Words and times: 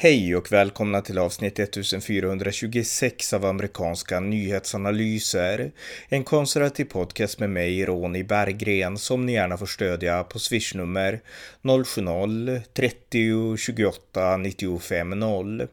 Hej 0.00 0.36
och 0.36 0.52
välkomna 0.52 1.00
till 1.00 1.18
avsnitt 1.18 1.58
1426 1.58 3.32
av 3.32 3.44
amerikanska 3.44 4.20
nyhetsanalyser. 4.20 5.72
En 6.08 6.24
konservativ 6.24 6.84
podcast 6.84 7.38
med 7.38 7.50
mig, 7.50 7.84
Ronny 7.84 8.22
Berggren, 8.22 8.98
som 8.98 9.26
ni 9.26 9.32
gärna 9.32 9.56
får 9.56 9.66
stödja 9.66 10.24
på 10.24 10.38
swishnummer 10.38 11.20
070-30 11.62 13.56
28 13.56 14.36
95 14.36 15.10
0. 15.10 15.66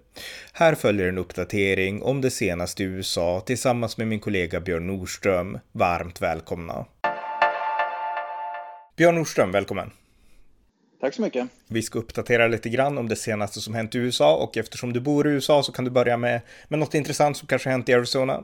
Här 0.54 0.76
följer 0.76 1.08
en 1.08 1.18
uppdatering 1.18 2.02
om 2.02 2.22
det 2.22 2.32
senaste 2.32 2.84
i 2.84 2.86
USA 2.86 3.44
tillsammans 3.46 3.98
med 3.98 4.08
min 4.08 4.20
kollega 4.20 4.60
Björn 4.60 4.88
Nordström. 4.88 5.60
Varmt 5.72 6.22
välkomna! 6.22 6.86
Björn 8.96 9.16
Nordström, 9.16 9.52
välkommen! 9.52 9.92
Tack 11.00 11.14
så 11.14 11.22
mycket. 11.22 11.50
Vi 11.68 11.82
ska 11.82 12.00
uppdatera 12.00 12.48
lite 12.48 12.70
grann 12.70 12.98
om 12.98 13.10
det 13.10 13.16
senaste 13.16 13.62
som 13.62 13.74
hänt 13.74 13.96
i 13.96 13.98
USA 13.98 14.36
och 14.36 14.58
eftersom 14.58 14.94
du 14.94 15.00
bor 15.00 15.28
i 15.28 15.32
USA 15.32 15.64
så 15.64 15.72
kan 15.72 15.86
du 15.86 15.92
börja 15.92 16.18
med, 16.18 16.42
med 16.68 16.80
något 16.80 16.94
intressant 16.94 17.38
som 17.38 17.48
kanske 17.48 17.70
hänt 17.70 17.90
i 17.90 17.94
Arizona. 17.94 18.44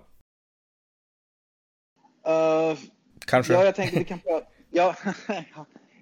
Uh, 2.28 2.78
kanske? 3.26 3.54
Ja, 3.54 3.66
jag 3.66 3.76
tänkte 3.76 4.00
vi 4.00 4.06
kan 4.06 4.20
ja, 4.72 4.96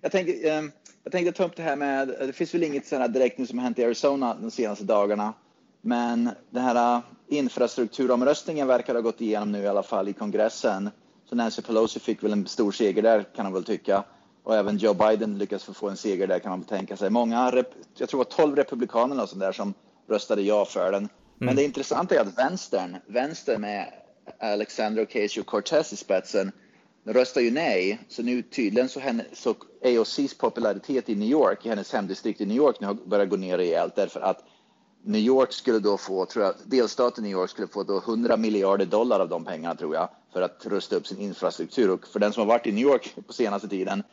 jag 0.02 0.12
tänkte, 0.12 0.58
um, 0.58 0.72
jag 1.03 1.12
tänkte 1.12 1.31
ta 1.31 1.44
upp 1.44 1.55
det 1.55 1.63
här 1.63 1.75
med, 1.75 2.08
det 2.08 2.34
finns 2.34 2.53
väl 2.53 2.63
inget 2.63 2.88
sådant 2.88 3.13
direkt 3.13 3.38
nu 3.38 3.47
som 3.47 3.59
hänt 3.59 3.80
i 3.80 3.84
Arizona 3.84 4.38
de 4.41 4.52
senaste 4.52 4.84
dagarna. 4.84 5.34
Men 5.81 6.30
den 6.50 6.63
här 6.63 6.95
uh, 6.97 7.03
infrastrukturomröstningen 7.27 8.67
verkar 8.67 8.94
ha 8.94 9.02
gått 9.02 9.22
igenom 9.22 9.52
nu 9.52 9.63
i 9.63 9.67
alla 9.67 9.84
fall 9.84 10.08
i 10.08 10.13
kongressen. 10.13 10.89
Så 11.30 11.36
Nancy 11.36 11.61
Pelosi 11.61 12.00
fick 12.00 12.23
väl 12.23 12.34
en 12.34 12.47
stor 12.47 12.72
seger 12.72 13.02
där 13.02 13.25
kan 13.36 13.45
man 13.45 13.53
väl 13.53 13.63
tycka 13.63 14.03
och 14.43 14.55
även 14.55 14.77
Joe 14.77 14.93
Biden 14.93 15.38
lyckas 15.38 15.63
få 15.63 15.89
en 15.89 15.98
seger 15.98 16.27
där 16.27 16.39
kan 16.39 16.52
man 16.52 16.63
tänka 16.63 16.97
sig. 16.97 17.09
Många, 17.09 17.64
jag 17.97 18.09
tror 18.09 18.23
det 18.23 18.38
var 18.38 18.45
12 18.45 18.55
republikaner 18.55 19.23
och 19.23 19.38
där 19.38 19.52
som 19.52 19.73
röstade 20.08 20.41
ja 20.41 20.66
för 20.66 20.91
den. 20.91 21.09
Men 21.38 21.47
mm. 21.47 21.55
det 21.55 21.64
intressanta 21.64 22.16
är 22.16 22.19
att 22.19 22.38
vänstern, 22.38 22.97
vänstern 23.08 23.61
med 23.61 23.94
Alexandra 24.39 25.03
Ocasio-Cortez 25.03 25.94
i 25.94 25.97
spetsen, 25.97 26.52
röstar 27.05 27.41
ju 27.41 27.52
nej. 27.52 27.99
Så 28.08 28.23
nu 28.23 28.41
tydligen 28.41 28.89
så, 28.89 28.99
henne, 28.99 29.25
så 29.33 29.55
AOCs 29.83 30.38
popularitet 30.38 31.09
i 31.09 31.16
New 31.16 31.30
York, 31.30 31.66
i 31.66 31.69
hennes 31.69 31.94
hemdistrikt 31.94 32.42
i 32.42 32.45
New 32.45 32.58
York, 32.58 32.80
nu 32.80 32.88
har 32.88 32.94
börjat 32.94 33.30
gå 33.30 33.36
ner 33.36 33.58
rejält 33.58 33.95
därför 33.95 34.19
att 34.19 34.44
New 35.03 35.21
York 35.21 35.53
skulle 35.53 35.80
då 35.80 35.97
få, 35.97 36.25
tror 36.25 36.45
jag, 36.45 36.55
delstaten 36.66 37.23
New 37.23 37.33
York 37.33 37.49
skulle 37.49 37.67
få 37.67 37.83
då 37.83 37.97
100 37.97 38.38
miljarder 38.38 38.86
dollar 38.86 39.19
av 39.19 39.30
de 39.30 39.45
pengarna 39.45 39.75
tror 39.75 39.95
jag 39.95 40.09
för 40.33 40.42
att 40.42 40.66
rusta 40.66 40.95
upp 40.95 41.08
sin 41.08 41.19
infrastruktur. 41.19 41.89
Och 41.89 42.08
för 42.08 42.19
den 42.19 42.33
som 42.33 42.42
har 42.42 42.47
varit 42.47 42.67
i 42.67 42.71
New 42.71 42.83
York 42.83 43.16
på 43.27 43.33
senaste 43.33 43.67
tiden 43.67 44.03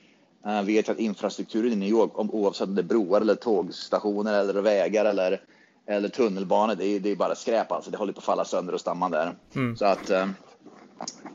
Uh, 0.47 0.62
vet 0.62 0.89
att 0.89 0.98
infrastrukturen 0.98 1.72
i 1.72 1.77
New 1.77 1.89
York, 1.89 2.19
om, 2.19 2.30
oavsett 2.30 2.69
om 2.69 2.75
det 2.75 2.80
är 2.80 2.84
broar 2.84 3.20
eller 3.20 3.34
tågstationer 3.34 4.41
eller 4.41 4.62
vägar 4.62 5.05
eller, 5.05 5.41
eller 5.86 6.08
tunnelbanor, 6.08 6.75
det 6.75 6.84
är, 6.84 7.00
det 7.00 7.11
är 7.11 7.16
bara 7.16 7.34
skräp 7.34 7.72
alltså. 7.72 7.91
Det 7.91 7.97
håller 7.97 8.12
på 8.12 8.19
att 8.19 8.25
falla 8.25 8.44
sönder 8.44 8.74
och 8.74 8.80
stamma 8.80 9.08
där. 9.08 9.34
Mm. 9.55 9.77
Så 9.77 9.84
att 9.84 10.11
uh, 10.11 10.27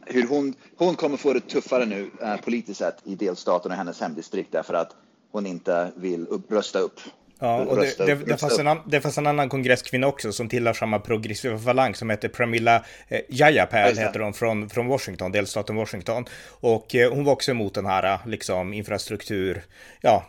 hur 0.05 0.27
hon, 0.27 0.53
hon 0.77 0.95
kommer 0.95 1.17
få 1.17 1.33
det 1.33 1.39
tuffare 1.39 1.85
nu 1.85 2.11
uh, 2.23 2.37
politiskt 2.43 2.79
sett 2.79 2.97
i 3.03 3.15
delstaten 3.15 3.71
och 3.71 3.77
hennes 3.77 4.01
hemdistrikt 4.01 4.51
därför 4.51 4.73
att 4.73 4.95
hon 5.31 5.45
inte 5.45 5.91
vill 5.95 6.27
upp, 6.27 6.51
rösta 6.51 6.79
upp 6.79 6.99
Ja, 7.43 7.57
och 7.57 7.77
det, 7.77 7.97
det, 7.97 8.15
det, 8.15 8.37
fanns 8.37 8.59
en, 8.59 8.77
det 8.85 9.01
fanns 9.01 9.17
en 9.17 9.27
annan 9.27 9.49
kongresskvinna 9.49 10.07
också 10.07 10.31
som 10.31 10.49
tillhör 10.49 10.73
samma 10.73 10.99
progressiva 10.99 11.59
falang 11.59 11.95
som 11.95 12.09
heter 12.09 12.29
Pramila 12.29 12.85
eh, 13.07 13.21
Jayapal, 13.29 13.97
heter 13.97 14.19
hon, 14.19 14.33
från, 14.33 14.69
från 14.69 14.87
Washington, 14.87 15.31
delstaten 15.31 15.75
Washington. 15.75 16.25
Och 16.49 16.95
eh, 16.95 17.13
hon 17.13 17.25
var 17.25 17.33
också 17.33 17.51
emot 17.51 17.73
den 17.73 17.85
här 17.85 18.19
liksom 18.25 18.73
infrastruktur, 18.73 19.63
ja, 20.01 20.25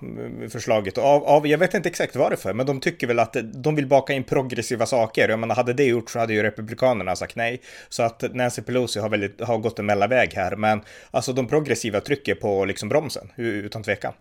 förslaget 0.50 0.98
av, 0.98 1.24
av, 1.24 1.46
jag 1.46 1.58
vet 1.58 1.74
inte 1.74 1.88
exakt 1.88 2.16
varför, 2.16 2.52
men 2.52 2.66
de 2.66 2.80
tycker 2.80 3.06
väl 3.06 3.18
att 3.18 3.36
de 3.54 3.74
vill 3.74 3.86
baka 3.86 4.12
in 4.12 4.24
progressiva 4.24 4.86
saker. 4.86 5.28
Jag 5.28 5.38
menar, 5.38 5.54
hade 5.54 5.72
det 5.72 5.84
gjort 5.84 6.10
så 6.10 6.18
hade 6.18 6.34
ju 6.34 6.42
republikanerna 6.42 7.16
sagt 7.16 7.36
nej. 7.36 7.60
Så 7.88 8.02
att 8.02 8.34
Nancy 8.34 8.62
Pelosi 8.62 9.00
har, 9.00 9.08
väldigt, 9.08 9.40
har 9.40 9.58
gått 9.58 9.78
en 9.78 9.86
mellanväg 9.86 10.32
här, 10.34 10.56
men 10.56 10.82
alltså 11.10 11.32
de 11.32 11.48
progressiva 11.48 12.00
trycker 12.00 12.34
på 12.34 12.64
liksom 12.64 12.88
bromsen, 12.88 13.32
utan 13.36 13.82
tvekan. 13.82 14.12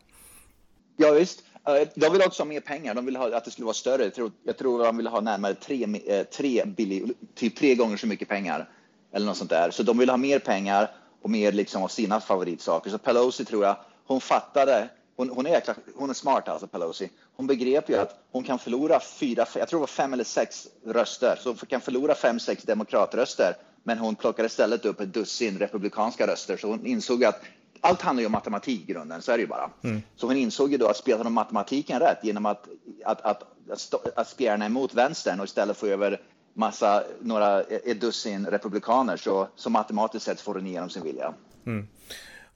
Ja, 0.98 1.12
visst. 1.12 1.44
Eh, 1.68 1.88
de 1.96 2.14
vill 2.14 2.22
också 2.22 2.44
ha 2.44 2.48
mer 2.48 2.60
pengar. 2.60 2.94
De 2.96 3.06
vill 3.06 3.16
ha, 3.16 3.38
att 3.38 3.46
det 3.46 3.52
skulle 3.52 3.66
vara 3.66 3.74
större. 3.74 4.04
Jag 4.04 4.14
tror, 4.14 4.32
jag 4.44 4.58
tror 4.58 4.84
de 4.84 4.98
vill 4.98 5.08
ha 5.08 5.22
närmare 5.22 5.54
tre, 5.54 5.88
eh, 6.06 6.24
tre 6.24 6.64
typ 7.36 7.56
tre 7.56 7.76
gånger 7.76 7.98
så 7.98 8.08
mycket 8.08 8.28
pengar. 8.28 8.70
Eller 9.14 9.26
något 9.26 9.38
sånt 9.38 9.50
där. 9.50 9.72
Så 9.72 9.84
de 9.84 9.98
vill 9.98 10.10
ha 10.10 10.18
mer 10.18 10.40
pengar 10.40 10.92
och 11.22 11.30
mer 11.30 11.52
liksom 11.52 11.84
av 11.84 11.88
sina 11.88 12.20
favoritsaker. 12.22 12.90
Så 12.90 12.98
Pelosi 12.98 13.46
tror 13.46 13.66
jag, 13.66 13.76
hon 14.06 14.22
fattade. 14.22 14.90
Hon, 15.16 15.30
hon, 15.30 15.48
är, 15.48 15.64
hon 15.96 16.10
är 16.10 16.14
smart 16.14 16.48
alltså, 16.48 16.68
Pelosi. 16.68 17.10
Hon 17.36 17.48
begrep 17.48 17.90
ju 17.90 17.96
att 17.96 18.20
hon 18.32 18.44
kan 18.44 18.60
förlora 18.60 19.00
fyra, 19.00 19.46
jag 19.56 19.68
tror 19.68 19.80
det 19.80 19.82
var 19.82 19.88
fem 19.88 20.14
eller 20.14 20.24
sex 20.24 20.68
röster. 20.86 21.40
Så 21.40 21.50
hon 21.50 21.58
kan 21.58 21.82
förlora 21.82 22.16
fem, 22.16 22.40
sex 22.40 22.64
demokratröster. 22.64 23.56
Men 23.84 23.98
hon 23.98 24.16
plockade 24.16 24.46
istället 24.46 24.86
upp 24.86 25.00
ett 25.00 25.14
dussin 25.14 25.60
republikanska 25.60 26.28
röster. 26.28 26.58
Så 26.58 26.68
hon 26.68 26.86
insåg 26.86 27.24
att 27.24 27.42
allt 27.82 28.02
handlar 28.02 28.22
ju 28.22 28.26
om 28.26 28.32
matematik 28.32 28.82
i 28.82 28.94
grunden, 28.94 29.22
så 29.22 29.32
är 29.32 29.38
det 29.38 29.42
ju 29.42 29.48
bara. 29.48 29.70
Mm. 29.84 30.02
Så 30.16 30.28
hon 30.28 30.38
insåg 30.38 30.72
ju 30.72 30.78
då 30.78 30.88
att 30.88 30.98
spelade 30.98 31.24
de 31.24 31.34
matematiken 31.34 32.00
rätt 32.00 32.24
genom 32.24 32.46
att, 32.46 32.68
att, 33.06 33.22
att, 33.22 33.44
att, 33.72 34.18
att 34.18 34.30
spjärna 34.30 34.66
emot 34.66 34.94
vänstern 34.94 35.40
och 35.40 35.46
istället 35.46 35.78
få 35.78 35.88
över 35.88 36.22
massa, 36.54 37.04
några, 37.22 37.62
ett 37.62 38.02
dussin 38.02 38.46
republikaner 38.46 39.18
så, 39.18 39.48
så 39.56 39.70
matematiskt 39.70 40.26
sett 40.26 40.42
får 40.42 40.54
hon 40.54 40.68
igenom 40.68 40.90
sin 40.90 41.04
vilja. 41.04 41.34
Mm. 41.66 41.88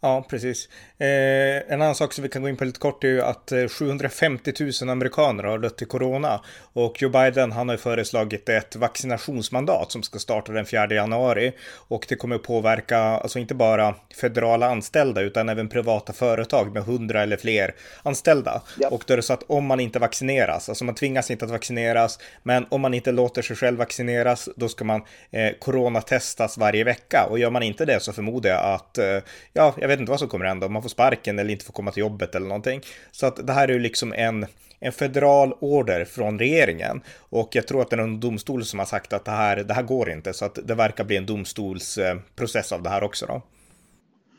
Ja, 0.06 0.26
precis. 0.30 0.70
Eh, 0.98 1.74
en 1.74 1.82
annan 1.82 1.96
sak 1.96 2.14
som 2.14 2.24
vi 2.24 2.30
kan 2.30 2.42
gå 2.42 2.50
in 2.50 2.58
på 2.58 2.66
lite 2.66 2.80
kort 2.80 3.04
är 3.04 3.08
ju 3.08 3.22
att 3.22 3.54
750 3.70 4.52
eh, 4.60 4.68
000 4.82 4.90
amerikaner 4.90 5.44
har 5.44 5.60
dött 5.60 5.82
i 5.82 5.86
corona 5.86 6.42
och 6.74 7.02
Joe 7.02 7.10
Biden 7.10 7.52
han 7.52 7.70
har 7.70 7.78
föreslagit 7.78 8.50
ett 8.50 8.76
vaccinationsmandat 8.76 9.92
som 9.92 10.04
ska 10.04 10.20
starta 10.20 10.52
den 10.52 10.66
4 10.66 10.94
januari 10.94 11.54
och 11.88 12.06
det 12.10 12.16
kommer 12.16 12.36
att 12.36 12.44
påverka 12.44 12.98
alltså 12.98 13.40
inte 13.40 13.56
bara 13.56 13.96
federala 14.22 14.70
anställda 14.70 15.22
utan 15.22 15.50
även 15.50 15.70
privata 15.70 16.14
företag 16.14 16.74
med 16.74 16.84
100 16.84 17.24
eller 17.24 17.38
fler 17.38 17.76
anställda. 18.04 18.62
Ja. 18.80 18.90
Och 18.90 19.04
då 19.08 19.14
är 19.14 19.18
det 19.18 19.24
så 19.24 19.34
att 19.34 19.44
om 19.48 19.66
man 19.66 19.80
inte 19.80 20.00
vaccineras, 20.00 20.70
alltså 20.70 20.86
man 20.86 20.96
tvingas 20.96 21.32
inte 21.32 21.46
att 21.46 21.52
vaccineras, 21.52 22.20
men 22.44 22.66
om 22.70 22.82
man 22.82 22.94
inte 22.94 23.12
låter 23.12 23.42
sig 23.42 23.56
själv 23.56 23.78
vaccineras, 23.78 24.50
då 24.56 24.70
ska 24.70 24.86
man 24.86 25.02
eh, 25.32 25.52
coronatestas 25.60 26.58
varje 26.58 26.84
vecka 26.84 27.26
och 27.30 27.40
gör 27.40 27.50
man 27.50 27.64
inte 27.64 27.86
det 27.86 28.00
så 28.00 28.14
förmodar 28.14 28.50
jag 28.50 28.60
att, 28.60 28.98
eh, 28.98 29.20
ja, 29.54 29.74
jag 29.78 29.88
vet 29.88 29.95
inte 30.00 30.10
vad 30.10 30.20
som 30.20 30.30
kommer 30.30 30.46
hända, 30.46 30.66
om 30.66 30.74
man 30.74 30.82
får 30.82 30.90
sparken 30.90 31.40
eller 31.40 31.52
inte 31.52 31.66
får 31.66 31.74
komma 31.74 31.92
till 31.92 32.02
jobbet 32.02 32.36
eller 32.36 32.48
någonting. 32.48 32.82
Så 33.12 33.26
att 33.26 33.48
det 33.48 33.54
här 33.54 33.68
är 33.68 33.74
ju 33.74 33.80
liksom 33.80 34.14
en, 34.14 34.46
en 34.80 34.92
federal 34.92 35.54
order 35.60 36.06
från 36.06 36.40
regeringen 36.40 37.02
och 37.18 37.50
jag 37.56 37.68
tror 37.68 37.82
att 37.82 37.90
det 37.90 37.96
är 37.96 38.02
en 38.02 38.20
domstol 38.20 38.66
som 38.66 38.80
har 38.80 38.86
sagt 38.86 39.14
att 39.14 39.26
det 39.26 39.32
här, 39.32 39.58
det 39.58 39.74
här 39.74 39.84
går 39.84 40.10
inte 40.10 40.34
så 40.34 40.46
att 40.46 40.60
det 40.64 40.76
verkar 40.76 41.04
bli 41.04 41.18
en 41.18 41.26
domstolsprocess 41.26 42.72
eh, 42.72 42.78
av 42.78 42.84
det 42.84 42.90
här 42.90 43.04
också 43.04 43.26
då. 43.26 43.42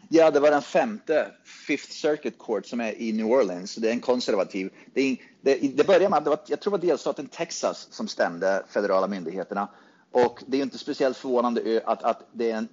Ja, 0.08 0.30
det 0.30 0.40
var 0.40 0.50
den 0.50 0.62
femte, 0.62 1.26
Fifth 1.66 1.90
Circuit 1.90 2.38
Court 2.38 2.66
som 2.66 2.80
är 2.80 3.00
i 3.00 3.12
New 3.12 3.26
Orleans. 3.26 3.74
Det 3.74 3.88
är 3.88 3.92
en 3.92 4.00
konservativ. 4.00 4.70
Det, 4.94 5.00
är, 5.00 5.16
det, 5.40 5.76
det 5.76 5.86
började 5.86 6.08
med, 6.08 6.24
det 6.24 6.30
var, 6.30 6.38
jag 6.46 6.60
tror 6.60 6.70
det 6.70 6.86
var 6.86 6.88
delstaten 6.88 7.26
Texas 7.26 7.88
som 7.90 8.08
stämde 8.08 8.62
federala 8.68 9.06
myndigheterna. 9.06 9.68
Och 10.12 10.42
det 10.46 10.58
är 10.58 10.62
inte 10.62 10.78
speciellt 10.78 11.16
förvånande 11.16 11.82
att, 11.84 12.02
att 12.02 12.22
det 12.32 12.50
är 12.50 12.56
en 12.56 12.68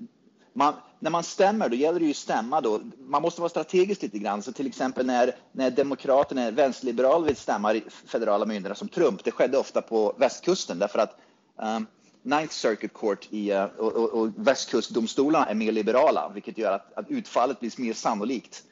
man, 0.53 0.73
när 0.99 1.11
man 1.11 1.23
stämmer, 1.23 1.69
då 1.69 1.75
gäller 1.75 1.99
det 1.99 2.05
ju 2.05 2.11
att 2.11 2.17
stämma 2.17 2.61
då. 2.61 2.79
Man 2.99 3.21
måste 3.21 3.41
vara 3.41 3.49
strategisk 3.49 4.01
lite 4.01 4.19
grann. 4.19 4.41
Så 4.41 4.51
till 4.51 4.67
exempel 4.67 5.05
när, 5.05 5.35
när 5.51 5.71
Demokraterna, 5.71 6.51
vänsterliberaler 6.51 7.25
vill 7.25 7.35
stämma 7.35 7.75
federala 8.05 8.45
myndigheter 8.45 8.79
som 8.79 8.87
Trump, 8.87 9.23
det 9.23 9.31
skedde 9.31 9.57
ofta 9.57 9.81
på 9.81 10.13
västkusten 10.17 10.79
därför 10.79 10.99
att 10.99 11.17
um, 11.61 11.87
Ninth 12.21 12.53
Circuit 12.53 12.93
Court 12.93 13.27
i, 13.29 13.53
uh, 13.53 13.63
och, 13.63 13.93
och, 13.93 14.09
och 14.13 14.29
västkustdomstolarna 14.35 15.45
är 15.45 15.55
mer 15.55 15.71
liberala, 15.71 16.31
vilket 16.33 16.57
gör 16.57 16.71
att, 16.71 16.93
att 16.93 17.09
utfallet 17.09 17.59
blir 17.59 17.71
mer 17.77 17.93
sannolikt 17.93 18.63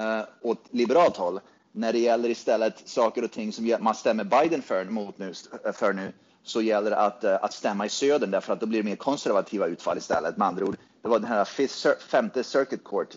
uh, 0.00 0.22
åt 0.42 0.64
liberalt 0.70 1.16
håll. 1.16 1.40
När 1.72 1.92
det 1.92 1.98
gäller 1.98 2.28
istället 2.28 2.88
saker 2.88 3.24
och 3.24 3.30
ting 3.30 3.52
som 3.52 3.76
man 3.80 3.94
stämmer 3.94 4.24
Biden 4.24 4.62
för, 4.62 4.84
mot 4.84 5.18
nu, 5.18 5.32
för 5.74 5.92
nu 5.92 6.12
så 6.42 6.62
gäller 6.62 6.90
det 6.90 6.96
att, 6.96 7.24
uh, 7.24 7.44
att 7.44 7.52
stämma 7.52 7.86
i 7.86 7.88
södern 7.88 8.30
därför 8.30 8.52
att 8.52 8.60
då 8.60 8.66
blir 8.66 8.82
det 8.82 8.88
mer 8.88 8.96
konservativa 8.96 9.66
utfall 9.66 9.98
istället. 9.98 10.36
Med 10.36 10.48
andra 10.48 10.64
ord, 10.64 10.76
var 11.10 11.18
den 11.18 11.28
här 11.28 11.44
femte 11.98 12.44
circuit 12.44 12.84
court 12.84 13.16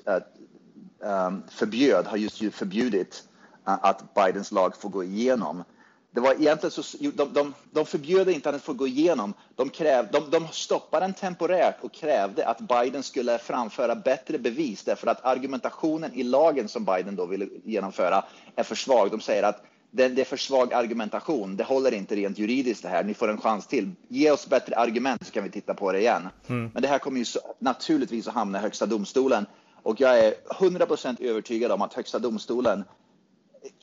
um, 1.00 1.44
förbjöd, 1.50 2.06
har 2.06 2.18
just 2.18 2.56
förbjudit 2.56 3.24
uh, 3.68 3.78
att 3.86 4.14
Bidens 4.14 4.52
lag 4.52 4.76
får 4.78 4.90
gå 4.90 5.04
igenom. 5.04 5.64
Det 6.12 6.20
var 6.20 6.34
egentligen 6.34 6.72
så, 6.72 6.98
de, 7.00 7.34
de, 7.34 7.54
de 7.72 7.86
förbjöd 7.86 8.30
inte 8.30 8.50
att 8.50 8.54
den 8.54 8.62
får 8.62 8.74
gå 8.74 8.88
igenom. 8.88 9.34
De, 9.56 9.70
kräv, 9.70 10.08
de, 10.12 10.30
de 10.30 10.48
stoppade 10.48 11.06
den 11.06 11.14
temporärt 11.14 11.76
och 11.82 11.94
krävde 11.94 12.48
att 12.48 12.60
Biden 12.60 13.04
skulle 13.04 13.38
framföra 13.38 13.96
bättre 13.96 14.38
bevis 14.38 14.84
därför 14.84 15.08
att 15.08 15.26
argumentationen 15.26 16.14
i 16.14 16.24
lagen 16.24 16.68
som 16.68 16.86
Biden 16.86 17.16
då 17.16 17.26
ville 17.26 17.48
genomföra 17.64 18.24
är 18.56 18.64
för 18.64 18.76
svag. 18.76 19.12
De 19.12 19.20
säger 19.22 19.44
att 19.44 19.64
det, 19.96 20.08
det, 20.08 20.22
är 20.22 20.26
för 20.26 20.38
svag 20.38 20.74
argumentation. 20.74 21.58
Det 21.58 21.64
håller 21.64 21.94
inte 21.94 22.16
rent 22.16 22.40
juridiskt 22.40 22.84
det 22.84 22.90
här. 22.90 23.04
Ni 23.04 23.14
får 23.14 23.28
en 23.28 23.42
chans 23.42 23.68
till. 23.68 23.92
Ge 24.08 24.32
oss 24.32 24.50
bättre 24.50 24.76
argument 24.76 25.26
så 25.26 25.32
kan 25.32 25.44
vi 25.44 25.50
titta 25.50 25.74
på 25.74 25.92
det 25.92 26.00
igen. 26.00 26.30
Mm. 26.48 26.72
Men 26.74 26.82
det 26.82 26.88
här 26.88 27.00
kommer 27.00 27.18
ju 27.18 27.26
så, 27.26 27.40
naturligtvis 27.60 28.28
att 28.28 28.34
hamna 28.34 28.60
i 28.60 28.62
Högsta 28.62 28.86
domstolen 28.86 29.46
och 29.84 30.02
jag 30.02 30.20
är 30.20 30.34
100% 30.50 31.24
övertygad 31.24 31.72
om 31.72 31.82
att 31.82 31.94
Högsta 31.94 32.20
domstolen 32.20 32.84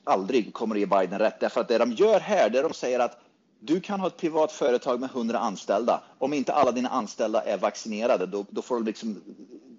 aldrig 0.05 0.55
kommer 0.55 0.75
att 0.75 0.81
ge 0.81 0.87
Biden 0.87 1.19
rätt. 1.19 1.41
Därför 1.41 1.61
att 1.61 1.69
det 1.69 1.79
de 1.79 1.93
gör 1.93 2.21
här, 2.21 2.51
det 2.51 2.63
de 2.63 2.73
säger 2.75 3.01
att 3.01 3.21
du 3.61 3.81
kan 3.81 4.01
ha 4.01 4.07
ett 4.07 4.17
privat 4.17 4.53
företag 4.53 5.01
med 5.01 5.11
100 5.11 5.39
anställda. 5.39 6.03
Om 6.19 6.33
inte 6.33 6.53
alla 6.53 6.73
dina 6.73 6.89
anställda 6.89 7.43
är 7.43 7.59
vaccinerade, 7.59 8.27
då, 8.27 8.45
då 8.51 8.63
får 8.63 8.77
du 8.77 8.85
liksom, 8.85 9.21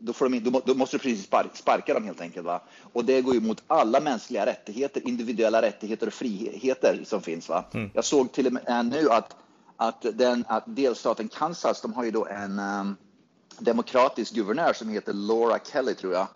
då, 0.02 0.14
får 0.14 0.30
de, 0.30 0.40
då, 0.40 0.62
då 0.66 0.74
måste 0.74 0.98
du 0.98 1.02
precis 1.02 1.30
sparka 1.54 1.94
dem 1.94 2.04
helt 2.04 2.22
enkelt. 2.22 2.46
Va? 2.46 2.62
Och 2.94 3.06
det 3.06 3.22
går 3.22 3.34
ju 3.34 3.42
mot 3.42 3.64
alla 3.68 4.00
mänskliga 4.00 4.46
rättigheter, 4.46 5.08
individuella 5.08 5.62
rättigheter 5.62 6.08
och 6.08 6.14
friheter 6.14 7.02
som 7.06 7.22
finns. 7.22 7.50
Va? 7.50 7.66
Mm. 7.74 7.90
Jag 7.94 8.06
såg 8.06 8.32
till 8.32 8.48
och 8.48 8.54
med 8.54 8.86
nu 8.86 9.10
att, 9.10 9.36
att, 9.78 10.06
den, 10.14 10.46
att 10.48 10.64
delstaten 10.68 11.28
Kansas, 11.28 11.82
de 11.82 11.94
har 11.94 12.04
ju 12.04 12.12
då 12.12 12.26
en 12.26 12.60
um, 12.60 12.96
demokratisk 13.60 14.34
guvernör 14.34 14.74
som 14.74 14.90
heter 14.90 15.14
Laura 15.14 15.60
Kelly 15.72 15.94
tror 15.94 16.14
jag. 16.14 16.28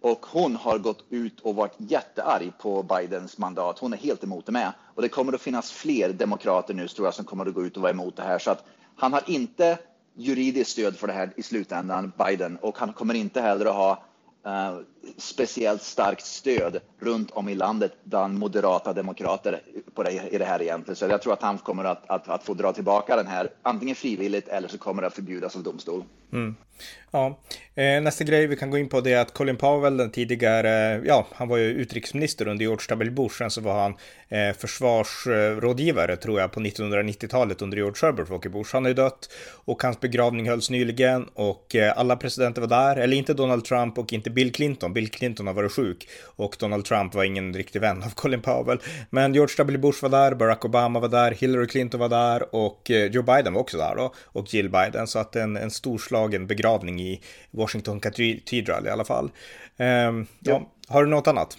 Och 0.00 0.26
hon 0.26 0.56
har 0.56 0.78
gått 0.78 1.04
ut 1.10 1.40
och 1.40 1.54
varit 1.54 1.74
jättearg 1.78 2.52
på 2.58 2.82
Bidens 2.82 3.38
mandat. 3.38 3.78
Hon 3.78 3.92
är 3.92 3.96
helt 3.96 4.24
emot 4.24 4.46
det 4.46 4.52
med. 4.52 4.72
Och 4.94 5.02
det 5.02 5.08
kommer 5.08 5.32
att 5.32 5.40
finnas 5.40 5.72
fler 5.72 6.12
demokrater 6.12 6.74
nu 6.74 6.88
tror 6.88 7.06
jag 7.06 7.14
som 7.14 7.24
kommer 7.24 7.46
att 7.46 7.54
gå 7.54 7.64
ut 7.64 7.76
och 7.76 7.82
vara 7.82 7.92
emot 7.92 8.16
det 8.16 8.22
här. 8.22 8.38
Så 8.38 8.50
att 8.50 8.64
han 8.96 9.12
har 9.12 9.22
inte 9.26 9.78
juridiskt 10.16 10.70
stöd 10.70 10.96
för 10.96 11.06
det 11.06 11.12
här 11.12 11.32
i 11.36 11.42
slutändan, 11.42 12.12
Biden. 12.18 12.56
Och 12.56 12.78
han 12.78 12.92
kommer 12.92 13.14
inte 13.14 13.40
heller 13.40 13.66
att 13.66 13.74
ha 13.74 14.04
uh, 14.46 14.80
speciellt 15.16 15.82
starkt 15.82 16.26
stöd 16.26 16.80
runt 17.04 17.30
om 17.30 17.48
i 17.48 17.54
landet 17.54 17.92
bland 18.04 18.38
moderata 18.38 18.92
demokrater 18.92 19.60
på 19.94 20.02
det, 20.02 20.28
i 20.30 20.38
det 20.38 20.44
här 20.44 20.62
egentligen. 20.62 20.96
Så 20.96 21.06
jag 21.06 21.22
tror 21.22 21.32
att 21.32 21.42
han 21.42 21.58
kommer 21.58 21.84
att, 21.84 22.10
att, 22.10 22.28
att 22.28 22.44
få 22.44 22.54
dra 22.54 22.72
tillbaka 22.72 23.16
den 23.16 23.26
här 23.26 23.50
antingen 23.62 23.94
frivilligt 23.94 24.48
eller 24.48 24.68
så 24.68 24.78
kommer 24.78 25.02
det 25.02 25.08
att 25.08 25.14
förbjudas 25.14 25.56
av 25.56 25.62
domstol. 25.62 26.04
Mm. 26.32 26.54
Ja, 27.10 27.38
eh, 27.74 28.02
nästa 28.02 28.24
grej 28.24 28.46
vi 28.46 28.56
kan 28.56 28.70
gå 28.70 28.78
in 28.78 28.88
på 28.88 29.00
det 29.00 29.12
är 29.12 29.20
att 29.20 29.34
Colin 29.34 29.56
Powell, 29.56 29.96
den 29.96 30.10
tidigare, 30.10 30.94
eh, 30.94 31.00
ja, 31.04 31.26
han 31.32 31.48
var 31.48 31.56
ju 31.56 31.64
utrikesminister 31.64 32.48
under 32.48 32.64
George 32.64 32.86
W. 32.88 33.10
Bush, 33.10 33.38
sen 33.38 33.50
så 33.50 33.60
var 33.60 33.82
han 33.82 33.94
eh, 34.28 34.56
försvarsrådgivare 34.56 36.16
tror 36.16 36.40
jag 36.40 36.52
på 36.52 36.60
1990-talet 36.60 37.62
under 37.62 37.76
George 37.76 37.96
Herbert 38.02 38.30
Walker 38.30 38.48
Bush. 38.48 38.70
Han 38.72 38.84
har 38.84 38.88
ju 38.88 38.94
dött 38.94 39.28
och 39.64 39.82
hans 39.82 40.00
begravning 40.00 40.48
hölls 40.48 40.70
nyligen 40.70 41.28
och 41.34 41.74
eh, 41.74 41.98
alla 41.98 42.16
presidenter 42.16 42.60
var 42.60 42.68
där, 42.68 42.96
eller 42.96 43.16
inte 43.16 43.34
Donald 43.34 43.64
Trump 43.64 43.98
och 43.98 44.12
inte 44.12 44.30
Bill 44.30 44.52
Clinton. 44.52 44.92
Bill 44.92 45.10
Clinton 45.10 45.46
har 45.46 45.54
varit 45.54 45.72
sjuk 45.72 46.08
och 46.36 46.56
Donald 46.58 46.84
Trump 46.84 46.93
var 47.14 47.24
ingen 47.24 47.54
riktig 47.54 47.80
vän 47.80 48.02
av 48.02 48.10
Colin 48.10 48.42
Powell. 48.42 48.78
Men 49.10 49.34
George 49.34 49.54
W. 49.58 49.78
Bush 49.78 50.02
var 50.02 50.10
där, 50.10 50.34
Barack 50.34 50.64
Obama 50.64 51.00
var 51.00 51.08
där, 51.08 51.30
Hillary 51.30 51.66
Clinton 51.66 52.00
var 52.00 52.08
där 52.08 52.54
och 52.54 52.90
eh, 52.90 53.06
Joe 53.06 53.22
Biden 53.22 53.52
var 53.52 53.60
också 53.60 53.76
där 53.76 53.96
då 53.96 54.14
och 54.24 54.54
Jill 54.54 54.70
Biden. 54.70 55.06
Så 55.06 55.18
att 55.18 55.36
en, 55.36 55.56
en 55.56 55.70
storslagen 55.70 56.46
begravning 56.46 57.00
i 57.00 57.20
Washington 57.50 58.00
Cathedral 58.00 58.86
i 58.86 58.90
alla 58.90 59.04
fall. 59.04 59.30
Um, 59.76 60.26
ja. 60.40 60.70
Har 60.88 61.04
du 61.04 61.10
något 61.10 61.26
annat? 61.26 61.56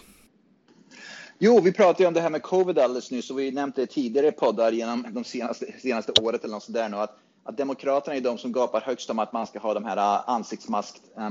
Jo, 1.39 1.61
vi 1.61 1.71
pratade 1.71 2.03
ju 2.03 2.07
om 2.07 2.13
det 2.13 2.21
här 2.21 2.29
med 2.29 2.41
covid 2.41 2.79
alldeles 2.79 3.11
nyss 3.11 3.31
och 3.31 3.39
vi 3.39 3.51
nämnde 3.51 3.81
det 3.81 3.87
tidigare 3.87 4.27
i 4.27 4.31
poddar 4.31 4.71
genom 4.71 5.05
de 5.09 5.23
senaste, 5.23 5.65
senaste 5.81 6.11
året 6.21 6.43
eller 6.43 6.53
något 6.53 6.63
sådär 6.63 6.89
nu 6.89 6.97
att, 6.97 7.17
att 7.43 7.57
Demokraterna 7.57 8.15
är 8.15 8.21
de 8.21 8.37
som 8.37 8.51
gapar 8.51 8.81
högst 8.81 9.09
om 9.09 9.19
att 9.19 9.33
man 9.33 9.47
ska 9.47 9.59
ha 9.59 9.73
de 9.73 9.85
här 9.85 9.97
äh, 9.97 10.29
ansiktsmasks 10.29 11.01
äh, 11.17 11.29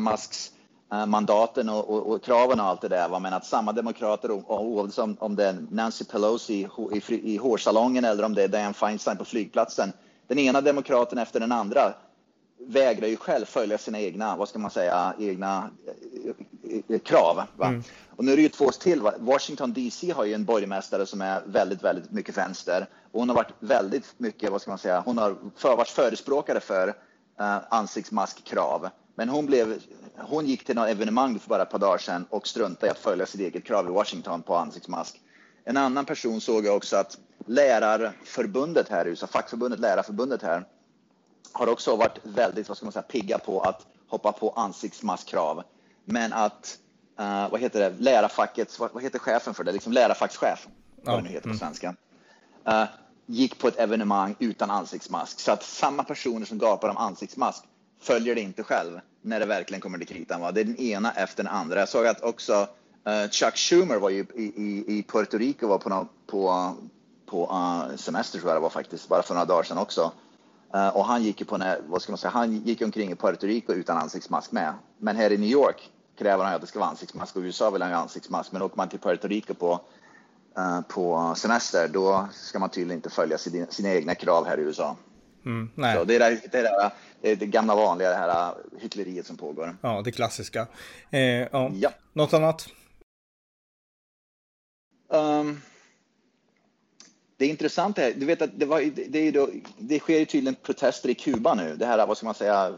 mandaten 1.07 1.69
och, 1.69 1.91
och, 1.91 2.13
och, 2.13 2.23
kraven 2.23 2.61
och 2.61 2.67
allt 2.67 2.81
det 2.81 2.89
där. 2.89 3.09
Va? 3.09 3.19
Men 3.19 3.33
att 3.33 3.47
samma 3.47 3.73
demokrater, 3.73 4.31
oavsett 4.31 4.99
om, 4.99 5.17
om 5.21 5.37
det 5.37 5.45
är 5.45 5.67
Nancy 5.71 6.05
Pelosi 6.05 6.69
i, 6.93 7.15
i, 7.15 7.35
i 7.35 7.37
hårsalongen 7.37 8.05
eller 8.05 8.25
om 8.25 8.35
det 8.35 8.43
är 8.43 8.49
Dianne 8.49 8.75
Feinstein 8.75 9.17
på 9.17 9.25
flygplatsen, 9.25 9.93
den 10.27 10.39
ena 10.39 10.61
demokraten 10.61 11.19
efter 11.19 11.41
den 11.41 11.53
andra 11.53 11.95
vägrar 12.67 13.09
ju 13.09 13.17
själv 13.17 13.45
följa 13.45 13.79
sina 13.79 14.01
egna, 14.01 14.37
vad 14.37 14.49
ska 14.49 14.59
man 14.59 14.71
säga, 14.71 15.15
egna 15.19 15.71
eh, 15.87 16.85
eh, 16.89 16.99
krav. 16.99 17.43
Mm. 17.63 17.83
Och 18.17 18.25
nu 18.25 18.33
är 18.33 18.37
det 18.37 18.43
ju 18.43 18.49
två 18.49 18.71
till. 18.71 19.01
Va? 19.01 19.13
Washington 19.19 19.73
DC 19.73 20.13
har 20.13 20.25
ju 20.25 20.35
en 20.35 20.45
borgmästare 20.45 21.07
som 21.07 21.21
är 21.21 21.43
väldigt, 21.47 21.85
väldigt 21.85 22.11
mycket 22.11 22.37
vänster 22.37 22.87
och 23.13 23.21
hon 23.21 23.29
har 23.29 23.37
varit 23.37 23.55
väldigt 23.59 24.15
mycket, 24.17 24.53
vad 24.53 24.61
ska 24.61 24.71
man 24.71 24.79
säga, 24.79 25.01
hon 25.01 25.19
har 25.19 25.37
för, 25.57 25.77
varit 25.77 25.89
förespråkare 25.89 26.61
för 26.61 26.89
uh, 26.89 27.59
ansiktsmaskkrav. 27.69 28.89
Men 29.15 29.29
hon, 29.29 29.47
blev, 29.47 29.83
hon 30.17 30.47
gick 30.47 30.65
till 30.65 30.75
något 30.75 30.89
evenemang 30.89 31.39
för 31.39 31.49
bara 31.49 31.63
ett 31.63 31.71
par 31.71 31.79
dagar 31.79 31.99
sedan 31.99 32.27
och 32.31 32.49
struntade 32.49 32.87
i 32.87 32.91
att 32.91 32.99
följa 32.99 33.27
sitt 33.27 33.41
eget 33.41 33.65
krav 33.65 33.87
i 33.87 33.91
Washington 33.91 34.43
på 34.43 34.57
ansiktsmask. 34.57 35.21
En 35.65 35.77
annan 35.77 36.05
person 36.05 36.41
såg 36.41 36.67
jag 36.67 36.77
också 36.77 36.97
att 36.97 37.19
lärarförbundet 37.47 38.89
här 38.89 39.07
i 39.07 39.09
USA, 39.09 39.27
fackförbundet 39.27 39.81
Lärarförbundet 39.81 40.43
här, 40.43 40.65
har 41.53 41.69
också 41.69 41.97
varit 41.97 42.19
väldigt 42.23 42.69
vad 42.69 42.77
ska 42.77 42.87
man 42.87 42.93
säga, 42.93 43.03
pigga 43.03 43.39
på 43.39 43.61
att 43.61 43.87
hoppa 44.09 44.33
på 44.33 44.51
ansiktsmaskkrav. 44.51 45.63
Men 46.05 46.33
att, 46.33 46.79
uh, 47.21 47.51
vad 47.51 47.61
heter 47.61 47.81
det, 47.81 47.95
lärarfackets, 47.99 48.79
vad, 48.79 48.93
vad, 48.93 49.03
heter 49.03 49.19
chefen 49.19 49.55
för 49.55 49.65
det, 49.65 49.73
liksom 49.73 49.93
lärarfackschef, 49.93 50.69
vad 51.03 51.19
det 51.19 51.23
nu 51.23 51.29
heter 51.29 51.43
på 51.43 51.49
mm. 51.49 51.59
svenska, 51.59 51.95
uh, 52.69 52.85
gick 53.27 53.59
på 53.59 53.69
ett 53.69 53.79
evenemang 53.79 54.37
utan 54.39 54.71
ansiktsmask. 54.71 55.41
Så 55.41 55.53
att 55.53 55.63
samma 55.63 56.05
personer 56.05 56.47
som 56.47 56.59
gapar 56.59 56.89
om 56.89 56.97
ansiktsmask 56.97 57.65
följer 58.05 58.35
det 58.35 58.41
inte 58.41 58.63
själv 58.63 59.01
när 59.23 59.41
det 59.41 59.47
verkligen 59.47 59.81
kommer 59.81 59.99
till 59.99 60.07
kritan. 60.07 60.41
Va? 60.41 60.53
Det 60.53 60.61
är 60.61 60.65
den 60.65 60.77
ena 60.77 61.13
efter 61.13 61.45
den 61.45 61.53
andra. 61.53 61.79
Jag 61.79 61.89
såg 61.89 62.07
att 62.07 62.23
också 62.23 62.69
uh, 63.09 63.31
Chuck 63.31 63.57
Schumer 63.57 63.97
var 63.97 64.11
ju 64.11 64.27
i, 64.35 64.43
i, 64.43 64.99
i 64.99 65.03
Puerto 65.03 65.39
Rico 65.39 65.67
var 65.67 65.79
på, 65.79 65.89
no, 65.89 66.09
på, 66.27 66.73
på 67.27 67.45
uh, 67.45 67.97
semester 67.97 68.39
tror 68.39 68.51
jag 68.51 68.57
det 68.57 68.63
var 68.63 68.71
faktiskt, 68.71 69.09
bara 69.09 69.23
för 69.23 69.35
några 69.35 69.45
dagar 69.45 69.63
sedan 69.63 69.79
också. 69.79 70.13
Uh, 70.75 70.89
och 70.89 71.05
han 71.05 71.23
gick 71.23 71.41
ju 71.41 71.47
på, 71.47 71.57
när, 71.57 71.81
vad 71.87 72.03
ska 72.03 72.13
man 72.13 72.19
säga, 72.19 72.31
han 72.31 72.57
gick 72.57 72.83
omkring 72.83 73.13
i 73.13 73.15
Puerto 73.15 73.47
Rico 73.47 73.73
utan 73.73 73.97
ansiktsmask 73.97 74.53
med. 74.53 74.75
Men 74.99 75.17
här 75.17 75.33
i 75.33 75.39
New 75.39 75.51
York 75.51 75.91
kräver 76.19 76.45
han 76.45 76.55
att 76.55 76.61
det 76.61 76.67
ska 76.67 76.79
vara 76.79 76.91
ansiktsmask 76.91 77.37
och 77.37 77.43
i 77.43 77.45
USA 77.45 77.71
vill 77.71 77.83
han 77.83 77.93
ha 77.93 77.99
ansiktsmask. 77.99 78.53
Men 78.53 78.63
åker 78.63 78.77
man 78.77 78.89
till 78.89 78.99
Puerto 78.99 79.29
Rico 79.29 79.55
på, 79.55 79.81
uh, 80.59 80.81
på 80.81 81.35
semester, 81.37 81.89
då 81.89 82.29
ska 82.33 82.59
man 82.59 82.69
tydligen 82.69 82.99
inte 82.99 83.11
följa 83.11 83.39
sina, 83.39 83.67
sina 83.67 83.91
egna 83.91 84.15
krav 84.15 84.47
här 84.47 84.59
i 84.59 84.63
USA. 84.63 84.97
Mm, 85.45 85.71
nej. 85.75 85.97
Så 85.97 86.05
det 86.05 86.15
är 86.15 86.19
det, 86.19 86.41
det, 86.53 86.63
där, 86.63 86.91
det, 87.21 87.31
är 87.31 87.37
det 87.37 87.47
gamla 87.47 87.75
vanliga 87.75 88.09
det 88.09 88.17
här 88.17 88.29
äh, 88.29 88.81
hyckleriet 88.81 89.27
som 89.27 89.37
pågår. 89.37 89.77
Ja, 89.81 90.03
det 90.05 90.13
klassiska. 90.13 90.67
Eh, 91.11 91.21
ja. 91.21 91.71
ja. 91.75 91.91
Något 92.13 92.33
annat? 92.33 92.69
Um, 95.09 95.61
det 97.37 97.51
är, 97.51 98.15
du 98.15 98.27
vet 98.27 98.43
att 98.43 98.59
det, 98.59 98.67
var, 98.67 98.81
det, 99.09 99.19
är 99.19 99.33
då, 99.33 99.49
det 99.79 99.99
sker 99.99 100.19
ju 100.19 100.25
tydligen 100.25 100.55
protester 100.55 101.09
i 101.09 101.15
Kuba 101.15 101.55
nu. 101.55 101.77
Det 101.77 101.87
här, 101.87 102.07
vad 102.07 102.17
ska 102.17 102.27
man 102.27 102.35
säga, 102.35 102.75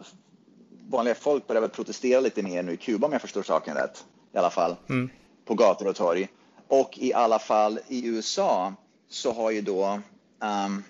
vanliga 0.88 1.14
folk 1.14 1.46
börjar 1.46 1.60
väl 1.60 1.70
protestera 1.70 2.20
lite 2.20 2.42
mer 2.42 2.62
nu 2.62 2.72
i 2.72 2.76
Kuba 2.76 3.06
om 3.06 3.12
jag 3.12 3.20
förstår 3.20 3.42
saken 3.42 3.74
rätt. 3.74 4.04
I 4.34 4.38
alla 4.38 4.50
fall. 4.50 4.76
Mm. 4.88 5.10
På 5.44 5.54
gator 5.54 5.88
och 5.88 5.96
torg. 5.96 6.28
Och 6.68 6.98
i 6.98 7.12
alla 7.12 7.38
fall 7.38 7.80
i 7.88 8.06
USA 8.06 8.74
så 9.08 9.32
har 9.32 9.50
ju 9.50 9.60
då 9.60 10.00
um, 10.40 10.84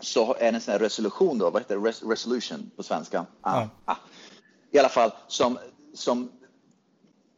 så 0.00 0.34
är 0.34 0.38
det 0.38 0.56
en 0.56 0.60
sån 0.60 0.72
här 0.72 0.78
resolution 0.78 1.38
då, 1.38 1.50
vad 1.50 1.62
heter 1.62 1.76
det, 1.76 1.88
Res 1.88 2.02
resolution 2.02 2.70
på 2.76 2.82
svenska? 2.82 3.26
Ah, 3.40 3.60
ja. 3.60 3.68
ah. 3.84 3.96
I 4.70 4.78
alla 4.78 4.88
fall 4.88 5.10
som, 5.28 5.58
som, 5.94 6.30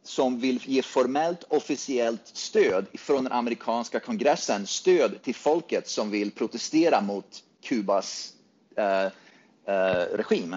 som 0.03 0.39
vill 0.39 0.59
ge 0.65 0.81
formellt 0.81 1.43
officiellt 1.49 2.27
stöd 2.27 2.85
från 2.93 3.23
den 3.23 3.33
amerikanska 3.33 3.99
kongressen, 3.99 4.67
stöd 4.67 5.21
till 5.21 5.35
folket 5.35 5.89
som 5.89 6.09
vill 6.09 6.31
protestera 6.31 7.01
mot 7.01 7.43
Kubas 7.61 8.33
eh, 8.75 9.05
eh, 9.75 10.05
regim. 10.13 10.55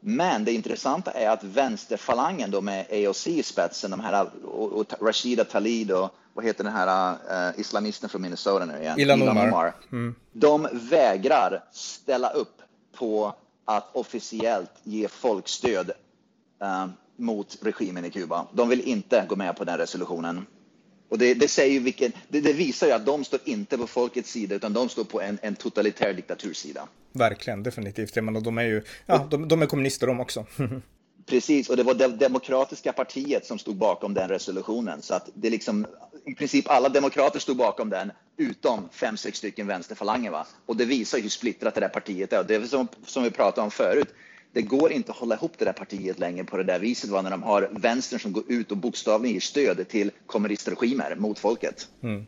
Men 0.00 0.44
det 0.44 0.52
intressanta 0.52 1.10
är 1.10 1.30
att 1.30 1.44
vänsterfalangen 1.44 2.50
då 2.50 2.60
med 2.60 2.86
AOC 2.90 3.26
i 3.26 3.42
spetsen, 3.42 3.90
de 3.90 4.00
här 4.00 4.26
och, 4.44 4.72
och 4.72 4.92
Rashida 5.00 5.44
Tlaib 5.44 5.90
och 5.90 6.14
vad 6.34 6.44
heter 6.44 6.64
den 6.64 6.72
här 6.72 7.12
uh, 7.50 7.60
islamisten 7.60 8.08
från 8.08 8.22
Minnesota 8.22 8.64
nu 8.64 8.78
igen? 8.78 9.00
Ilan 9.00 9.22
Omar. 9.22 9.48
Omar. 9.48 9.74
Mm. 9.92 10.14
De 10.32 10.68
vägrar 10.72 11.64
ställa 11.72 12.30
upp 12.30 12.62
på 12.96 13.34
att 13.64 13.88
officiellt 13.92 14.70
ge 14.82 15.08
folkstöd 15.08 15.90
uh, 16.62 16.86
mot 17.16 17.58
regimen 17.62 18.04
i 18.04 18.10
Kuba. 18.10 18.46
De 18.52 18.68
vill 18.68 18.80
inte 18.80 19.26
gå 19.28 19.36
med 19.36 19.56
på 19.56 19.64
den 19.64 19.78
resolutionen. 19.78 20.46
Och 21.08 21.18
det, 21.18 21.34
det 21.34 21.48
säger 21.48 21.80
vilken, 21.80 22.12
det, 22.28 22.40
det, 22.40 22.52
visar 22.52 22.86
ju 22.86 22.92
att 22.92 23.06
de 23.06 23.24
står 23.24 23.40
inte 23.44 23.78
på 23.78 23.86
folkets 23.86 24.30
sida 24.30 24.54
utan 24.54 24.72
de 24.72 24.88
står 24.88 25.04
på 25.04 25.20
en, 25.20 25.38
en 25.42 25.54
totalitär 25.54 26.12
diktatursida. 26.14 26.88
Verkligen, 27.12 27.62
definitivt. 27.62 28.16
Jag 28.16 28.24
menar, 28.24 28.40
de 28.40 28.58
är 28.58 28.62
ju 28.62 28.82
ja, 29.06 29.26
de, 29.30 29.48
de 29.48 29.62
är 29.62 29.66
kommunister 29.66 30.06
de 30.06 30.20
också. 30.20 30.46
Precis, 31.32 31.68
och 31.68 31.76
det 31.76 31.82
var 31.82 31.94
det 31.94 32.08
demokratiska 32.08 32.92
partiet 32.92 33.46
som 33.46 33.58
stod 33.58 33.76
bakom 33.76 34.14
den 34.14 34.28
resolutionen. 34.28 35.02
Så 35.02 35.14
att 35.14 35.30
det 35.34 35.50
liksom, 35.50 35.86
i 36.26 36.34
princip 36.34 36.70
alla 36.70 36.88
demokrater 36.88 37.38
stod 37.38 37.56
bakom 37.56 37.90
den, 37.90 38.12
utom 38.36 38.88
fem, 38.92 39.16
sex 39.16 39.38
stycken 39.38 39.66
vänsterfalanger. 39.66 40.30
Va? 40.30 40.46
Och 40.66 40.76
det 40.76 40.84
visar 40.84 41.18
hur 41.18 41.28
splittrat 41.28 41.74
det 41.74 41.80
där 41.80 41.88
partiet 41.88 42.32
är. 42.32 42.38
Och 42.38 42.46
det 42.46 42.54
är 42.54 42.62
som, 42.62 42.88
som 43.06 43.22
vi 43.22 43.30
pratade 43.30 43.64
om 43.64 43.70
förut, 43.70 44.08
det 44.52 44.62
går 44.62 44.92
inte 44.92 45.12
att 45.12 45.18
hålla 45.18 45.34
ihop 45.34 45.52
det 45.58 45.64
där 45.64 45.72
partiet 45.72 46.18
längre 46.18 46.44
på 46.44 46.56
det 46.56 46.64
där 46.64 46.78
viset, 46.78 47.10
va? 47.10 47.22
när 47.22 47.30
de 47.30 47.42
har 47.42 47.68
vänstern 47.70 48.20
som 48.20 48.32
går 48.32 48.44
ut 48.48 48.70
och 48.70 48.76
bokstavligen 48.76 49.34
ger 49.34 49.40
stöd 49.40 49.88
till 49.88 50.10
kommunistregimer 50.26 51.14
mot 51.16 51.38
folket. 51.38 51.88
Mm. 52.02 52.26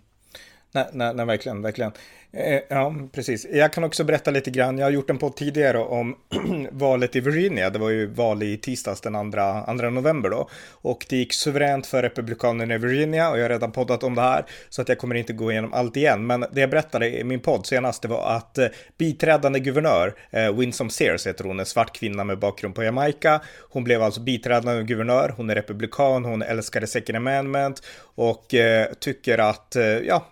Nej, 0.73 0.90
nej, 0.92 1.14
nej, 1.14 1.26
verkligen, 1.26 1.62
verkligen. 1.62 1.92
Eh, 2.37 2.61
ja, 2.69 2.95
precis. 3.12 3.47
Jag 3.53 3.73
kan 3.73 3.85
också 3.85 4.05
berätta 4.05 4.31
lite 4.31 4.50
grann. 4.50 4.79
Jag 4.79 4.87
har 4.87 4.91
gjort 4.91 5.11
en 5.11 5.19
podd 5.19 5.37
tidigare 5.37 5.79
om 5.79 6.17
valet 6.71 7.17
i 7.17 7.21
Virginia. 7.21 7.71
Det 7.71 7.79
var 7.79 7.91
ju 7.91 8.07
val 8.07 8.43
i 8.43 8.57
tisdags 8.57 9.00
den 9.00 9.33
2, 9.33 9.38
2 9.79 9.91
november 9.91 10.31
då. 10.31 10.49
Och 10.73 11.07
det 11.09 11.17
gick 11.17 11.33
suveränt 11.33 11.87
för 11.87 12.03
republikanerna 12.03 12.75
i 12.75 12.79
Virginia 12.79 13.31
och 13.31 13.38
jag 13.38 13.43
har 13.43 13.49
redan 13.49 13.73
poddat 13.73 14.03
om 14.03 14.14
det 14.14 14.21
här. 14.21 14.45
Så 14.69 14.83
att 14.83 14.88
jag 14.88 14.99
kommer 14.99 15.14
inte 15.14 15.33
gå 15.33 15.53
igenom 15.53 15.73
allt 15.73 15.97
igen. 15.97 16.26
Men 16.26 16.45
det 16.53 16.61
jag 16.61 16.71
berättade 16.71 17.19
i 17.19 17.25
min 17.25 17.41
podd 17.41 17.67
senast 17.67 18.03
det 18.03 18.09
var 18.09 18.37
att 18.37 18.59
eh, 18.59 18.67
biträdande 18.99 19.61
guvernör, 19.61 20.14
eh, 20.31 20.53
Winsome 20.53 20.91
Sears 20.91 21.26
heter 21.26 21.45
hon, 21.45 21.61
en 21.61 21.67
svart 21.67 21.97
kvinna 21.97 22.25
med 22.25 22.38
bakgrund 22.38 22.75
på 22.75 22.85
Jamaica. 22.85 23.41
Hon 23.71 23.85
blev 23.85 24.03
alltså 24.03 24.21
biträdande 24.21 24.83
guvernör. 24.83 25.35
Hon 25.37 25.50
är 25.50 25.55
republikan, 25.55 26.25
hon 26.25 26.43
älskade 26.43 26.87
second 26.87 27.17
amendment 27.17 27.83
och 28.14 28.55
eh, 28.55 28.87
tycker 29.00 29.38
att, 29.38 29.76
eh, 29.76 29.85
ja, 29.85 30.26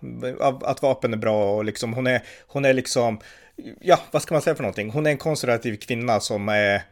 att 0.63 0.83
vapen 0.83 1.13
är 1.13 1.17
bra 1.17 1.57
och 1.57 1.65
liksom 1.65 1.92
hon 1.95 2.07
är, 2.07 2.23
hon 2.47 2.65
är 2.65 2.73
liksom 2.73 3.19
ja, 3.81 4.01
vad 4.11 4.23
ska 4.23 4.35
man 4.35 4.43
säga 4.43 4.57
för 4.57 4.63
någonting? 4.63 4.91
Hon 4.91 5.07
är 5.07 5.11
en 5.11 5.19
konservativ 5.19 5.77
kvinna 5.77 6.21
som 6.21 6.49
är... 6.49 6.83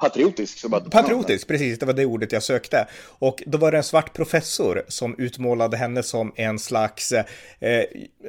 Patriotisk. 0.00 0.58
Som 0.58 0.74
att... 0.74 0.90
Patriotisk, 0.90 1.48
precis. 1.48 1.78
Det 1.78 1.86
var 1.86 1.92
det 1.92 2.06
ordet 2.06 2.32
jag 2.32 2.42
sökte. 2.42 2.86
Och 3.02 3.42
då 3.46 3.58
var 3.58 3.72
det 3.72 3.78
en 3.78 3.84
svart 3.84 4.12
professor 4.12 4.84
som 4.88 5.14
utmålade 5.18 5.76
henne 5.76 6.02
som 6.02 6.32
en 6.36 6.58
slags... 6.58 7.12
Eh, 7.12 7.24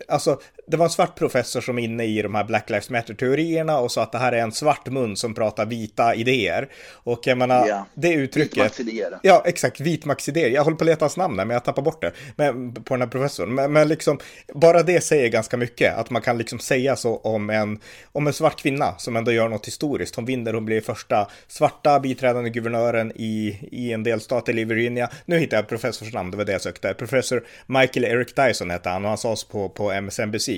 alltså, 0.08 0.40
det 0.68 0.78
var 0.78 0.86
en 0.86 0.90
svart 0.90 1.16
professor 1.16 1.62
som 1.62 1.80
är 1.80 1.84
inne 1.84 2.06
i 2.06 2.22
de 2.22 2.36
här 2.36 2.44
Black 2.44 2.70
Lives 2.70 2.90
Matter-teorierna 2.90 3.80
och 3.80 3.92
sa 3.92 4.04
att 4.04 4.12
det 4.12 4.18
här 4.18 4.32
är 4.32 4.42
en 4.42 4.52
svart 4.52 4.88
mun 4.88 5.16
som 5.16 5.34
pratar 5.34 5.66
vita 5.66 6.16
idéer. 6.16 6.70
Och 6.94 7.28
jag 7.28 7.38
menar, 7.38 7.68
yeah. 7.68 7.84
det 7.94 8.14
uttrycket... 8.14 8.58
Vitmaktsidéer. 8.58 9.20
Ja, 9.24 9.44
exakt. 9.46 9.80
Vitmaktsidéer. 9.80 10.50
Jag 10.50 10.64
håller 10.64 10.78
på 10.78 10.84
att 10.84 10.90
leta 10.90 11.06
hans 11.06 11.18
namn 11.18 11.36
men 11.36 11.50
jag 11.50 11.64
tappar 11.64 11.82
bort 11.82 12.02
det. 12.02 12.12
Men, 12.36 12.74
på 12.74 12.94
den 12.94 13.02
här 13.02 13.08
professorn. 13.08 13.56
Men, 13.56 13.74
men 13.74 13.88
liksom, 13.88 14.20
bara 14.54 14.84
det 14.84 15.02
säger 15.02 15.30
ganska 15.30 15.58
mycket. 15.58 15.98
Att 15.98 16.10
man 16.10 16.22
kan 16.22 16.38
liksom 16.38 16.60
säga 16.60 16.96
så 16.96 17.18
om 17.18 17.50
en, 17.50 17.80
om 18.12 18.28
en 18.28 18.34
svart 18.34 18.60
kvinna 18.60 18.96
som 18.98 19.16
ändå 19.16 19.32
gör 19.32 19.50
något 19.50 19.68
historiskt. 19.68 20.16
Hon 20.16 20.26
vinner, 20.26 20.54
hon 20.54 20.66
blir 20.66 20.82
första 20.82 21.28
svarta 21.48 22.00
biträdande 22.00 22.50
guvernören 22.50 23.12
i, 23.16 23.60
i 23.72 23.94
en 23.94 24.04
delstat 24.04 24.50
i 24.50 24.64
Virginia. 24.64 25.10
Nu 25.26 25.40
hittar 25.40 25.58
jag 25.58 25.68
professors 25.68 26.14
namn, 26.14 26.32
det 26.32 26.38
var 26.38 26.46
det 26.46 26.52
jag 26.52 26.62
sökte. 26.62 26.94
Professor 26.94 27.46
Michael 27.66 28.06
Eric 28.06 28.36
Dyson 28.36 28.70
hette 28.70 28.90
han 28.90 29.04
och 29.04 29.10
han 29.10 29.18
sades 29.18 29.44
på, 29.44 29.70
på 29.70 29.92
MSNBC 29.92 30.57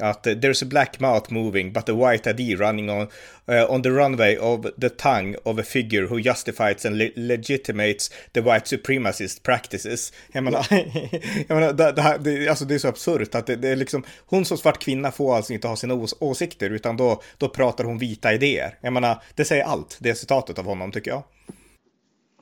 att 0.00 0.26
eh, 0.26 0.32
there's 0.32 0.62
a 0.62 0.66
black 0.66 1.00
mouth 1.00 1.32
moving 1.32 1.72
but 1.72 1.88
a 1.88 1.94
white 1.94 2.30
ID 2.30 2.54
running 2.54 2.90
on, 2.90 3.08
uh, 3.48 3.70
on 3.70 3.82
the 3.82 3.90
runway 3.90 4.36
of 4.36 4.66
the 4.80 4.88
tongue 4.88 5.36
of 5.44 5.58
a 5.58 5.62
figure 5.62 6.06
who 6.06 6.20
justifies 6.20 6.86
and 6.86 6.98
le 6.98 7.10
legitimates 7.16 8.10
the 8.32 8.40
white 8.40 8.66
supremacist 8.66 9.42
practices. 9.42 10.12
Jag 10.32 10.44
menar, 10.44 10.66
jag 11.48 11.54
menar 11.54 11.72
det, 11.72 11.92
det, 11.92 12.02
här, 12.02 12.18
det, 12.18 12.48
alltså 12.48 12.64
det 12.64 12.74
är 12.74 12.78
så 12.78 12.88
absurt 12.88 13.34
att 13.34 13.46
det, 13.46 13.56
det, 13.56 13.68
är 13.68 13.76
liksom, 13.76 14.04
hon 14.26 14.44
som 14.44 14.58
svart 14.58 14.78
kvinna 14.78 15.12
får 15.12 15.36
alltså 15.36 15.52
inte 15.52 15.68
ha 15.68 15.76
sina 15.76 15.94
ås 15.94 16.14
åsikter 16.18 16.70
utan 16.70 16.96
då, 16.96 17.22
då 17.38 17.48
pratar 17.48 17.84
hon 17.84 17.98
vita 17.98 18.34
idéer. 18.34 18.78
Jag 18.80 18.92
menar, 18.92 19.22
det 19.34 19.44
säger 19.44 19.64
allt, 19.64 19.96
det 20.00 20.14
citatet 20.14 20.58
av 20.58 20.64
honom 20.64 20.92
tycker 20.92 21.10
jag. 21.10 21.22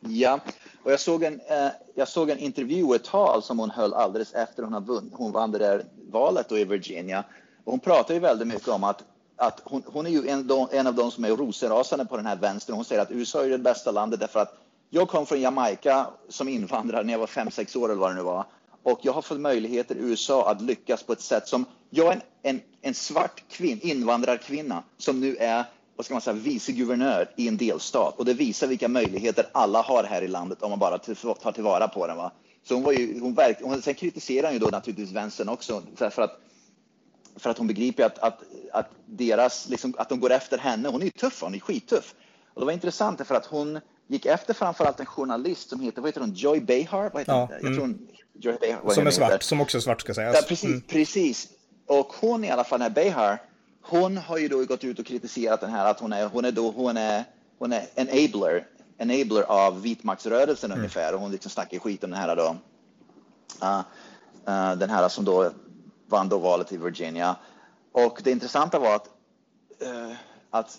Ja, 0.01 0.41
och 0.83 0.93
jag 0.93 1.01
såg 1.01 1.23
en, 1.23 1.41
eh, 1.41 1.69
jag 1.95 2.09
såg 2.09 2.31
en 2.31 2.39
intervju, 2.39 2.95
ett 2.95 3.05
tal 3.05 3.43
som 3.43 3.59
hon 3.59 3.71
höll 3.71 3.95
alldeles 3.95 4.35
efter 4.35 4.63
hon, 4.63 4.73
har 4.73 4.81
vunnit, 4.81 5.13
hon 5.17 5.33
vann 5.33 5.51
det 5.51 5.59
där 5.59 5.85
valet 6.11 6.49
då 6.49 6.59
i 6.59 6.65
Virginia. 6.65 7.25
Och 7.65 7.73
hon 7.73 7.81
pratar 7.81 8.15
ju 8.15 8.21
väldigt 8.21 8.49
mycket 8.49 8.69
om 8.69 8.85
att, 8.85 9.05
att 9.37 9.61
hon, 9.65 9.83
hon 9.87 10.07
är 10.07 10.11
ju 10.11 10.29
en, 10.29 10.51
en 10.71 10.87
av 10.87 10.95
de 10.95 11.11
som 11.11 11.25
är 11.25 11.29
rosenrasande 11.29 12.05
på 12.05 12.17
den 12.17 12.27
här 12.27 12.37
vänstern. 12.37 12.77
Hon 12.77 12.85
säger 12.85 13.03
att 13.03 13.11
USA 13.11 13.45
är 13.45 13.49
det 13.49 13.59
bästa 13.59 13.91
landet 13.91 14.21
därför 14.21 14.41
att 14.41 14.57
jag 14.91 15.09
kom 15.09 15.27
från 15.27 15.41
Jamaica 15.41 16.07
som 16.29 16.49
invandrare 16.49 17.05
när 17.05 17.13
jag 17.13 17.19
var 17.19 17.27
fem 17.27 17.51
sex 17.51 17.77
år 17.77 17.89
eller 17.89 18.01
vad 18.01 18.11
det 18.11 18.15
nu 18.15 18.23
var. 18.23 18.45
Och 18.83 19.01
jag 19.03 19.13
har 19.13 19.23
fått 19.23 19.41
möjligheter 19.41 19.95
i 19.95 19.99
USA 19.99 20.51
att 20.51 20.61
lyckas 20.61 21.03
på 21.03 21.13
ett 21.13 21.21
sätt 21.21 21.49
som 21.49 21.65
jag 21.91 22.07
är 22.07 22.13
en, 22.13 22.21
en, 22.43 22.61
en 22.81 22.95
svart 22.95 23.43
kvinn, 23.49 23.81
invandrarkvinna 23.83 24.83
som 24.99 25.21
nu 25.21 25.37
är 25.37 25.65
vad 25.97 26.05
ska 26.05 26.15
man 26.15 26.21
säga, 26.21 26.35
vice 26.35 26.73
guvernör 26.73 27.31
i 27.37 27.49
en 27.49 27.57
delstat 27.57 28.19
och 28.19 28.25
det 28.25 28.35
visar 28.35 28.67
vilka 28.67 28.89
möjligheter 28.89 29.47
alla 29.53 29.83
har 29.83 30.05
här 30.05 30.23
i 30.23 30.29
landet 30.29 30.63
om 30.63 30.71
man 30.71 30.79
bara 30.79 30.99
tar 30.99 31.53
tillvara 31.53 31.89
på 31.89 32.07
den. 32.07 32.17
Va? 32.17 32.33
Så 32.65 32.75
hon 32.75 32.83
var 32.83 32.93
ju, 32.93 33.21
hon 33.21 33.35
verk, 33.35 33.59
hon, 33.63 33.83
sen 33.83 33.95
kritiserar 33.95 34.47
hon 34.47 34.53
ju 34.53 34.59
då 34.59 34.67
naturligtvis 34.67 35.13
vänstern 35.13 35.49
också 35.49 35.83
för 35.97 36.23
att, 36.23 36.41
för 37.37 37.51
att 37.51 37.59
hon 37.59 37.67
begriper 37.67 38.05
att, 38.05 38.19
att, 38.19 38.43
att 38.73 38.91
deras, 39.07 39.69
liksom, 39.69 39.95
att 39.99 40.09
de 40.09 40.21
går 40.21 40.33
efter 40.33 40.59
henne. 40.59 40.89
Hon 40.89 41.01
är 41.01 41.05
ju 41.05 41.11
tuff, 41.11 41.43
hon 41.43 41.55
är 41.55 41.59
skittuff. 41.59 42.15
Och 42.55 42.61
det 42.61 42.67
var 42.67 42.73
intressant 42.73 43.27
för 43.27 43.35
att 43.35 43.47
hon 43.47 43.81
gick 44.07 44.27
efter 44.27 44.55
framförallt 44.55 45.01
en 45.01 45.07
journalist 45.07 45.69
som 45.69 45.81
heter, 45.81 46.03
vad 46.03 46.09
heter 46.09 46.21
hon, 46.21 46.35
Joy 46.35 46.61
Behar? 46.61 47.11
Vad 47.13 47.21
heter 47.21 47.33
ja, 47.33 47.49
Jag 47.51 47.61
tror 47.61 47.81
hon, 47.81 48.09
Joy 48.33 48.57
Behar, 48.61 48.95
som 48.95 49.07
är 49.07 49.11
svart, 49.11 49.33
heter. 49.33 49.45
som 49.45 49.61
också 49.61 49.79
är 49.79 49.81
svart 49.81 50.01
ska 50.01 50.15
sägas. 50.15 50.37
Ja, 50.37 50.43
precis, 50.49 50.71
mm. 50.71 50.81
precis. 50.81 51.49
Och 51.87 52.13
hon 52.21 52.45
i 52.45 52.51
alla 52.51 52.65
fall, 52.65 52.79
den 52.79 52.89
här 52.89 52.95
Behar, 52.95 53.39
hon 53.89 54.17
har 54.17 54.39
ju 54.39 54.49
då 54.49 54.65
gått 54.65 54.85
ut 54.85 54.99
och 54.99 55.07
kritiserat 55.07 55.61
den 55.61 55.71
här 55.71 55.91
att 55.91 56.01
hon 56.01 56.13
är, 56.13 56.27
hon 56.27 56.45
är 56.45 56.53
då, 56.53 56.71
hon 56.71 56.97
är, 56.97 57.25
hon 57.59 57.73
är 57.73 57.87
enabler, 57.95 58.67
enabler 58.99 59.43
av 59.43 59.83
vitmaktsrörelsen 59.83 60.71
mm. 60.71 60.79
ungefär 60.79 61.15
och 61.15 61.21
hon 61.21 61.33
liksom 61.33 61.51
snackar 61.51 61.79
skit 61.79 62.05
om 62.05 62.11
den 62.11 62.21
här 62.21 62.37
då. 62.37 62.57
Uh, 63.63 63.79
uh, 64.49 64.79
den 64.79 64.91
här 64.91 65.09
som 65.09 65.25
då 65.25 65.51
vann 66.07 66.29
då 66.29 66.39
valet 66.39 66.73
i 66.73 66.77
Virginia. 66.77 67.37
Och 67.93 68.21
det 68.25 68.31
intressanta 68.31 68.79
var 68.79 68.95
att, 68.95 69.09
uh, 69.83 70.17
att 70.51 70.79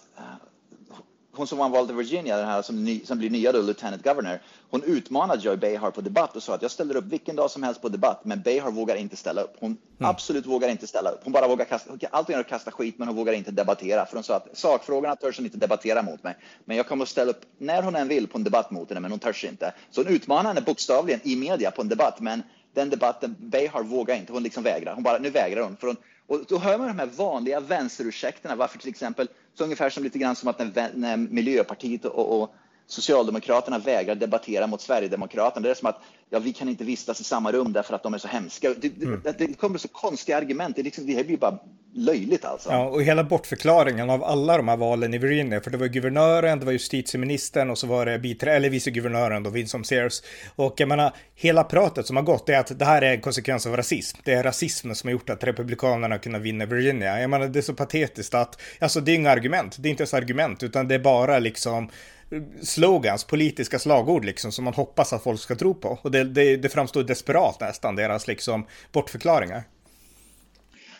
hon 1.38 1.48
som 1.48 1.58
vann 1.58 1.72
valet 1.72 1.91
i 1.91 1.94
Virginia, 1.94 2.38
den 2.38 2.48
här 2.48 2.62
som, 2.62 2.84
ny, 2.84 3.06
som 3.06 3.17
blir 3.17 3.29
nya 3.29 3.51
då, 3.51 3.62
lieutenant 3.62 4.03
governor, 4.03 4.39
hon 4.70 4.84
utmanade 4.84 5.41
Joy 5.41 5.58
Behar 5.58 5.91
på 5.91 6.01
debatt 6.01 6.36
och 6.36 6.44
sa 6.44 6.56
att 6.56 6.62
jag 6.62 6.72
ställer 6.72 6.96
upp 6.96 7.06
vilken 7.06 7.36
dag 7.36 7.51
som 7.51 7.63
helst 7.63 7.82
på 7.82 7.89
debatt, 7.89 8.22
men 8.25 8.41
Behar 8.41 8.72
vågar 8.72 8.96
inte 8.96 9.15
ställa 9.15 9.41
upp. 9.41 9.56
Hon 9.60 9.77
mm. 10.00 10.10
absolut 10.10 10.46
vågar 10.46 10.70
inte 10.70 10.88
ställa 10.88 11.10
upp. 11.10 11.20
Hon 11.24 11.34
bara 11.34 11.48
vågar 11.48 11.65
kasta, 11.65 11.91
allt 12.12 12.27
hon 12.27 12.44
kasta 12.44 12.72
skit, 12.72 12.96
men 12.98 13.08
hon 13.08 13.17
vågar 13.17 13.34
inte 13.34 13.51
debattera. 13.51 14.06
För 14.06 14.13
hon 14.13 14.24
sa 14.24 14.36
att 14.36 14.58
sakfrågorna 14.58 15.15
törs 15.15 15.38
hon 15.38 15.46
inte 15.46 15.58
debattera 15.58 16.01
mot 16.01 16.24
mig, 16.24 16.38
men 16.65 16.77
jag 16.77 16.88
kommer 16.88 17.03
att 17.03 17.10
ställa 17.10 17.32
upp 17.32 17.41
när 17.58 17.84
hon 17.84 17.96
än 17.96 18.08
vill 18.08 18.27
på 18.27 18.38
en 18.38 18.44
debatt 18.44 18.72
mot 18.72 18.89
henne, 18.89 19.00
men 19.00 19.12
hon 19.12 19.20
törs 19.20 19.46
inte. 19.46 19.74
Så 19.91 20.03
hon 20.03 20.13
utmanar 20.13 20.50
henne 20.50 20.62
bokstavligen 20.62 21.20
i 21.24 21.36
media 21.36 21.72
på 21.72 21.82
en 21.82 21.89
debatt, 21.89 22.20
men 22.20 22.44
den 22.74 22.89
debatten, 22.89 23.36
Behar 23.39 23.84
vågar 23.84 24.15
inte, 24.15 24.34
hon 24.34 24.44
liksom 24.44 24.63
vägrar. 24.63 24.94
Hon 24.94 25.03
bara, 25.03 25.17
nu 25.17 25.29
vägrar 25.29 25.62
hon. 25.62 25.77
För 25.77 25.88
hon 25.88 25.98
och 26.27 26.46
då 26.48 26.58
hör 26.58 26.77
man 26.77 26.88
de 26.88 27.00
här 27.00 27.06
vanliga 27.06 27.60
vänsterursäkterna, 27.60 28.56
varför 28.56 28.79
till 28.79 28.89
exempel, 28.89 29.27
så 29.58 29.64
ungefär 29.64 29.90
som 29.90 30.04
lite 30.04 30.20
grann 30.20 30.36
som 30.36 30.50
att 30.50 30.60
när, 30.60 30.92
när 30.94 31.18
Miljöpartiet 31.18 32.06
och, 32.06 32.42
och 32.42 32.56
Socialdemokraterna 32.88 33.79
vägrar 33.79 34.15
debattera 34.15 34.67
mot 34.67 34.82
Sverigedemokraterna. 34.82 35.63
Det 35.63 35.72
är 35.72 35.75
som 35.75 35.89
att 35.89 36.01
ja, 36.29 36.39
vi 36.39 36.53
kan 36.53 36.70
inte 36.70 36.84
vistas 36.84 37.22
i 37.22 37.24
samma 37.24 37.51
rum 37.51 37.74
därför 37.74 37.94
att 37.94 38.03
de 38.03 38.13
är 38.13 38.17
så 38.17 38.27
hemska. 38.27 38.74
Det, 38.77 39.03
mm. 39.03 39.22
det, 39.24 39.32
det 39.32 39.53
kommer 39.53 39.77
så 39.77 39.88
konstiga 39.88 40.38
argument. 40.38 40.75
Det, 40.75 40.84
liksom, 40.84 41.06
det 41.06 41.13
här 41.13 41.24
blir 41.24 41.38
bara 41.38 41.60
löjligt 41.98 42.46
alltså. 42.46 42.70
Ja, 42.70 42.86
och 42.86 43.03
hela 43.03 43.24
bortförklaringen 43.24 44.10
av 44.10 44.24
alla 44.24 44.58
de 44.58 44.67
här 44.67 44.77
valen 44.77 45.13
i 45.13 45.17
Virginia, 45.17 45.62
för 45.62 45.72
det 45.72 45.77
var 45.77 45.88
guvernören, 45.88 46.60
det 46.60 46.65
var 46.65 46.72
justitieministern 46.72 47.70
och 47.70 47.77
så 47.77 47.88
var 47.88 48.06
det 48.06 48.20
bitre, 48.20 48.53
eller 48.53 48.70
viceguvernören 48.70 49.44
då, 49.44 49.50
Winsome 49.50 49.84
Sears. 49.84 50.22
Och 50.56 50.74
jag 50.77 50.89
menar, 50.89 51.13
hela 51.36 51.63
pratet 51.63 52.08
som 52.08 52.15
har 52.15 52.24
gått 52.24 52.50
är 52.50 52.60
att 52.60 52.79
det 52.79 52.86
här 52.86 53.01
är 53.01 53.13
en 53.13 53.22
konsekvens 53.22 53.67
av 53.67 53.77
rasism. 53.77 54.17
Det 54.24 54.34
är 54.34 54.44
rasismen 54.44 54.96
som 54.96 55.08
har 55.08 55.12
gjort 55.12 55.29
att 55.29 55.44
republikanerna 55.44 56.17
kunnat 56.17 56.41
vinna 56.41 56.65
Virginia. 56.65 57.22
Jag 57.22 57.29
menar, 57.29 57.48
det 57.48 57.60
är 57.60 57.62
så 57.62 57.74
patetiskt 57.74 58.34
att, 58.34 58.62
alltså 58.79 59.01
det 59.01 59.12
är 59.12 59.15
inga 59.15 59.32
argument, 59.32 59.75
det 59.79 59.89
är 59.89 59.91
inte 59.91 60.01
ens 60.01 60.13
argument, 60.13 60.63
utan 60.63 60.88
det 60.88 60.96
är 60.96 61.00
bara 61.00 61.39
liksom 61.39 61.89
slogans, 62.62 63.24
politiska 63.24 63.79
slagord 63.79 64.25
liksom 64.25 64.51
som 64.51 64.65
man 64.65 64.74
hoppas 64.74 65.13
att 65.13 65.24
folk 65.24 65.39
ska 65.39 65.55
tro 65.55 65.74
på. 65.74 66.00
Och 66.01 66.12
det, 66.12 66.24
det, 66.24 66.57
det 66.57 66.69
framstår 66.69 67.03
desperat 67.03 67.60
nästan, 67.60 67.96
deras 67.96 68.27
liksom 68.27 68.65
bortförklaringar. 68.91 69.63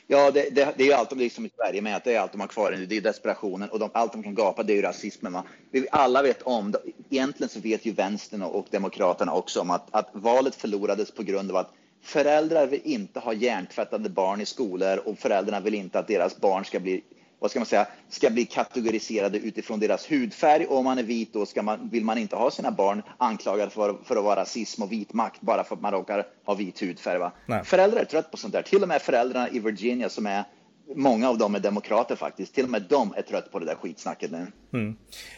Ja, 0.10 0.31
det, 0.31 0.50
det, 0.50 0.74
det 0.77 0.84
är 0.84 0.88
ju 0.88 0.93
allt 0.93 1.10
de 1.10 1.19
liksom 1.19 1.46
i 1.46 1.50
Sverige 1.55 1.81
med, 1.81 1.96
att 1.96 2.03
det 2.03 2.15
är 2.15 2.19
allt 2.19 2.31
de 2.31 2.41
har 2.41 2.48
kvar 2.48 2.72
nu, 2.72 2.86
det 2.86 2.98
är 2.98 3.01
desperationen 3.01 3.69
och 3.69 3.79
de, 3.79 3.89
allt 3.93 4.12
de 4.12 4.24
kan 4.24 4.36
gapa 4.36 4.63
det 4.63 4.74
är 4.74 4.75
ju 4.75 4.81
rasismen. 4.81 5.34
Va? 5.34 5.43
Vi 5.72 5.88
alla 5.91 6.22
vet 6.22 6.41
om, 6.41 6.74
egentligen 7.10 7.50
så 7.50 7.60
vet 7.60 7.86
ju 7.86 7.91
vänstern 7.91 8.41
och, 8.41 8.55
och 8.55 8.67
demokraterna 8.72 9.34
också 9.34 9.62
om 9.62 9.69
att, 9.69 9.88
att 9.91 10.10
valet 10.13 10.55
förlorades 10.55 11.12
på 11.12 11.24
grund 11.24 11.51
av 11.51 11.57
att 11.57 11.72
föräldrar 12.03 12.67
vill 12.67 12.81
inte 12.84 13.19
ha 13.19 13.34
hjärntvättade 13.34 14.10
barn 14.10 14.41
i 14.41 14.46
skolor 14.46 14.98
och 15.05 15.17
föräldrarna 15.17 15.60
vill 15.60 15.75
inte 15.75 16.00
att 16.00 16.07
deras 16.07 16.38
barn 16.38 16.65
ska 16.65 16.79
bli 16.79 17.03
vad 17.39 17.51
ska 17.51 17.60
man 17.60 17.65
säga, 17.65 17.88
ska 18.10 18.29
bli 18.29 18.46
kategoriserade 18.46 19.38
utifrån 19.38 19.79
deras 19.79 20.12
hudfärg. 20.12 20.65
Och 20.65 20.77
om 20.77 20.86
man 20.86 20.98
är 20.98 21.03
vit 21.03 21.34
då 21.34 21.46
ska 21.46 21.62
man, 21.62 21.89
vill 21.89 22.06
man 22.06 22.17
inte 22.17 22.36
ha 22.36 22.51
sina 22.51 22.72
barn 22.72 23.03
anklagade 23.17 23.72
för, 23.72 23.98
för 24.03 24.15
att 24.15 24.24
vara 24.24 24.41
rasism 24.41 24.84
och 24.84 24.91
vit 24.91 25.13
makt 25.13 25.41
bara 25.41 25.63
för 25.63 25.75
att 25.75 25.82
man 25.82 25.91
råkar 25.91 26.25
ha 26.46 26.53
vit 26.53 26.82
hudfärg. 26.82 27.20
Va? 27.20 27.32
Föräldrar 27.63 28.01
är 28.01 28.06
trött 28.06 28.32
på 28.32 28.38
sånt 28.38 28.53
där. 28.53 28.62
Till 28.62 28.82
och 28.82 28.88
med 28.88 29.01
föräldrarna 29.01 29.50
i 29.50 29.60
Virginia 29.60 30.10
som 30.10 30.25
är 30.25 30.44
Många 30.96 31.29
av 31.29 31.38
dem 31.38 31.56
är 31.56 31.60
demokrater 31.60 32.15
faktiskt. 32.15 32.56
Till 32.56 32.63
och 32.63 32.70
med 32.70 32.82
de 32.89 33.13
är 33.17 33.22
trött 33.22 33.51
på 33.51 33.60
det 33.60 33.65
där 33.65 33.75
skitsnacket 33.75 34.32
nu. 34.32 34.48
Mm. 34.74 34.96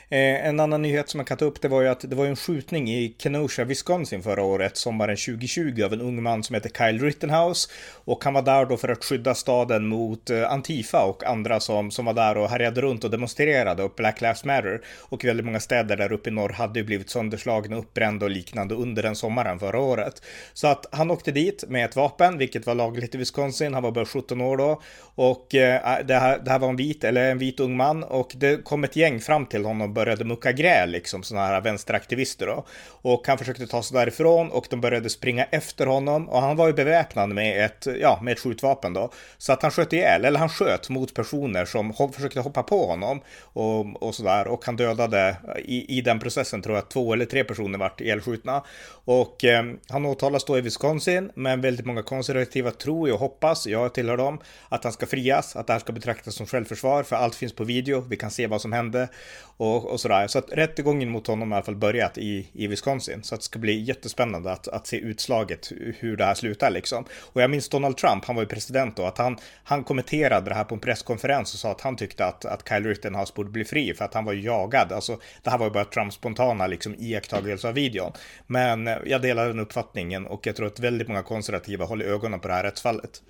Eh, 0.09 0.47
en 0.47 0.59
annan 0.59 0.81
nyhet 0.81 1.09
som 1.09 1.17
man 1.17 1.25
kan 1.25 1.37
ta 1.37 1.45
upp 1.45 1.61
det 1.61 1.67
var 1.67 1.81
ju 1.81 1.87
att 1.87 2.09
det 2.09 2.15
var 2.15 2.25
en 2.25 2.35
skjutning 2.35 2.89
i 2.89 3.15
Kenosha, 3.17 3.63
Wisconsin 3.63 4.23
förra 4.23 4.43
året, 4.43 4.77
sommaren 4.77 5.17
2020 5.17 5.83
av 5.83 5.93
en 5.93 6.01
ung 6.01 6.23
man 6.23 6.43
som 6.43 6.53
heter 6.53 6.69
Kyle 6.69 7.05
Rittenhouse. 7.05 7.69
Och 8.05 8.23
han 8.23 8.33
var 8.33 8.41
där 8.41 8.65
då 8.65 8.77
för 8.77 8.89
att 8.89 9.03
skydda 9.03 9.35
staden 9.35 9.87
mot 9.87 10.29
eh, 10.29 10.51
Antifa 10.51 11.05
och 11.05 11.23
andra 11.23 11.59
som, 11.59 11.91
som 11.91 12.05
var 12.05 12.13
där 12.13 12.37
och 12.37 12.49
härjade 12.49 12.81
runt 12.81 13.03
och 13.03 13.11
demonstrerade 13.11 13.83
och 13.83 13.93
Black 13.97 14.21
Lives 14.21 14.45
Matter. 14.45 14.81
Och 14.99 15.25
väldigt 15.25 15.45
många 15.45 15.59
städer 15.59 15.97
där 15.97 16.11
uppe 16.11 16.29
i 16.29 16.33
norr 16.33 16.49
hade 16.49 16.79
ju 16.79 16.85
blivit 16.85 17.09
sönderslagna, 17.09 17.77
uppbrända 17.77 18.25
och 18.25 18.31
liknande 18.31 18.75
under 18.75 19.03
den 19.03 19.15
sommaren 19.15 19.59
förra 19.59 19.79
året. 19.79 20.21
Så 20.53 20.67
att 20.67 20.85
han 20.91 21.11
åkte 21.11 21.31
dit 21.31 21.63
med 21.67 21.85
ett 21.85 21.95
vapen, 21.95 22.37
vilket 22.37 22.65
var 22.65 22.75
lagligt 22.75 23.15
i 23.15 23.17
Wisconsin. 23.17 23.73
Han 23.73 23.83
var 23.83 23.91
bara 23.91 24.05
17 24.05 24.41
år 24.41 24.57
då. 24.57 24.81
Och 25.15 25.38
och 25.39 25.55
eh, 25.55 25.99
äh, 25.99 26.05
det, 26.05 26.15
här, 26.15 26.39
det 26.39 26.51
här 26.51 26.59
var 26.59 26.69
en 26.69 26.75
vit, 26.75 27.03
eller 27.03 27.31
en 27.31 27.37
vit 27.37 27.59
ung 27.59 27.77
man 27.77 28.03
och 28.03 28.31
det 28.35 28.63
kom 28.63 28.83
ett 28.83 28.95
gäng 28.95 29.19
fram 29.19 29.45
till 29.45 29.65
honom 29.65 29.81
och 29.81 29.89
började 29.89 30.25
mucka 30.25 30.51
gräl, 30.51 30.89
liksom 30.89 31.23
sådana 31.23 31.47
här 31.47 31.61
vänsteraktivister 31.61 32.47
då. 32.47 32.65
Och 33.01 33.27
han 33.27 33.37
försökte 33.37 33.67
ta 33.67 33.83
sig 33.83 33.97
därifrån 33.97 34.51
och 34.51 34.67
de 34.69 34.81
började 34.81 35.09
springa 35.09 35.43
efter 35.43 35.85
honom 35.85 36.29
och 36.29 36.41
han 36.41 36.55
var 36.55 36.67
ju 36.67 36.73
beväpnad 36.73 37.29
med 37.29 37.65
ett, 37.65 37.87
ja, 38.01 38.19
med 38.21 38.31
ett 38.31 38.39
skjutvapen 38.39 38.93
då. 38.93 39.11
Så 39.37 39.53
att 39.53 39.61
han 39.61 39.71
sköt 39.71 39.93
ihjäl, 39.93 40.25
eller 40.25 40.39
han 40.39 40.49
sköt 40.49 40.89
mot 40.89 41.13
personer 41.13 41.65
som 41.65 41.91
ho 41.91 42.11
försökte 42.11 42.39
hoppa 42.39 42.63
på 42.63 42.85
honom 42.85 43.21
och, 43.41 44.03
och 44.03 44.15
sådär. 44.15 44.47
Och 44.47 44.65
han 44.65 44.75
dödade 44.75 45.35
i, 45.65 45.97
i 45.97 46.01
den 46.01 46.19
processen 46.19 46.61
tror 46.61 46.75
jag 46.75 46.89
två 46.89 47.13
eller 47.13 47.25
tre 47.25 47.43
personer 47.43 47.79
vart 47.79 48.01
ihjälskjutna. 48.01 48.63
Och 49.05 49.45
eh, 49.45 49.63
han 49.89 50.05
åtalas 50.05 50.45
då 50.45 50.57
i 50.57 50.61
Wisconsin, 50.61 51.31
men 51.35 51.61
väldigt 51.61 51.85
många 51.85 52.03
konservativa 52.03 52.71
tror 52.71 53.11
och 53.11 53.19
hoppas, 53.19 53.67
jag 53.67 53.93
tillhör 53.93 54.17
dem, 54.17 54.39
att 54.69 54.83
han 54.83 54.93
ska 54.93 55.05
frias, 55.29 55.55
att 55.55 55.67
det 55.67 55.73
här 55.73 55.79
ska 55.79 55.93
betraktas 55.93 56.35
som 56.35 56.45
självförsvar, 56.45 57.03
för 57.03 57.15
allt 57.15 57.35
finns 57.35 57.53
på 57.53 57.63
video, 57.63 58.01
vi 58.09 58.17
kan 58.17 58.31
se 58.31 58.47
vad 58.47 58.61
som 58.61 58.73
hände 58.73 59.09
och, 59.57 59.85
och 59.85 59.99
sådär. 59.99 60.27
Så 60.27 60.39
att 60.39 60.51
rättegången 60.51 61.09
mot 61.09 61.27
honom 61.27 61.51
har 61.51 61.57
i 61.57 61.59
alla 61.59 61.65
fall 61.65 61.75
börjat 61.75 62.17
i, 62.17 62.47
i 62.53 62.67
Wisconsin, 62.67 63.23
så 63.23 63.35
att 63.35 63.41
det 63.41 63.45
ska 63.45 63.59
bli 63.59 63.79
jättespännande 63.79 64.51
att, 64.51 64.67
att 64.67 64.87
se 64.87 64.97
utslaget, 64.97 65.71
hur 65.99 66.17
det 66.17 66.25
här 66.25 66.33
slutar 66.33 66.71
liksom. 66.71 67.05
Och 67.33 67.41
jag 67.41 67.49
minns 67.49 67.69
Donald 67.69 67.97
Trump, 67.97 68.25
han 68.25 68.35
var 68.35 68.43
ju 68.43 68.47
president 68.47 68.95
då, 68.95 69.05
att 69.05 69.17
han, 69.17 69.37
han 69.63 69.83
kommenterade 69.83 70.49
det 70.49 70.55
här 70.55 70.63
på 70.63 70.75
en 70.75 70.81
presskonferens 70.81 71.53
och 71.53 71.59
sa 71.59 71.71
att 71.71 71.81
han 71.81 71.95
tyckte 71.95 72.25
att, 72.25 72.45
att 72.45 72.69
Kyle 72.69 72.85
Rittenhouse 72.85 73.33
borde 73.35 73.49
bli 73.49 73.65
fri 73.65 73.93
för 73.93 74.05
att 74.05 74.13
han 74.13 74.25
var 74.25 74.33
jagad. 74.33 74.91
Alltså, 74.91 75.19
det 75.43 75.49
här 75.49 75.57
var 75.57 75.65
ju 75.65 75.71
bara 75.71 75.85
Trumps 75.85 76.15
spontana 76.15 76.67
liksom, 76.67 76.95
iakttagelse 76.99 77.67
av 77.67 77.73
videon. 77.73 78.11
Men 78.47 78.87
eh, 78.87 78.97
jag 79.05 79.21
delar 79.21 79.47
den 79.47 79.59
uppfattningen 79.59 80.25
och 80.25 80.47
jag 80.47 80.55
tror 80.55 80.67
att 80.67 80.79
väldigt 80.79 81.07
många 81.07 81.23
konservativa 81.23 81.85
håller 81.85 82.05
ögonen 82.05 82.39
på 82.39 82.47
det 82.47 82.53
här 82.53 82.63
rättsfallet. 82.63 83.21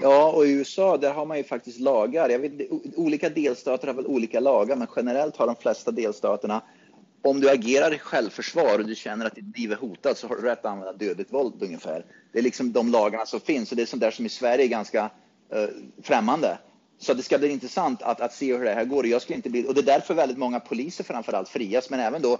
Ja, 0.00 0.32
och 0.32 0.46
i 0.46 0.50
USA 0.50 0.96
där 0.96 1.12
har 1.12 1.26
man 1.26 1.36
ju 1.36 1.44
faktiskt 1.44 1.80
lagar. 1.80 2.28
Jag 2.28 2.38
vet, 2.38 2.52
olika 2.96 3.28
delstater 3.28 3.86
har 3.86 3.94
väl 3.94 4.06
olika 4.06 4.40
lagar, 4.40 4.76
men 4.76 4.88
generellt 4.96 5.36
har 5.36 5.46
de 5.46 5.56
flesta 5.56 5.90
delstaterna 5.90 6.62
om 7.24 7.40
du 7.40 7.50
agerar 7.50 7.94
i 7.94 7.98
självförsvar 7.98 8.78
och 8.78 8.86
du 8.86 8.94
känner 8.94 9.26
att 9.26 9.34
ditt 9.34 9.58
liv 9.58 9.72
är 9.72 9.76
hotat 9.76 10.18
så 10.18 10.28
har 10.28 10.36
du 10.36 10.42
rätt 10.42 10.58
att 10.58 10.72
använda 10.72 10.92
dödligt 10.92 11.32
våld 11.32 11.62
ungefär. 11.62 12.04
Det 12.32 12.38
är 12.38 12.42
liksom 12.42 12.72
de 12.72 12.90
lagarna 12.90 13.26
som 13.26 13.40
finns 13.40 13.70
och 13.70 13.76
det 13.76 13.82
är 13.82 13.86
sånt 13.86 14.00
där 14.00 14.10
som 14.10 14.26
i 14.26 14.28
Sverige 14.28 14.64
är 14.64 14.68
ganska 14.68 15.10
uh, 15.54 15.68
främmande. 16.02 16.58
Så 16.98 17.14
det 17.14 17.22
ska 17.22 17.38
bli 17.38 17.48
intressant 17.48 18.02
att, 18.02 18.20
att 18.20 18.32
se 18.32 18.56
hur 18.56 18.64
det 18.64 18.74
här 18.74 18.84
går. 18.84 19.06
Jag 19.06 19.22
skulle 19.22 19.36
inte 19.36 19.50
bli, 19.50 19.68
och 19.68 19.74
det 19.74 19.80
är 19.80 19.84
därför 19.84 20.14
väldigt 20.14 20.38
många 20.38 20.60
poliser 20.60 21.04
framförallt 21.04 21.48
frias, 21.48 21.90
men 21.90 22.00
även 22.00 22.22
då 22.22 22.38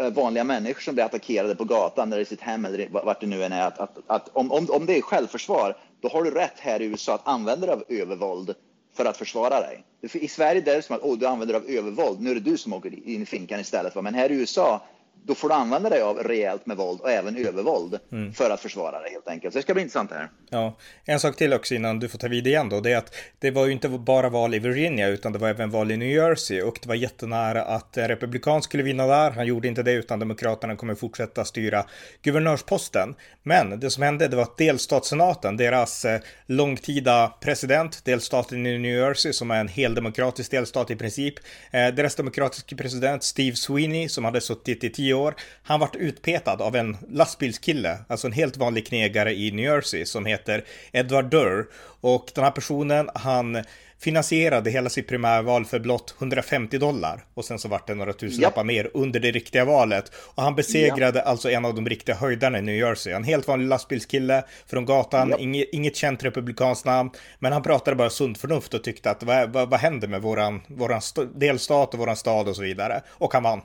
uh, 0.00 0.08
vanliga 0.08 0.44
människor 0.44 0.80
som 0.80 0.94
blir 0.94 1.04
attackerade 1.04 1.54
på 1.54 1.64
gatan 1.64 2.12
eller 2.12 2.22
i 2.22 2.24
sitt 2.24 2.40
hem 2.40 2.64
eller 2.64 2.88
vart 2.88 3.20
det 3.20 3.26
nu 3.26 3.44
än 3.44 3.52
är. 3.52 3.66
Att, 3.66 3.78
att, 3.78 3.98
att 4.06 4.28
om, 4.32 4.52
om, 4.52 4.66
om 4.70 4.86
det 4.86 4.98
är 4.98 5.02
självförsvar, 5.02 5.76
då 6.00 6.08
har 6.08 6.22
du 6.24 6.30
rätt 6.30 6.58
här 6.60 6.82
i 6.82 6.84
USA 6.84 7.14
att 7.14 7.28
använda 7.28 7.66
dig 7.66 7.74
av 7.74 7.84
övervåld 7.88 8.54
för 8.94 9.04
att 9.04 9.16
försvara 9.16 9.60
dig. 9.60 9.84
I 10.00 10.28
Sverige 10.28 10.60
är 10.60 10.64
det 10.64 10.82
som 10.82 10.96
att 10.96 11.02
oh, 11.02 11.18
du 11.18 11.26
använder 11.26 11.60
dig 11.60 11.62
av 11.62 11.84
övervåld, 11.84 12.20
nu 12.20 12.30
är 12.30 12.34
det 12.34 12.40
du 12.40 12.58
som 12.58 12.72
åker 12.72 13.08
in 13.08 13.22
i 13.22 13.26
finkan 13.26 13.60
istället. 13.60 13.94
Men 13.94 14.14
här 14.14 14.30
i 14.30 14.34
USA 14.34 14.82
då 15.24 15.34
får 15.34 15.48
du 15.48 15.54
använda 15.54 15.90
dig 15.90 16.02
av 16.02 16.18
rejält 16.18 16.66
med 16.66 16.76
våld 16.76 17.00
och 17.00 17.10
även 17.10 17.36
övervåld 17.36 17.98
mm. 18.12 18.32
för 18.32 18.50
att 18.50 18.60
försvara 18.60 19.00
dig 19.00 19.12
helt 19.12 19.28
enkelt. 19.28 19.54
Så 19.54 19.58
det 19.58 19.62
ska 19.62 19.74
bli 19.74 19.82
intressant 19.82 20.10
här. 20.10 20.28
Ja, 20.50 20.76
en 21.04 21.20
sak 21.20 21.36
till 21.36 21.52
också 21.52 21.74
innan 21.74 21.98
du 21.98 22.08
får 22.08 22.18
ta 22.18 22.28
vid 22.28 22.46
igen 22.46 22.68
då, 22.68 22.80
det 22.80 22.92
är 22.92 22.96
att 22.96 23.14
det 23.38 23.50
var 23.50 23.66
ju 23.66 23.72
inte 23.72 23.88
bara 23.88 24.28
val 24.28 24.54
i 24.54 24.58
Virginia 24.58 25.08
utan 25.08 25.32
det 25.32 25.38
var 25.38 25.48
även 25.48 25.70
val 25.70 25.90
i 25.90 25.96
New 25.96 26.08
Jersey 26.08 26.62
och 26.62 26.78
det 26.82 26.88
var 26.88 26.94
jättenära 26.94 27.62
att 27.62 27.96
en 27.96 28.08
republikan 28.08 28.62
skulle 28.62 28.82
vinna 28.82 29.06
där. 29.06 29.30
Han 29.30 29.46
gjorde 29.46 29.68
inte 29.68 29.82
det 29.82 29.92
utan 29.92 30.18
demokraterna 30.18 30.76
kommer 30.76 30.94
fortsätta 30.94 31.44
styra 31.44 31.84
guvernörsposten. 32.22 33.14
Men 33.42 33.80
det 33.80 33.90
som 33.90 34.02
hände 34.02 34.28
det 34.28 34.36
var 34.36 34.42
att 34.42 34.56
delstatssenaten, 34.56 35.56
deras 35.56 36.04
eh, 36.04 36.20
långtida 36.46 37.32
president, 37.40 38.04
delstaten 38.04 38.66
i 38.66 38.78
New 38.78 38.96
Jersey 38.96 39.32
som 39.32 39.50
är 39.50 39.60
en 39.60 39.68
heldemokratisk 39.68 40.50
delstat 40.50 40.90
i 40.90 40.96
princip, 40.96 41.34
eh, 41.70 41.88
deras 41.88 42.14
demokratiska 42.14 42.76
president 42.76 43.22
Steve 43.22 43.56
Sweeney 43.56 44.08
som 44.08 44.24
hade 44.24 44.40
suttit 44.40 44.84
i 44.84 44.90
tio 44.90 45.09
tio 45.10 45.14
år. 45.14 45.34
Han 45.62 45.80
vart 45.80 45.96
utpetad 45.96 46.62
av 46.62 46.76
en 46.76 46.96
lastbilskille, 47.08 47.98
alltså 48.08 48.26
en 48.26 48.32
helt 48.32 48.56
vanlig 48.56 48.86
knegare 48.86 49.34
i 49.34 49.50
New 49.50 49.64
Jersey 49.64 50.06
som 50.06 50.26
heter 50.26 50.64
Edward 50.92 51.30
Durr. 51.30 51.66
Och 52.02 52.30
den 52.34 52.44
här 52.44 52.50
personen, 52.50 53.10
han 53.14 53.64
finansierade 53.98 54.70
hela 54.70 54.90
sitt 54.90 55.08
primärval 55.08 55.64
för 55.64 55.78
blott 55.78 56.14
150 56.18 56.78
dollar. 56.78 57.24
Och 57.34 57.44
sen 57.44 57.58
så 57.58 57.68
vart 57.68 57.86
det 57.86 57.94
några 57.94 58.12
tusenlappar 58.12 58.60
ja. 58.60 58.64
mer 58.64 58.90
under 58.94 59.20
det 59.20 59.30
riktiga 59.30 59.64
valet. 59.64 60.12
Och 60.14 60.42
han 60.42 60.54
besegrade 60.54 61.18
ja. 61.18 61.24
alltså 61.24 61.50
en 61.50 61.64
av 61.64 61.74
de 61.74 61.88
riktiga 61.88 62.14
höjdarna 62.14 62.58
i 62.58 62.62
New 62.62 62.74
Jersey. 62.74 63.12
En 63.12 63.24
helt 63.24 63.48
vanlig 63.48 63.68
lastbilskille 63.68 64.44
från 64.66 64.84
gatan, 64.84 65.30
ja. 65.30 65.38
inget, 65.38 65.68
inget 65.72 65.96
känt 65.96 66.24
republikanskt 66.24 66.86
namn. 66.86 67.10
Men 67.38 67.52
han 67.52 67.62
pratade 67.62 67.96
bara 67.96 68.10
sunt 68.10 68.38
förnuft 68.38 68.74
och 68.74 68.84
tyckte 68.84 69.10
att 69.10 69.22
vad, 69.22 69.52
vad, 69.52 69.70
vad 69.70 69.80
händer 69.80 70.08
med 70.08 70.22
våran, 70.22 70.60
våran 70.66 71.00
delstat 71.34 71.94
och 71.94 72.00
våran 72.00 72.16
stad 72.16 72.48
och 72.48 72.56
så 72.56 72.62
vidare. 72.62 73.02
Och 73.08 73.32
han 73.32 73.42
vann. 73.42 73.60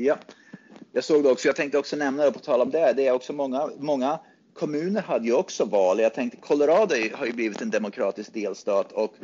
Ja, 0.00 0.18
jag 0.92 1.04
såg 1.04 1.22
det 1.22 1.30
också. 1.30 1.48
Jag 1.48 1.56
tänkte 1.56 1.78
också 1.78 1.96
nämna 1.96 2.24
det 2.24 2.32
på 2.32 2.38
tal 2.38 2.60
om 2.60 2.70
det. 2.70 2.92
Det 2.96 3.06
är 3.06 3.12
också 3.12 3.32
många, 3.32 3.70
många 3.78 4.18
kommuner 4.54 5.02
hade 5.02 5.26
ju 5.26 5.32
också 5.32 5.64
val. 5.64 5.98
Jag 5.98 6.14
tänkte 6.14 6.36
Colorado 6.36 6.94
har 7.14 7.26
ju 7.26 7.32
blivit 7.32 7.60
en 7.60 7.70
demokratisk 7.70 8.34
delstat 8.34 8.92
och 8.92 9.14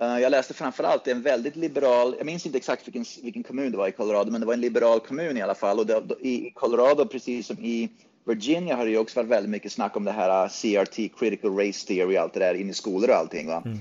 eh, 0.00 0.18
jag 0.18 0.30
läste 0.30 0.54
framför 0.54 0.84
allt 0.84 1.08
en 1.08 1.22
väldigt 1.22 1.56
liberal, 1.56 2.14
jag 2.18 2.26
minns 2.26 2.46
inte 2.46 2.58
exakt 2.58 2.86
vilken, 2.86 3.04
vilken 3.22 3.42
kommun 3.42 3.72
det 3.72 3.78
var 3.78 3.88
i 3.88 3.92
Colorado, 3.92 4.30
men 4.30 4.40
det 4.40 4.46
var 4.46 4.54
en 4.54 4.60
liberal 4.60 5.00
kommun 5.00 5.36
i 5.36 5.42
alla 5.42 5.54
fall 5.54 5.78
och 5.78 5.86
det, 5.86 6.02
i 6.20 6.52
Colorado 6.54 7.06
precis 7.06 7.46
som 7.46 7.58
i 7.58 7.88
Virginia 8.24 8.76
har 8.76 8.84
det 8.84 8.90
ju 8.90 8.98
också 8.98 9.20
varit 9.20 9.30
väldigt 9.30 9.50
mycket 9.50 9.72
snack 9.72 9.96
om 9.96 10.04
det 10.04 10.12
här 10.12 10.44
eh, 10.44 10.48
CRT, 10.48 11.18
critical 11.18 11.56
race 11.56 11.86
theory, 11.86 12.16
allt 12.16 12.34
det 12.34 12.40
där 12.40 12.54
in 12.54 12.70
i 12.70 12.74
skolor 12.74 13.10
och 13.10 13.16
allting. 13.16 13.48
Va? 13.48 13.62
Mm. 13.64 13.78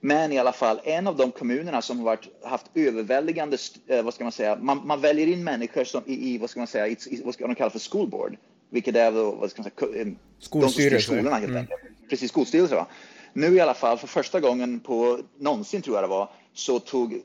Men 0.00 0.32
i 0.32 0.38
alla 0.38 0.52
fall, 0.52 0.80
en 0.84 1.06
av 1.06 1.16
de 1.16 1.30
kommunerna 1.30 1.82
som 1.82 1.98
har 1.98 2.04
varit, 2.04 2.44
haft 2.44 2.66
överväldigande, 2.74 3.58
eh, 3.86 4.02
vad 4.02 4.14
ska 4.14 4.24
man 4.24 4.32
säga, 4.32 4.58
man, 4.60 4.86
man, 4.86 5.00
väljer 5.00 5.26
in 5.26 5.44
människor 5.44 5.84
som 5.84 6.02
i, 6.06 6.34
i 6.34 6.38
vad 6.38 6.50
ska 6.50 6.60
man 6.60 6.66
säga, 6.66 6.86
i, 6.86 7.22
vad 7.24 7.34
ska 7.34 7.46
man 7.46 7.56
kalla 7.56 7.70
för 7.70 7.90
school 7.90 8.08
board, 8.08 8.36
vilket 8.70 8.96
är 8.96 9.12
då, 9.12 9.30
vad 9.30 9.50
ska 9.50 9.62
man 9.62 9.70
säga, 9.78 10.02
eh, 10.02 10.08
Skolstyrelse. 10.38 11.06
skolorna 11.06 11.30
helt 11.36 11.44
mm. 11.44 11.56
enkelt. 11.56 11.80
Precis, 12.10 12.30
skolstyrelse 12.30 12.74
va. 12.74 12.86
Nu 13.32 13.56
i 13.56 13.60
alla 13.60 13.74
fall, 13.74 13.98
för 13.98 14.06
första 14.06 14.40
gången 14.40 14.80
på 14.80 15.18
någonsin 15.38 15.82
tror 15.82 15.96
jag 15.96 16.04
det 16.04 16.08
var, 16.08 16.30
så 16.54 16.78
tog 16.78 17.12
uh, 17.12 17.20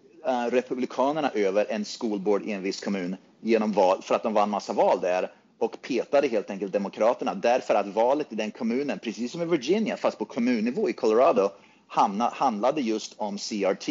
Republikanerna 0.51 1.31
över 1.33 1.65
en 1.69 1.85
skolboard 1.85 2.43
i 2.43 2.51
en 2.51 2.61
viss 2.61 2.79
kommun 2.79 3.15
genom 3.41 3.71
val, 3.71 4.01
för 4.01 4.15
att 4.15 4.23
de 4.23 4.33
vann 4.33 4.49
massa 4.49 4.73
val 4.73 4.99
där 5.01 5.31
och 5.57 5.81
petade 5.81 6.27
helt 6.27 6.49
enkelt 6.49 6.73
Demokraterna 6.73 7.33
därför 7.33 7.75
att 7.75 7.87
valet 7.87 8.27
i 8.33 8.35
den 8.35 8.51
kommunen, 8.51 8.99
precis 8.99 9.31
som 9.31 9.41
i 9.41 9.45
Virginia, 9.45 9.97
fast 9.97 10.17
på 10.17 10.25
kommunnivå 10.25 10.89
i 10.89 10.93
Colorado, 10.93 11.49
hamna, 11.93 12.29
handlade 12.29 12.81
just 12.81 13.13
om 13.17 13.37
CRT. 13.37 13.89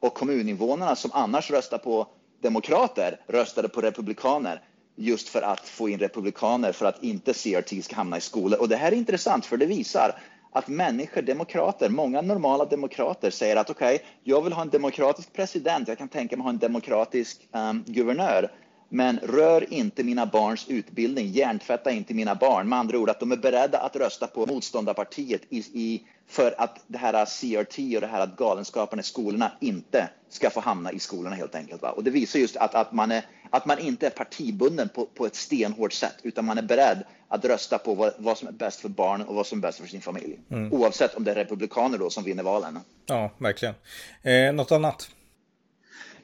Och 0.00 0.14
kommuninvånarna 0.14 0.96
som 0.96 1.10
annars 1.14 1.50
röstar 1.50 1.78
på 1.78 2.06
demokrater 2.42 3.20
röstade 3.26 3.68
på 3.68 3.80
republikaner 3.80 4.60
just 4.96 5.28
för 5.28 5.42
att 5.42 5.68
få 5.68 5.88
in 5.88 5.98
republikaner 5.98 6.72
för 6.72 6.86
att 6.86 7.02
inte 7.02 7.32
CRT 7.32 7.84
ska 7.84 7.96
hamna 7.96 8.16
i 8.16 8.20
skolor. 8.20 8.60
Och 8.60 8.68
det 8.68 8.76
här 8.76 8.92
är 8.92 8.96
intressant 8.96 9.46
för 9.46 9.56
det 9.56 9.66
visar 9.66 10.20
att 10.52 10.68
människor, 10.68 11.22
demokrater, 11.22 11.88
många 11.88 12.20
normala 12.22 12.64
demokrater 12.64 13.30
säger 13.30 13.56
att 13.56 13.70
okej, 13.70 13.94
okay, 13.94 14.06
jag 14.22 14.42
vill 14.42 14.52
ha 14.52 14.62
en 14.62 14.68
demokratisk 14.68 15.32
president, 15.32 15.88
jag 15.88 15.98
kan 15.98 16.08
tänka 16.08 16.36
mig 16.36 16.44
ha 16.44 16.50
en 16.50 16.58
demokratisk 16.58 17.48
um, 17.52 17.84
guvernör. 17.86 18.50
Men 18.92 19.18
rör 19.18 19.72
inte 19.72 20.04
mina 20.04 20.26
barns 20.26 20.68
utbildning, 20.68 21.26
hjärntvätta 21.26 21.90
inte 21.90 22.14
mina 22.14 22.34
barn. 22.34 22.68
Med 22.68 22.78
andra 22.78 22.98
ord 22.98 23.10
att 23.10 23.20
de 23.20 23.32
är 23.32 23.36
beredda 23.36 23.78
att 23.78 23.96
rösta 23.96 24.26
på 24.26 24.46
motståndarpartiet 24.46 25.42
i, 25.48 25.58
i, 25.58 26.02
för 26.28 26.54
att 26.58 26.78
det 26.86 26.98
här 26.98 27.24
CRT 27.24 27.78
och 27.94 28.00
det 28.00 28.06
här 28.06 28.20
att 28.20 28.36
galenskaperna 28.36 29.00
i 29.00 29.04
skolorna 29.04 29.52
inte 29.60 30.08
ska 30.28 30.50
få 30.50 30.60
hamna 30.60 30.92
i 30.92 30.98
skolorna 30.98 31.36
helt 31.36 31.54
enkelt. 31.54 31.82
Va? 31.82 31.90
Och 31.90 32.04
det 32.04 32.10
visar 32.10 32.38
just 32.38 32.56
att, 32.56 32.74
att, 32.74 32.92
man, 32.92 33.12
är, 33.12 33.22
att 33.50 33.66
man 33.66 33.78
inte 33.78 34.06
är 34.06 34.10
partibunden 34.10 34.88
på, 34.88 35.06
på 35.06 35.26
ett 35.26 35.36
stenhårt 35.36 35.92
sätt 35.92 36.16
utan 36.22 36.44
man 36.44 36.58
är 36.58 36.62
beredd 36.62 37.04
att 37.28 37.44
rösta 37.44 37.78
på 37.78 37.94
vad, 37.94 38.12
vad 38.18 38.38
som 38.38 38.48
är 38.48 38.52
bäst 38.52 38.80
för 38.80 38.88
barn 38.88 39.22
och 39.22 39.34
vad 39.34 39.46
som 39.46 39.58
är 39.58 39.62
bäst 39.62 39.80
för 39.80 39.86
sin 39.86 40.00
familj. 40.00 40.38
Mm. 40.50 40.72
Oavsett 40.72 41.14
om 41.14 41.24
det 41.24 41.30
är 41.30 41.34
republikaner 41.34 41.98
då 41.98 42.10
som 42.10 42.24
vinner 42.24 42.42
valen. 42.42 42.78
Ja, 43.06 43.30
verkligen. 43.38 43.74
Eh, 44.22 44.52
något 44.52 44.72
annat? 44.72 45.10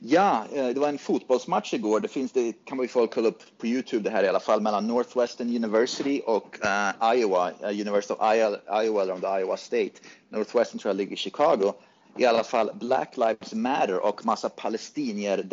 Ja, 0.09 0.45
eh, 0.53 0.69
det 0.69 0.81
var 0.81 0.89
en 0.89 0.99
fotbollsmatch 0.99 1.75
igår. 1.75 2.01
Det 2.01 2.09
finns 2.09 2.33
det 2.33 2.53
kan 2.65 2.79
vi 2.79 2.89
folk 2.89 3.15
kolla 3.15 3.29
upp 3.29 3.43
på 3.59 3.67
Youtube 3.67 4.05
det 4.05 4.11
här 4.11 4.25
i 4.25 4.29
alla 4.29 4.41
fall 4.41 4.61
mellan 4.61 4.87
Northwestern 4.87 5.57
University 5.57 6.21
och 6.27 6.59
uh, 6.65 7.15
Iowa, 7.15 7.51
uh, 7.51 7.81
University 7.81 8.15
of 8.15 8.35
Iowa, 8.35 9.03
eller 9.03 9.13
om 9.13 9.21
det 9.21 9.41
Iowa 9.41 9.57
State. 9.57 9.91
Northwestern 10.29 10.79
tror 10.79 10.91
jag 10.91 10.97
ligger 10.97 11.13
i 11.13 11.17
Chicago. 11.17 11.73
I 12.17 12.25
alla 12.27 12.45
fall 12.45 12.71
Black 12.75 13.17
Lives 13.17 13.55
Matter 13.55 14.07
och 14.07 14.25
massa 14.25 14.49
palestinier, 14.49 15.47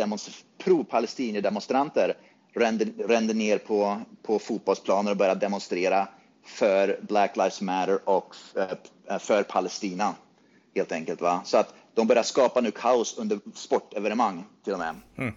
pro-palestinier 0.57 1.41
demonstranter 1.41 2.17
rände, 2.55 2.85
rände 3.07 3.33
ner 3.33 3.57
på, 3.57 4.01
på 4.23 4.39
fotbollsplaner 4.39 5.11
och 5.11 5.17
började 5.17 5.39
demonstrera 5.39 6.07
för 6.45 6.99
Black 7.01 7.37
Lives 7.37 7.61
Matter 7.61 8.09
och 8.09 8.35
uh, 8.57 9.17
för 9.19 9.43
Palestina 9.43 10.15
helt 10.75 10.91
enkelt. 10.91 11.21
Va? 11.21 11.41
Så 11.45 11.57
att 11.57 11.73
de 11.93 12.07
börjar 12.07 12.23
skapa 12.23 12.61
nu 12.61 12.71
kaos 12.71 13.17
under 13.17 13.39
sportevenemang 13.53 14.43
till 14.63 14.73
och 14.73 14.79
med. 14.79 14.95
Mm. 15.17 15.33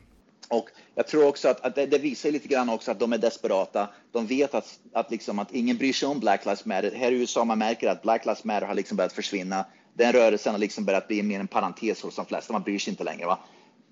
Och 0.48 0.68
jag 0.94 1.06
tror 1.06 1.26
också 1.26 1.48
att, 1.48 1.60
att 1.60 1.74
det, 1.74 1.86
det, 1.86 1.98
visar 1.98 2.30
lite 2.30 2.48
grann 2.48 2.68
också 2.68 2.90
att 2.90 2.98
de 2.98 3.12
är 3.12 3.18
desperata. 3.18 3.88
De 4.12 4.26
vet 4.26 4.54
att, 4.54 4.78
att, 4.92 5.10
liksom, 5.10 5.38
att 5.38 5.52
ingen 5.52 5.76
bryr 5.76 5.92
sig 5.92 6.08
om 6.08 6.20
Black 6.20 6.44
Lives 6.44 6.64
Matter. 6.64 6.92
Här 6.94 7.12
i 7.12 7.14
USA 7.14 7.44
man 7.44 7.58
märker 7.58 7.88
att 7.88 8.02
Black 8.02 8.24
Lives 8.24 8.44
Matter 8.44 8.66
har 8.66 8.74
liksom 8.74 8.96
börjat 8.96 9.12
försvinna. 9.12 9.64
Den 9.94 10.12
rörelsen 10.12 10.52
har 10.52 10.58
liksom 10.58 10.84
börjat 10.84 11.08
bli 11.08 11.22
mer 11.22 11.40
en 11.40 11.46
parentes 11.46 12.02
hos 12.02 12.16
de 12.16 12.26
flesta. 12.26 12.52
Man 12.52 12.62
bryr 12.62 12.78
sig 12.78 12.90
inte 12.90 13.04
längre. 13.04 13.26
Va? 13.26 13.38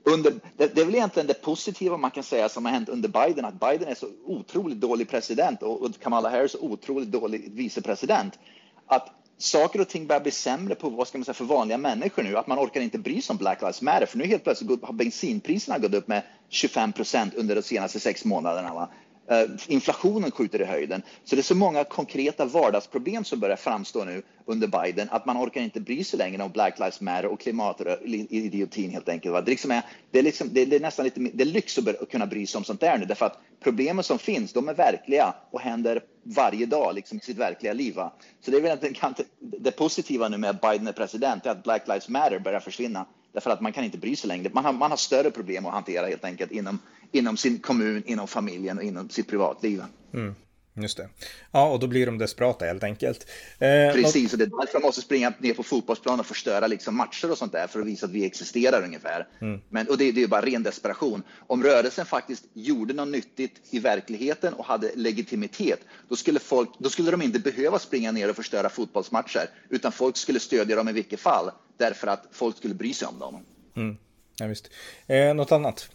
Under, 0.05 0.33
det, 0.57 0.75
det, 0.75 0.81
är 0.81 0.85
väl 0.85 0.95
egentligen 0.95 1.27
det 1.27 1.43
positiva 1.43 1.97
man 1.97 2.11
kan 2.11 2.23
säga 2.23 2.49
som 2.49 2.65
har 2.65 2.73
hänt 2.73 2.89
under 2.89 3.09
Biden, 3.09 3.45
att 3.45 3.61
Biden 3.61 3.89
är 3.89 3.95
så 3.95 4.07
otroligt 4.25 4.81
dålig 4.81 5.09
president 5.09 5.63
och, 5.63 5.83
och 5.83 5.91
Kamala 6.01 6.31
Harris 6.31 6.53
så 6.53 6.61
otroligt 6.61 7.09
dålig 7.09 7.53
vicepresident. 7.53 8.39
Att 8.87 9.11
saker 9.39 9.81
och 9.81 9.89
ting 9.89 10.07
börjar 10.07 10.21
bli 10.21 10.31
sämre 10.31 10.75
på 10.75 10.89
vad 10.89 11.09
ska 11.09 11.19
man 11.19 11.25
säga, 11.25 11.35
för 11.35 11.45
vanliga 11.45 11.79
människor 11.79 12.23
nu. 12.23 12.37
Att 12.37 12.47
man 12.47 12.59
orkar 12.59 12.81
inte 12.81 12.99
bry 12.99 13.23
sig 13.23 13.33
om 13.35 13.37
Black 13.37 13.61
Lives 13.61 13.83
Matter. 13.83 14.07
För 14.07 14.19
nu 14.19 14.27
helt 14.27 14.45
plötsligt 14.45 14.83
har 14.83 14.93
bensinpriserna 14.93 15.79
gått 15.79 15.95
upp 15.95 16.09
med 16.09 16.23
25 16.49 16.93
procent 16.93 17.35
under 17.35 17.55
de 17.55 17.63
senaste 17.63 18.01
sex 18.01 18.25
månaderna. 18.25 18.75
Va? 18.75 18.89
Eh, 19.29 19.45
inflationen 19.69 20.31
skjuter 20.31 20.61
i 20.61 20.65
höjden. 20.65 21.03
Så 21.25 21.37
det 21.37 21.41
är 21.41 21.43
så 21.43 21.55
många 21.55 21.85
konkreta 21.85 22.45
vardagsproblem 22.45 23.25
som 23.25 23.41
börjar 23.41 23.57
framstå 23.57 24.05
nu 24.05 24.23
under 24.47 24.67
Biden 24.69 25.09
att 25.11 25.27
man 25.27 25.37
orkar 25.37 25.61
inte 25.61 25.81
bry 25.81 26.05
sig 26.05 26.19
längre 26.19 26.43
om 26.43 26.51
Black 26.51 26.79
Lives 26.79 27.01
Matter 27.01 27.27
och 27.27 27.41
klimatidiotin 27.41 28.91
helt 28.91 29.09
enkelt. 29.09 29.47
Det, 29.47 29.51
liksom 29.51 29.71
är, 29.71 29.83
det, 30.11 30.19
är 30.19 30.23
liksom, 30.23 30.49
det, 30.53 30.63
är 30.75 30.81
nästan 30.81 31.05
lite 31.05 31.21
det 31.21 31.45
är 31.45 31.47
lyx 31.47 31.79
att 31.79 32.11
kunna 32.11 32.27
bry 32.27 32.47
sig 32.47 32.59
om 32.59 32.65
sånt 32.65 32.81
där 32.81 32.99
nu 32.99 33.05
därför 33.05 33.27
att 33.27 33.39
problemen 33.63 34.05
som 34.05 34.19
finns, 34.19 34.53
de 34.53 34.69
är 34.69 34.75
verkliga 34.75 35.35
och 35.51 35.61
händer 35.61 36.03
varje 36.23 36.67
dag 36.67 36.95
liksom, 36.95 37.19
i 37.19 37.21
sitt 37.21 37.39
verkliga 37.39 37.73
liv. 37.73 37.95
Va? 37.95 38.13
Så 38.41 38.51
det 38.51 38.57
är 38.57 38.61
väl 38.61 38.79
inte, 38.85 39.25
det 39.39 39.71
positiva 39.71 40.29
nu 40.29 40.37
med 40.37 40.51
att 40.51 40.61
Biden 40.61 40.87
är 40.87 40.93
president, 40.93 41.47
är 41.47 41.51
att 41.51 41.63
Black 41.63 41.89
Lives 41.89 42.09
Matter 42.09 42.39
börjar 42.39 42.61
försvinna. 42.61 43.07
Därför 43.35 43.51
att 43.51 43.61
man 43.61 43.73
kan 43.73 43.85
inte 43.85 43.99
bry 43.99 44.17
sig 44.17 44.29
längre. 44.29 44.51
Man 44.53 44.65
har, 44.65 44.73
man 44.73 44.91
har 44.91 44.97
större 44.97 45.31
problem 45.31 45.67
att 45.67 45.73
hantera 45.73 46.07
helt 46.07 46.25
enkelt 46.25 46.53
inom, 46.53 46.79
inom 47.13 47.37
sin 47.37 47.59
kommun, 47.59 48.03
inom 48.07 48.29
familjen 48.29 48.79
och 48.79 48.85
inom 48.85 49.09
sitt 49.09 49.29
privatliv. 49.29 49.83
Mm. 50.13 50.35
Just 50.77 50.97
det. 50.97 51.09
Ja, 51.51 51.69
och 51.69 51.79
då 51.79 51.87
blir 51.87 52.07
de 52.07 52.19
desperata 52.19 52.65
helt 52.65 52.85
enkelt. 52.85 53.27
Eh, 53.59 53.93
Precis, 53.93 54.33
och 54.33 54.39
det 54.39 54.45
är 54.45 54.51
därför 54.61 54.81
de 54.81 54.87
måste 54.87 55.01
springa 55.01 55.33
ner 55.39 55.55
på 55.55 55.63
fotbollsplan 55.63 56.21
och 56.21 56.27
förstöra 56.27 56.67
liksom 56.67 56.97
matcher 56.97 57.31
och 57.31 57.39
sånt 57.39 57.53
där 57.53 57.67
för 57.67 57.81
att 57.81 57.87
visa 57.87 58.07
att 58.07 58.13
vi 58.13 58.25
existerar 58.25 58.85
ungefär. 58.85 59.29
Mm. 59.41 59.61
Men, 59.69 59.89
och 59.89 59.99
det, 59.99 60.13
det 60.13 60.23
är 60.23 60.29
bara 60.29 60.41
ren 60.41 60.63
desperation. 60.63 61.23
Om 61.47 61.63
rörelsen 61.63 62.07
faktiskt 62.07 62.45
gjorde 62.53 62.95
något 62.95 63.09
nyttigt 63.09 63.61
i 63.71 63.79
verkligheten 63.79 64.55
och 64.55 64.65
hade 64.65 64.91
legitimitet, 64.95 65.81
då 66.09 66.17
skulle, 66.17 66.39
folk, 66.39 66.71
då 66.79 66.91
skulle 66.91 67.11
de 67.11 67.23
inte 67.23 67.39
behöva 67.39 67.79
springa 67.79 68.13
ner 68.13 68.31
och 68.31 68.37
förstöra 68.37 68.69
fotbollsmatcher, 68.69 69.51
utan 69.69 69.93
folk 69.93 70.17
skulle 70.17 70.41
stödja 70.41 70.77
dem 70.77 70.89
i 70.89 70.93
vilket 70.93 71.21
fall, 71.21 71.51
därför 71.77 72.07
att 72.07 72.27
folk 72.33 72.57
skulle 72.57 72.75
bry 72.75 72.95
sig 72.95 73.09
om 73.09 73.19
dem. 73.19 73.45
Mm. 73.77 73.97
Ja, 74.39 74.47
visst. 74.47 74.71
Eh, 75.07 75.35
något 75.35 75.53
annat? 75.53 75.89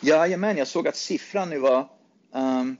Jajamän, 0.00 0.56
jag 0.56 0.68
såg 0.68 0.88
att 0.88 0.96
siffran 0.96 1.50
nu 1.50 1.58
var 1.58 1.88
um, 2.34 2.76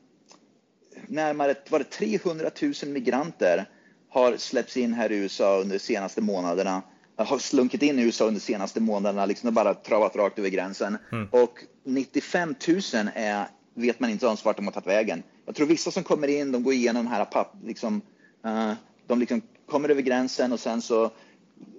närmare 1.11 1.55
var 1.68 1.79
det 1.79 1.85
300 1.85 2.51
000 2.62 2.73
migranter 2.87 3.68
har 4.09 4.37
släppts 4.37 4.77
in 4.77 4.94
här 4.94 5.12
i 5.12 5.16
USA 5.16 5.59
under 5.59 5.75
de 5.75 5.79
senaste 5.79 6.20
månaderna 6.20 6.83
har 7.25 7.38
slunkit 7.38 7.83
in 7.83 7.99
i 7.99 8.03
USA 8.03 8.25
under 8.25 8.40
de 8.40 8.46
senaste 8.46 8.81
månaderna, 8.81 9.27
liksom 9.27 9.55
bara 9.55 9.75
travat 9.75 10.16
rakt 10.16 10.38
över 10.38 10.49
gränsen. 10.49 10.99
Mm. 11.12 11.29
Och 11.31 11.64
95 11.85 12.55
000 12.68 12.81
är, 13.14 13.46
vet 13.75 14.01
man 14.01 14.11
inte 14.11 14.27
ens 14.27 14.44
vart 14.44 14.57
de 14.57 14.64
har 14.64 14.73
tagit 14.73 14.87
vägen. 14.87 15.23
Jag 15.46 15.55
tror 15.55 15.66
vissa 15.66 15.90
som 15.90 16.03
kommer 16.03 16.29
in, 16.29 16.53
de 16.53 16.62
går 16.62 16.73
igenom 16.73 17.07
här 17.07 17.25
papp, 17.25 17.55
liksom, 17.64 18.01
uh, 18.46 18.73
de 19.07 19.18
liksom 19.18 19.42
kommer 19.66 19.88
över 19.88 20.03
gränsen 20.03 20.53
och 20.53 20.61
sen 20.61 20.83
så, 20.83 21.11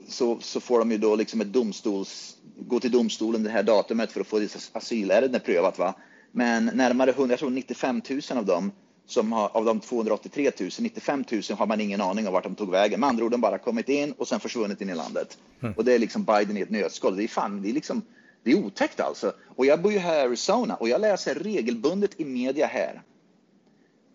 så, 0.07 0.39
så 0.39 0.59
får 0.59 0.79
de 0.79 0.91
ju 0.91 0.97
då 0.97 1.15
liksom 1.15 1.41
ett 1.41 1.53
domstols, 1.53 2.37
gå 2.57 2.79
till 2.79 2.91
domstolen 2.91 3.43
det 3.43 3.49
här 3.49 3.63
datumet 3.63 4.11
för 4.11 4.21
att 4.21 4.27
få 4.27 4.47
asylärendet 4.73 5.45
prövat. 5.45 5.79
Va? 5.79 5.93
Men 6.31 6.65
närmare 6.65 7.09
100, 7.11 7.33
jag 7.33 7.39
tror 7.39 7.49
95 7.49 8.01
000 8.09 8.21
av 8.37 8.45
dem 8.45 8.71
som 9.11 9.31
har, 9.31 9.49
av 9.53 9.65
de 9.65 9.79
283 9.79 10.51
000, 10.59 10.69
95 10.79 11.23
000 11.31 11.41
har 11.57 11.65
man 11.65 11.81
ingen 11.81 12.01
aning 12.01 12.27
om 12.27 12.33
vart 12.33 12.43
de 12.43 12.55
tog 12.55 12.71
vägen. 12.71 12.99
Med 12.99 13.09
andra 13.09 13.25
ord, 13.25 13.31
de 13.31 13.41
bara 13.41 13.57
kommit 13.57 13.89
in 13.89 14.11
och 14.11 14.27
sen 14.27 14.39
försvunnit 14.39 14.81
in 14.81 14.89
i 14.89 14.95
landet. 14.95 15.37
Mm. 15.61 15.73
Och 15.73 15.85
det 15.85 15.93
är 15.93 15.99
liksom 15.99 16.23
Biden 16.23 16.57
i 16.57 16.61
ett 16.61 16.69
nötskal. 16.69 17.17
Det 17.17 17.23
är 17.23 17.27
fan, 17.27 17.61
det 17.61 17.69
är 17.69 17.73
liksom, 17.73 18.01
det 18.43 18.51
är 18.51 18.65
otäckt 18.65 18.99
alltså. 18.99 19.33
Och 19.55 19.65
jag 19.65 19.81
bor 19.81 19.91
ju 19.91 19.99
här 19.99 20.17
i 20.17 20.21
Arizona 20.21 20.75
och 20.75 20.89
jag 20.89 21.01
läser 21.01 21.35
regelbundet 21.35 22.19
i 22.19 22.25
media 22.25 22.67
här 22.67 23.01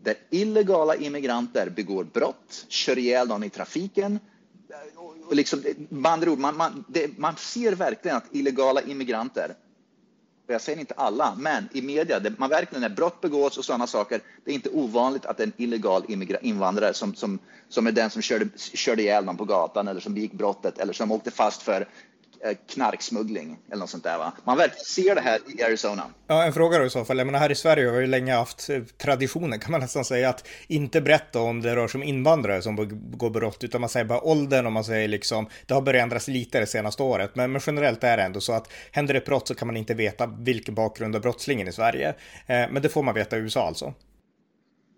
där 0.03 0.15
illegala 0.31 0.97
immigranter 0.97 1.71
begår 1.71 2.05
brott, 2.05 2.67
kör 2.69 2.99
ihjäl 2.99 3.29
någon 3.29 3.45
i 3.45 3.51
trafiken. 3.51 4.19
Och 5.27 5.37
liksom, 5.37 5.63
med 5.89 6.13
andra 6.13 6.31
ord, 6.31 6.39
man, 6.39 6.57
man, 6.57 6.85
det, 6.89 7.19
man 7.19 7.37
ser 7.37 7.73
verkligen 7.73 8.17
att 8.17 8.35
illegala 8.35 8.83
immigranter 8.83 9.55
jag 10.53 10.61
säger 10.61 10.79
inte 10.79 10.95
alla, 10.97 11.35
men 11.39 11.69
i 11.73 11.83
media, 11.83 12.21
det, 12.21 12.39
man 12.39 12.51
verkligen 12.51 12.83
när 12.83 12.89
brott 12.89 13.21
begås 13.21 13.59
och 13.59 13.65
sådana 13.65 13.87
saker, 13.87 14.21
det 14.45 14.51
är 14.51 14.55
inte 14.55 14.69
ovanligt 14.69 15.27
att 15.27 15.41
en 15.41 15.53
illegal 15.57 16.05
invandrare 16.41 16.95
som, 16.95 17.15
som, 17.15 17.39
som 17.69 17.87
är 17.87 17.93
den 17.93 18.11
som 18.11 18.23
körde, 18.23 18.49
körde 18.57 19.03
ihjäl 19.03 19.25
någon 19.25 19.37
på 19.37 19.45
gatan 19.45 19.89
eller 19.89 20.01
som 20.01 20.15
begick 20.15 20.33
brottet 20.33 20.79
eller 20.79 20.93
som 20.93 21.13
åkte 21.13 21.31
fast 21.31 21.63
för 21.63 21.89
knarksmuggling 22.68 23.59
eller 23.66 23.81
något 23.81 23.90
sånt 23.90 24.05
där. 24.05 24.18
Va? 24.18 24.33
Man 24.44 24.57
verkligen 24.57 24.85
ser 24.85 25.14
det 25.14 25.20
här 25.20 25.40
i 25.59 25.62
Arizona. 25.62 26.03
Ja, 26.27 26.44
en 26.44 26.53
fråga 26.53 26.79
då 26.79 26.85
i 26.85 26.90
så 26.90 27.05
fall. 27.05 27.18
Jag 27.18 27.27
menar, 27.27 27.38
här 27.38 27.53
i 27.53 27.55
Sverige 27.55 27.88
har 27.88 27.96
vi 27.96 28.07
länge 28.07 28.35
haft 28.35 28.70
eh, 28.70 28.83
traditionen, 28.83 29.59
kan 29.59 29.70
man 29.70 29.81
nästan 29.81 30.05
säga, 30.05 30.29
att 30.29 30.49
inte 30.68 31.01
berätta 31.01 31.40
om 31.40 31.62
det 31.62 31.77
rör 31.77 31.88
sig 31.88 31.99
om 31.99 32.03
invandrare 32.03 32.62
som 32.62 32.77
begår 32.77 33.31
brott, 33.31 33.64
utan 33.64 33.81
man 33.81 33.90
säger 33.90 34.07
bara 34.07 34.20
åldern 34.20 34.66
och 34.66 34.72
man 34.72 34.85
säger 34.85 35.09
liksom, 35.09 35.49
det 35.66 35.75
har 35.75 35.83
börjat 35.83 36.03
ändras 36.03 36.29
lite 36.29 36.61
det 36.61 36.66
senaste 36.66 37.03
året, 37.03 37.31
men, 37.35 37.53
men 37.53 37.61
generellt 37.66 38.05
är 38.05 38.16
det 38.16 38.22
ändå 38.22 38.40
så 38.40 38.53
att 38.53 38.72
händer 38.90 39.14
ett 39.14 39.25
brott 39.25 39.49
så 39.49 39.55
kan 39.55 39.66
man 39.66 39.77
inte 39.77 39.94
veta 39.94 40.27
vilken 40.27 40.75
bakgrund 40.75 41.14
har 41.14 41.22
brottslingen 41.22 41.68
i 41.68 41.72
Sverige. 41.72 42.09
Eh, 42.09 42.14
men 42.46 42.83
det 42.83 42.88
får 42.88 43.03
man 43.03 43.14
veta 43.14 43.37
i 43.37 43.40
USA 43.40 43.66
alltså. 43.66 43.94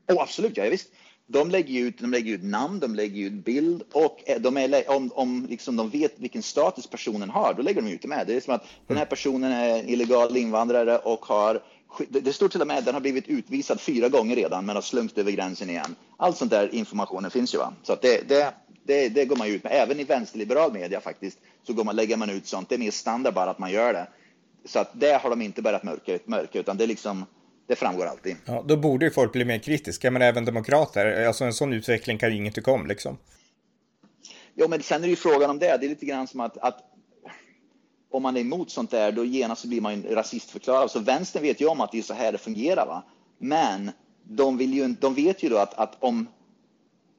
Oh, 0.09 0.22
absolut, 0.22 0.57
ja 0.57 0.64
visst 0.70 0.88
de 1.31 1.51
lägger 1.51 1.81
ut, 1.81 1.99
de 1.99 2.11
lägger 2.11 2.33
ut 2.33 2.43
namn, 2.43 2.81
de 2.81 2.95
lägger 2.95 3.27
ut 3.27 3.33
bild 3.33 3.83
och 3.93 4.23
eh, 4.27 4.41
de 4.41 4.57
är, 4.57 4.91
om, 4.91 5.12
om 5.14 5.47
liksom 5.51 5.77
de 5.77 5.91
vet 5.91 6.19
vilken 6.19 6.43
status 6.43 6.87
personen 6.87 7.31
har, 7.31 7.55
då 7.55 7.62
lägger 7.62 7.83
de 7.83 7.88
ut 7.93 8.03
det 8.03 8.09
med. 8.09 8.27
Det 8.27 8.35
är 8.35 8.41
som 8.41 8.55
att 8.55 8.64
den 8.87 8.97
här 8.97 9.05
personen 9.05 9.53
är 9.53 9.91
illegal 9.91 10.37
invandrare 10.37 10.99
och 10.99 11.27
har 11.27 11.62
det 12.09 12.33
står 12.33 12.49
till 12.49 12.61
och 12.61 12.67
med 12.67 12.79
att 12.79 12.85
den 12.85 12.95
har 12.95 13.01
blivit 13.01 13.29
utvisad 13.29 13.81
fyra 13.81 14.09
gånger 14.09 14.37
redan 14.37 14.67
men 14.67 14.77
har 14.77 14.83
slunkit 14.83 15.19
över 15.19 15.33
gränsen 15.33 15.71
igen. 15.71 15.95
Allt 16.17 16.37
sånt 16.37 16.51
där 16.51 16.75
informationen 16.75 17.31
finns 17.31 17.55
ju. 17.55 17.59
Va? 17.59 17.73
Så 17.83 17.97
det, 18.03 18.29
det, 18.29 18.55
det, 18.83 19.09
det 19.09 19.25
går 19.25 19.37
man 19.37 19.49
ut 19.49 19.64
med. 19.64 19.73
Även 19.73 20.01
i 20.01 20.05
vänsterliberal 20.05 20.73
media 20.73 21.01
faktiskt 21.01 21.38
så 21.67 21.73
går 21.73 21.85
man, 21.85 21.97
lägger 21.97 22.17
man 22.17 22.31
ut 22.31 22.47
sånt. 22.47 22.69
Det 22.69 22.75
är 22.75 22.79
mer 22.79 22.91
standard 22.91 23.35
bara 23.35 23.51
att 23.51 23.59
man 23.59 23.71
gör 23.71 23.93
det. 23.93 24.07
Så 24.64 24.79
att 24.79 24.91
det 24.93 25.23
har 25.23 25.31
de 25.31 25.43
inte 25.43 25.62
börjat 25.62 25.85
mörka, 25.85 26.19
mörka 26.25 26.59
utan 26.59 26.77
det 26.77 26.85
är 26.85 26.88
liksom 26.88 27.25
det 27.69 27.77
framgår 27.77 28.07
alltid. 28.07 28.37
Ja, 28.45 28.65
då 28.67 28.77
borde 28.77 29.05
ju 29.05 29.11
folk 29.11 29.33
bli 29.33 29.45
mer 29.45 29.59
kritiska, 29.59 30.11
men 30.11 30.23
även 30.23 30.45
demokrater. 30.45 31.27
Alltså 31.27 31.45
en 31.45 31.53
sån 31.53 31.73
utveckling 31.73 32.19
kan 32.19 32.31
ju 32.31 32.37
ingen 32.37 32.53
tycka 32.53 32.71
om 32.71 32.87
liksom. 32.87 33.19
Jo, 34.55 34.69
men 34.69 34.83
sen 34.83 34.97
är 34.97 35.03
det 35.03 35.11
ju 35.11 35.17
frågan 35.17 35.51
om 35.51 35.59
det. 35.59 35.77
Det 35.77 35.87
är 35.87 35.89
lite 35.89 36.07
grann 36.07 36.27
som 36.27 36.41
att, 36.41 36.59
att 36.59 36.79
om 38.11 38.23
man 38.23 38.37
är 38.37 38.41
emot 38.41 38.71
sånt 38.71 38.91
där, 38.91 39.13
då 39.13 39.25
genast 39.25 39.65
blir 39.65 39.81
man 39.81 39.95
ju 39.95 40.15
rasistförklarad. 40.15 40.91
Så 40.91 41.01
vänstern 41.01 41.43
vet 41.43 41.61
ju 41.61 41.67
om 41.67 41.81
att 41.81 41.93
det 41.93 41.99
är 41.99 42.03
så 42.03 42.15
här 42.15 42.33
det 42.33 42.39
fungerar. 42.39 42.87
Va? 42.87 43.03
Men 43.39 43.91
de, 44.23 44.57
vill 44.57 44.75
ju, 44.75 44.89
de 44.89 45.15
vet 45.15 45.43
ju 45.43 45.49
då 45.49 45.57
att, 45.57 45.75
att 45.75 45.97
om 46.01 46.27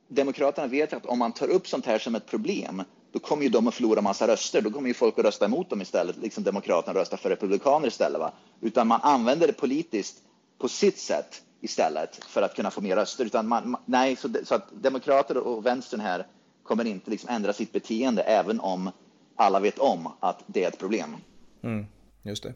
Demokraterna 0.08 0.68
vet 0.68 0.94
att 0.94 1.06
om 1.06 1.20
man 1.20 1.32
tar 1.32 1.48
upp 1.48 1.68
sånt 1.68 1.86
här 1.86 2.00
som 2.00 2.16
ett 2.16 2.26
problem, 2.26 2.84
då 3.12 3.20
kommer 3.20 3.44
ju 3.44 3.50
de 3.50 3.68
att 3.68 3.74
förlora 3.74 4.02
massa 4.02 4.28
röster. 4.28 4.62
Då 4.62 4.72
kommer 4.72 4.88
ju 4.88 4.94
folk 4.94 5.20
att 5.20 5.26
rösta 5.26 5.46
emot 5.46 5.70
dem 5.70 5.82
istället, 5.82 6.18
liksom 6.18 6.44
Demokraterna 6.44 7.00
röstar 7.00 7.18
för 7.18 7.30
Republikaner 7.30 7.88
istället. 7.88 8.20
Va? 8.20 8.32
Utan 8.62 8.88
man 8.88 9.00
använder 9.04 9.48
det 9.48 9.54
politiskt 9.54 10.18
på 10.60 10.68
sitt 10.68 10.98
sätt 10.98 11.42
istället 11.62 12.24
för 12.24 12.42
att 12.42 12.56
kunna 12.56 12.72
få 12.72 12.82
mer 12.82 12.96
röster. 12.96 13.26
Utan 13.26 13.48
man, 13.48 13.78
nej, 13.86 14.16
så, 14.16 14.30
så, 14.44 14.56
att 14.56 14.68
demokrater 14.72 15.38
och 15.38 15.66
vänstern 15.66 16.00
här 16.00 16.28
kommer 16.64 16.86
inte 16.86 17.12
liksom 17.12 17.30
ändra 17.30 17.54
sitt 17.54 17.72
beteende 17.72 18.22
även 18.22 18.60
om 18.60 18.92
alla 19.36 19.60
vet 19.60 19.80
om 19.80 20.12
att 20.20 20.44
det 20.48 20.64
är 20.64 20.68
ett 20.68 20.80
problem. 20.80 21.16
Mm, 21.64 21.86
just 22.24 22.44
det. 22.44 22.54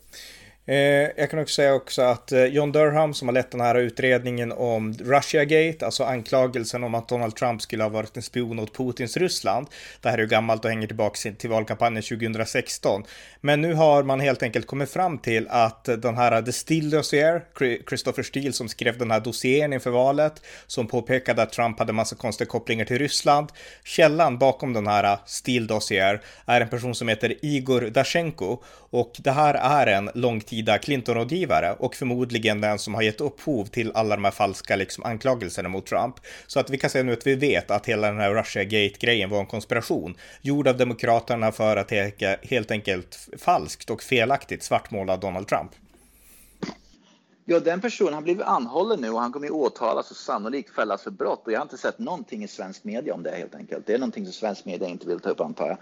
Eh, 0.66 0.76
jag 1.18 1.30
kan 1.30 1.40
också 1.40 1.54
säga 1.54 1.74
också 1.74 2.02
att 2.02 2.32
eh, 2.32 2.46
John 2.46 2.72
Durham 2.72 3.14
som 3.14 3.28
har 3.28 3.34
lett 3.34 3.52
den 3.52 3.62
här 3.62 3.76
utredningen 3.76 4.52
om 4.52 4.94
Russiagate, 4.94 5.86
alltså 5.86 6.04
anklagelsen 6.04 6.84
om 6.84 6.96
att 6.96 7.10
Donald 7.10 7.36
Trump 7.36 7.62
skulle 7.62 7.84
ha 7.84 7.90
varit 7.90 8.18
en 8.18 8.24
spion 8.24 8.60
åt 8.60 8.78
Putins 8.78 9.18
Ryssland. 9.18 9.68
Det 10.02 10.10
här 10.10 10.18
är 10.18 10.22
ju 10.22 10.28
gammalt 10.28 10.66
och 10.66 10.72
hänger 10.72 10.88
tillbaka 10.88 11.32
till 11.38 11.50
valkampanjen 11.50 12.04
2016. 12.04 13.04
Men 13.42 13.62
nu 13.62 13.74
har 13.74 14.04
man 14.04 14.20
helt 14.20 14.44
enkelt 14.44 14.68
kommit 14.68 14.90
fram 14.90 15.18
till 15.18 15.48
att 15.50 15.84
den 15.84 16.18
här 16.18 16.32
eh, 16.32 16.46
The 16.46 16.52
Steele 16.52 16.98
dossier, 16.98 17.44
Christopher 17.90 18.24
Steele 18.24 18.54
som 18.54 18.70
skrev 18.70 18.98
den 18.98 19.12
här 19.12 19.20
dossieren 19.20 19.74
inför 19.74 19.92
valet, 19.92 20.42
som 20.68 20.88
påpekade 20.88 21.42
att 21.42 21.52
Trump 21.52 21.80
hade 21.80 21.94
massa 21.94 22.16
konstiga 22.16 22.50
kopplingar 22.50 22.86
till 22.86 23.00
Ryssland. 23.00 23.50
Källan 23.84 24.38
bakom 24.38 24.74
den 24.74 24.88
här 24.88 25.04
eh, 25.04 25.20
Steele 25.26 25.68
dossier 25.68 26.22
är 26.46 26.62
en 26.62 26.70
person 26.70 26.96
som 26.96 27.08
heter 27.08 27.36
Igor 27.42 27.82
Dashenko 27.82 28.58
och 28.90 29.12
det 29.18 29.32
här 29.32 29.54
är 29.54 29.88
en 29.88 30.10
långtid 30.14 30.53
medeltida 30.54 30.78
Clinton-rådgivare 30.78 31.76
och 31.80 31.96
förmodligen 31.96 32.62
den 32.62 32.80
som 32.80 32.94
har 32.94 33.02
gett 33.02 33.22
upphov 33.22 33.66
till 33.66 33.92
alla 33.94 34.16
de 34.16 34.24
här 34.24 34.32
falska 34.32 34.76
liksom, 34.76 35.04
anklagelserna 35.04 35.70
mot 35.70 35.86
Trump. 35.86 36.16
Så 36.48 36.60
att 36.60 36.70
vi 36.70 36.78
kan 36.78 36.90
säga 36.90 37.04
nu 37.04 37.14
att 37.14 37.28
vi 37.28 37.36
vet 37.36 37.72
att 37.72 37.86
hela 37.86 38.08
den 38.08 38.20
här 38.20 38.34
Russia-gate-grejen 38.34 39.30
var 39.30 39.40
en 39.40 39.46
konspiration 39.46 40.16
gjord 40.42 40.68
av 40.68 40.78
Demokraterna 40.78 41.52
för 41.52 41.78
att 41.78 41.92
helt 42.44 42.72
enkelt 42.72 43.30
falskt 43.38 43.90
och 43.90 44.04
felaktigt 44.04 44.64
svartmåla 44.64 45.18
Donald 45.18 45.48
Trump. 45.48 45.72
Ja, 47.46 47.60
den 47.60 47.82
personen 47.82 48.14
har 48.14 48.22
blivit 48.22 48.44
anhållen 48.44 49.02
nu 49.02 49.10
och 49.10 49.20
han 49.20 49.32
kommer 49.32 49.48
ju 49.48 49.54
åtalas 49.54 50.12
och 50.12 50.18
sannolikt 50.18 50.76
fällas 50.76 51.04
för 51.04 51.12
brott. 51.12 51.42
Och 51.46 51.52
jag 51.52 51.60
har 51.60 51.66
inte 51.66 51.78
sett 51.78 52.00
någonting 52.00 52.44
i 52.44 52.48
svensk 52.48 52.84
media 52.84 53.14
om 53.14 53.24
det 53.24 53.32
helt 53.32 53.56
enkelt. 53.56 53.86
Det 53.86 53.94
är 53.94 54.00
någonting 54.00 54.26
som 54.26 54.34
svensk 54.34 54.66
media 54.66 54.88
inte 54.88 55.08
vill 55.08 55.20
ta 55.20 55.30
upp 55.30 55.42
antar 55.42 55.68
jag. 55.68 55.78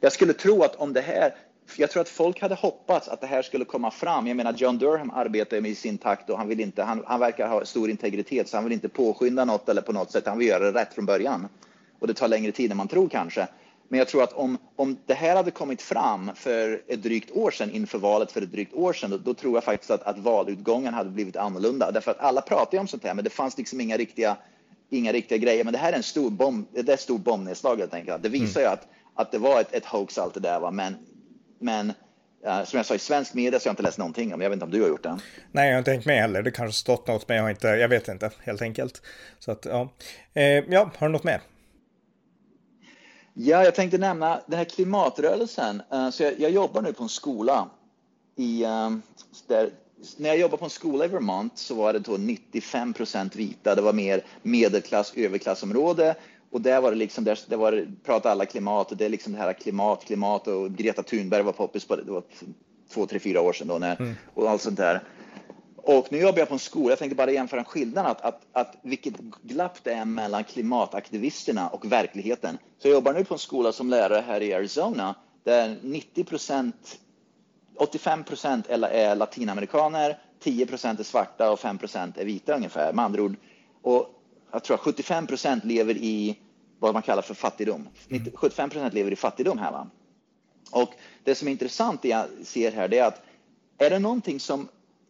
Jag 0.00 0.12
skulle 0.12 0.32
tro 0.32 0.62
att 0.62 0.76
om 0.76 0.92
det 0.92 1.00
här, 1.00 1.34
jag 1.76 1.90
tror 1.90 2.00
att 2.00 2.08
folk 2.08 2.40
hade 2.40 2.54
hoppats 2.54 3.08
att 3.08 3.20
det 3.20 3.26
här 3.26 3.42
skulle 3.42 3.64
komma 3.64 3.90
fram. 3.90 4.26
Jag 4.26 4.36
menar 4.36 4.52
John 4.52 4.78
Durham 4.78 5.10
arbetar 5.10 5.60
med 5.60 5.76
sin 5.76 5.98
takt 5.98 6.30
och 6.30 6.38
han 6.38 6.48
vill 6.48 6.60
inte, 6.60 6.82
han, 6.82 7.04
han 7.06 7.20
verkar 7.20 7.48
ha 7.48 7.64
stor 7.64 7.90
integritet 7.90 8.48
så 8.48 8.56
han 8.56 8.64
vill 8.64 8.72
inte 8.72 8.88
påskynda 8.88 9.44
något 9.44 9.68
eller 9.68 9.82
på 9.82 9.92
något 9.92 10.12
sätt. 10.12 10.26
Han 10.26 10.38
vill 10.38 10.48
göra 10.48 10.70
det 10.70 10.80
rätt 10.80 10.94
från 10.94 11.06
början. 11.06 11.48
Och 11.98 12.06
det 12.06 12.14
tar 12.14 12.28
längre 12.28 12.52
tid 12.52 12.70
än 12.70 12.76
man 12.76 12.88
tror 12.88 13.08
kanske. 13.08 13.48
Men 13.88 13.98
jag 13.98 14.08
tror 14.08 14.22
att 14.22 14.32
om, 14.32 14.58
om 14.76 14.96
det 15.06 15.14
här 15.14 15.36
hade 15.36 15.50
kommit 15.50 15.82
fram 15.82 16.30
för 16.34 16.82
ett 16.88 17.02
drygt 17.02 17.30
år 17.30 17.50
sedan 17.50 17.70
inför 17.70 17.98
valet 17.98 18.32
för 18.32 18.42
ett 18.42 18.52
drygt 18.52 18.74
år 18.74 18.92
sedan, 18.92 19.10
då, 19.10 19.18
då 19.18 19.34
tror 19.34 19.54
jag 19.54 19.64
faktiskt 19.64 19.90
att, 19.90 20.02
att 20.02 20.18
valutgången 20.18 20.94
hade 20.94 21.10
blivit 21.10 21.36
annorlunda. 21.36 21.90
Därför 21.90 22.10
att 22.10 22.20
alla 22.20 22.40
pratar 22.40 22.72
ju 22.72 22.80
om 22.80 22.88
sånt 22.88 23.04
här, 23.04 23.14
men 23.14 23.24
det 23.24 23.30
fanns 23.30 23.58
liksom 23.58 23.80
inga 23.80 23.96
riktiga, 23.96 24.36
inga 24.90 25.12
riktiga 25.12 25.38
grejer. 25.38 25.64
Men 25.64 25.72
det 25.72 25.78
här 25.78 25.92
är 25.92 25.96
en 25.96 26.02
stor 26.02 26.30
bomb, 26.30 26.66
det 26.72 26.88
är 26.88 26.94
ett 26.94 27.00
stort 27.00 27.20
bombnedslag 27.20 27.76
helt 27.76 27.94
enkelt. 27.94 28.22
Det 28.22 28.28
visar 28.28 28.60
mm. 28.60 28.70
ju 28.70 28.74
att, 28.74 28.88
att 29.14 29.32
det 29.32 29.38
var 29.38 29.60
ett, 29.60 29.74
ett 29.74 29.86
hoax 29.86 30.18
allt 30.18 30.34
det 30.34 30.40
där. 30.40 30.60
Va? 30.60 30.70
Men, 30.70 30.96
men 31.58 31.92
Uh, 32.46 32.64
som 32.64 32.76
jag 32.76 32.86
sa, 32.86 32.94
i 32.94 32.98
svensk 32.98 33.34
media 33.34 33.60
så 33.60 33.66
har 33.66 33.70
jag 33.70 33.72
inte 33.72 33.82
läst 33.82 33.98
någonting 33.98 34.34
om. 34.34 34.40
Jag 34.40 34.50
vet 34.50 34.56
inte 34.56 34.64
om 34.64 34.70
du 34.70 34.82
har 34.82 34.88
gjort 34.88 35.02
det? 35.02 35.18
Nej, 35.52 35.66
jag 35.66 35.74
har 35.74 35.78
inte 35.78 35.90
tänkt 35.90 36.06
med 36.06 36.20
heller. 36.20 36.42
Det 36.42 36.50
kanske 36.50 36.78
stått 36.78 37.06
något, 37.06 37.28
men 37.28 37.36
jag 37.36 37.44
har 37.44 37.50
inte, 37.50 37.68
jag 37.68 37.88
vet 37.88 38.08
inte 38.08 38.30
helt 38.44 38.62
enkelt. 38.62 39.02
Så 39.38 39.52
att, 39.52 39.64
ja. 39.64 39.88
Eh, 40.34 40.42
ja, 40.44 40.90
har 40.96 41.06
du 41.06 41.12
något 41.12 41.24
mer? 41.24 41.40
Ja, 43.34 43.64
jag 43.64 43.74
tänkte 43.74 43.98
nämna 43.98 44.40
den 44.46 44.58
här 44.58 44.64
klimatrörelsen. 44.64 45.82
Eh, 45.92 46.10
så 46.10 46.22
jag, 46.22 46.40
jag 46.40 46.50
jobbar 46.50 46.82
nu 46.82 46.92
på 46.92 47.02
en 47.02 47.08
skola 47.08 47.68
i, 48.36 48.62
eh, 48.62 48.90
där, 49.46 49.70
när 50.16 50.28
jag 50.28 50.38
jobbade 50.38 50.58
på 50.58 50.64
en 50.64 50.70
skola 50.70 51.04
i 51.04 51.08
Vermont 51.08 51.58
så 51.58 51.74
var 51.74 51.92
det 51.92 51.98
då 51.98 52.16
95 52.16 52.92
procent 52.92 53.36
vita. 53.36 53.74
Det 53.74 53.82
var 53.82 53.92
mer 53.92 54.24
medelklass, 54.42 55.12
överklassområde 55.16 56.14
och 56.56 56.62
där 56.62 56.80
var 56.80 56.90
det 56.90 56.96
liksom, 56.96 57.24
där, 57.24 57.38
där 57.46 57.56
var 57.56 57.72
det, 57.72 57.86
pratade 58.04 58.32
alla 58.32 58.46
klimat 58.46 58.90
och 58.90 58.96
det 58.96 59.04
är 59.04 59.08
liksom 59.08 59.32
det 59.32 59.38
här 59.38 59.52
klimat, 59.52 60.04
klimat 60.04 60.46
och 60.46 60.70
Greta 60.70 61.02
Thunberg 61.02 61.42
var 61.42 61.52
poppis 61.52 61.84
på 61.84 61.96
det, 61.96 62.02
det 62.04 62.12
var 62.12 62.22
två, 62.94 63.06
tre, 63.06 63.18
fyra 63.18 63.40
år 63.40 63.52
sedan 63.52 63.68
då 63.68 63.78
när, 63.78 64.00
mm. 64.00 64.14
och 64.34 64.50
allt 64.50 64.62
sånt 64.62 64.76
där. 64.76 65.02
Och 65.76 66.06
nu 66.10 66.18
jobbar 66.18 66.38
jag 66.38 66.48
på 66.48 66.54
en 66.54 66.58
skola, 66.58 66.90
jag 66.90 66.98
tänkte 66.98 67.16
bara 67.16 67.30
jämföra 67.30 67.64
skillnaden, 67.64 68.10
att, 68.10 68.20
att, 68.20 68.40
att 68.52 68.76
vilket 68.82 69.14
glapp 69.42 69.84
det 69.84 69.92
är 69.92 70.04
mellan 70.04 70.44
klimataktivisterna 70.44 71.68
och 71.68 71.92
verkligheten. 71.92 72.58
Så 72.78 72.88
jag 72.88 72.94
jobbar 72.94 73.12
nu 73.12 73.24
på 73.24 73.34
en 73.34 73.38
skola 73.38 73.72
som 73.72 73.90
lärare 73.90 74.24
här 74.26 74.42
i 74.42 74.54
Arizona, 74.54 75.14
där 75.44 75.76
90 75.82 76.24
procent, 76.24 76.98
85 77.76 78.24
procent 78.24 78.66
är 78.68 79.14
latinamerikaner, 79.14 80.18
10 80.40 80.66
procent 80.66 81.00
är 81.00 81.04
svarta 81.04 81.50
och 81.50 81.60
5 81.60 81.78
procent 81.78 82.18
är 82.18 82.24
vita 82.24 82.56
ungefär. 82.56 82.92
Med 82.92 83.04
andra 83.04 83.22
ord, 83.22 83.36
och 83.82 84.12
jag 84.52 84.64
tror 84.64 84.74
att 84.74 84.80
75 84.80 85.26
procent 85.26 85.64
lever 85.64 85.94
i 85.96 86.38
vad 86.78 86.94
man 86.94 87.02
kallar 87.02 87.22
för 87.22 87.34
fattigdom. 87.34 87.88
75 88.34 88.62
mm. 88.62 88.70
procent 88.70 88.94
lever 88.94 89.10
i 89.10 89.16
fattigdom 89.16 89.58
här. 89.58 89.72
Va? 89.72 89.86
Och 90.70 90.90
det 91.24 91.34
som 91.34 91.48
är 91.48 91.52
intressant 91.52 92.02
det 92.02 92.08
jag 92.08 92.26
ser 92.44 92.72
här, 92.72 92.88
det 92.88 92.98
är 92.98 93.06
att 93.06 93.22
är 93.78 93.90
det 93.90 93.98
någonting 93.98 94.40
som 94.40 94.68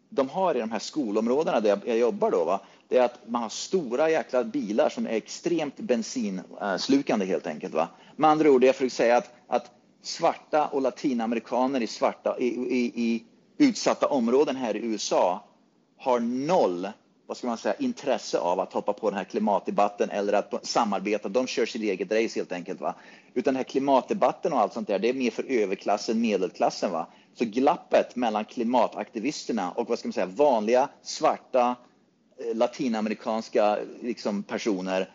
de 0.08 0.28
har 0.28 0.54
i 0.54 0.60
de 0.60 0.70
här 0.70 0.78
skolområdena 0.78 1.60
där 1.60 1.80
jag 1.84 1.98
jobbar 1.98 2.30
då, 2.30 2.44
va? 2.44 2.60
det 2.88 2.98
är 2.98 3.02
att 3.02 3.28
man 3.28 3.42
har 3.42 3.48
stora 3.48 4.10
jäkla 4.10 4.44
bilar 4.44 4.88
som 4.88 5.06
är 5.06 5.10
extremt 5.10 5.76
bensinslukande 5.76 7.26
helt 7.26 7.46
enkelt. 7.46 7.74
Va? 7.74 7.88
Med 8.16 8.30
andra 8.30 8.50
ord, 8.50 8.64
jag 8.64 8.74
försöker 8.74 8.94
säga 8.94 9.16
att, 9.16 9.30
att 9.46 9.70
svarta 10.02 10.66
och 10.66 10.82
latinamerikaner 10.82 11.80
i, 11.80 11.86
svarta, 11.86 12.38
i, 12.38 12.46
i, 12.46 13.04
i 13.04 13.24
utsatta 13.58 14.06
områden 14.06 14.56
här 14.56 14.76
i 14.76 14.78
USA 14.78 15.44
har 15.96 16.20
noll 16.20 16.88
vad 17.26 17.36
ska 17.36 17.46
man 17.46 17.58
säga, 17.58 17.74
intresse 17.78 18.38
av 18.38 18.60
att 18.60 18.72
hoppa 18.72 18.92
på 18.92 19.10
den 19.10 19.16
här 19.18 19.24
klimatdebatten 19.24 20.10
eller 20.10 20.32
att 20.32 20.66
samarbeta. 20.66 21.28
De 21.28 21.46
kör 21.46 21.66
sitt 21.66 21.82
eget 21.82 22.12
race 22.12 22.40
helt 22.40 22.52
enkelt. 22.52 22.80
Va? 22.80 22.94
Utan 23.34 23.54
den 23.54 23.56
här 23.56 23.64
klimatdebatten 23.64 24.52
och 24.52 24.58
allt 24.58 24.72
sånt 24.72 24.88
där, 24.88 24.98
det 24.98 25.08
är 25.08 25.14
mer 25.14 25.30
för 25.30 25.44
överklassen, 25.48 26.20
medelklassen. 26.20 26.92
Va? 26.92 27.06
Så 27.34 27.44
glappet 27.44 28.16
mellan 28.16 28.44
klimataktivisterna 28.44 29.70
och 29.70 29.88
vad 29.88 29.98
ska 29.98 30.08
man 30.08 30.12
säga, 30.12 30.26
vanliga 30.26 30.88
svarta 31.02 31.76
eh, 32.38 32.56
latinamerikanska 32.56 33.78
liksom, 34.00 34.42
personer 34.42 35.10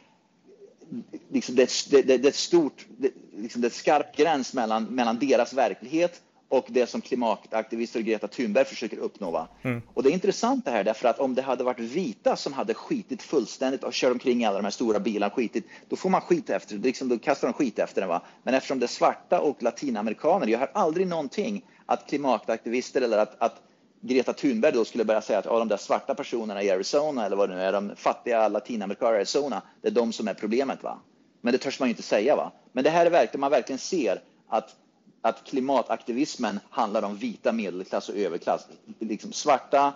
liksom 1.29 1.55
det, 1.55 1.69
det, 1.89 2.01
det, 2.01 2.17
det, 2.17 2.27
är 2.27 2.29
ett 2.29 2.35
stort, 2.35 2.85
det, 2.97 3.11
liksom 3.37 3.61
det 3.61 3.65
är 3.65 3.69
ett 3.69 3.75
skarp 3.75 4.15
gräns 4.15 4.53
mellan, 4.53 4.83
mellan 4.83 5.19
deras 5.19 5.53
verklighet 5.53 6.21
och 6.51 6.65
det 6.67 6.87
som 6.87 7.01
klimataktivister 7.01 7.99
och 7.99 8.05
Greta 8.05 8.27
Thunberg 8.27 8.65
försöker 8.65 8.97
uppnå. 8.97 9.47
Mm. 9.61 9.81
Och 9.93 10.03
det 10.03 10.09
är 10.09 10.13
intressant 10.13 10.65
det 10.65 10.71
här 10.71 10.83
därför 10.83 11.09
att 11.09 11.19
om 11.19 11.35
det 11.35 11.41
hade 11.41 11.63
varit 11.63 11.79
vita 11.79 12.35
som 12.35 12.53
hade 12.53 12.73
skitit 12.73 13.23
fullständigt 13.23 13.83
och 13.83 13.93
kört 13.93 14.11
omkring 14.11 14.41
i 14.41 14.45
alla 14.45 14.57
de 14.57 14.63
här 14.63 14.71
stora 14.71 14.99
bilarna 14.99 15.33
skitit, 15.33 15.65
då 15.89 15.95
får 15.95 16.09
man 16.09 16.21
skit 16.21 16.49
efter 16.49 16.75
det. 16.75 16.87
Liksom, 16.87 17.09
då 17.09 17.17
kastar 17.17 17.47
de 17.47 17.53
skit 17.53 17.79
efter 17.79 18.01
den. 18.01 18.09
Va? 18.09 18.21
Men 18.43 18.53
eftersom 18.53 18.79
det 18.79 18.85
är 18.85 18.87
svarta 18.87 19.41
och 19.41 19.63
latinamerikaner, 19.63 20.47
jag 20.47 20.59
har 20.59 20.71
aldrig 20.73 21.07
någonting 21.07 21.65
att 21.85 22.07
klimataktivister 22.07 23.01
eller 23.01 23.17
att, 23.17 23.35
att 23.41 23.61
Greta 24.01 24.33
Thunberg 24.33 24.71
då 24.73 24.85
skulle 24.85 25.05
börja 25.05 25.21
säga 25.21 25.39
att 25.39 25.45
de 25.45 25.67
där 25.67 25.77
svarta 25.77 26.15
personerna 26.15 26.63
i 26.63 26.71
Arizona 26.71 27.25
eller 27.25 27.35
vad 27.35 27.49
det 27.49 27.55
nu 27.55 27.61
är, 27.61 27.73
de 27.73 27.91
fattiga 27.95 28.47
latinamerikaner 28.47 29.13
i 29.13 29.17
Arizona, 29.17 29.61
det 29.81 29.87
är 29.87 29.91
de 29.91 30.13
som 30.13 30.27
är 30.27 30.33
problemet. 30.33 30.83
va. 30.83 30.99
Men 31.41 31.51
det 31.53 31.57
törs 31.57 31.79
man 31.79 31.89
ju 31.89 31.91
inte 31.91 32.03
säga. 32.03 32.35
va. 32.35 32.51
Men 32.71 32.83
det 32.83 32.89
här 32.89 33.05
är 33.05 33.09
verkligen, 33.09 33.41
man 33.41 33.51
verkligen 33.51 33.79
ser 33.79 34.21
att 34.49 34.75
att 35.21 35.43
klimataktivismen 35.43 36.59
handlar 36.69 37.03
om 37.03 37.15
vita 37.15 37.51
medelklass 37.51 38.09
och 38.09 38.15
överklass. 38.15 38.67
Liksom 38.99 39.31
svarta, 39.31 39.93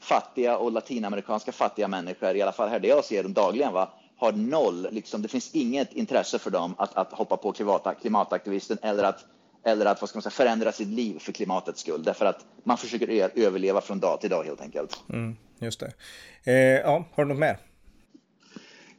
fattiga 0.00 0.56
och 0.56 0.72
latinamerikanska 0.72 1.52
fattiga 1.52 1.88
människor, 1.88 2.36
i 2.36 2.42
alla 2.42 2.52
fall 2.52 2.68
här 2.68 2.80
där 2.80 2.88
jag 2.88 3.04
ser 3.04 3.22
dem 3.22 3.32
dagligen, 3.32 3.72
va, 3.72 3.92
har 4.16 4.32
noll, 4.32 4.88
liksom, 4.90 5.22
det 5.22 5.28
finns 5.28 5.54
inget 5.54 5.92
intresse 5.92 6.38
för 6.38 6.50
dem 6.50 6.74
att, 6.78 6.96
att 6.96 7.12
hoppa 7.12 7.36
på 7.36 7.52
klimataktivisten 8.00 8.78
eller 8.82 9.04
att, 9.04 9.24
eller 9.64 9.86
att 9.86 10.00
vad 10.00 10.08
ska 10.08 10.16
man 10.16 10.22
säga, 10.22 10.30
förändra 10.30 10.72
sitt 10.72 10.88
liv 10.88 11.18
för 11.18 11.32
klimatets 11.32 11.80
skull. 11.80 12.02
Därför 12.02 12.26
att 12.26 12.44
man 12.64 12.76
försöker 12.76 13.30
överleva 13.34 13.80
från 13.80 14.00
dag 14.00 14.20
till 14.20 14.30
dag 14.30 14.44
helt 14.44 14.60
enkelt. 14.60 15.00
Mm, 15.08 15.36
just 15.58 15.80
det. 15.80 15.92
Eh, 16.44 16.54
ja, 16.54 17.04
har 17.14 17.24
du 17.24 17.28
något 17.28 17.38
mer? 17.38 17.58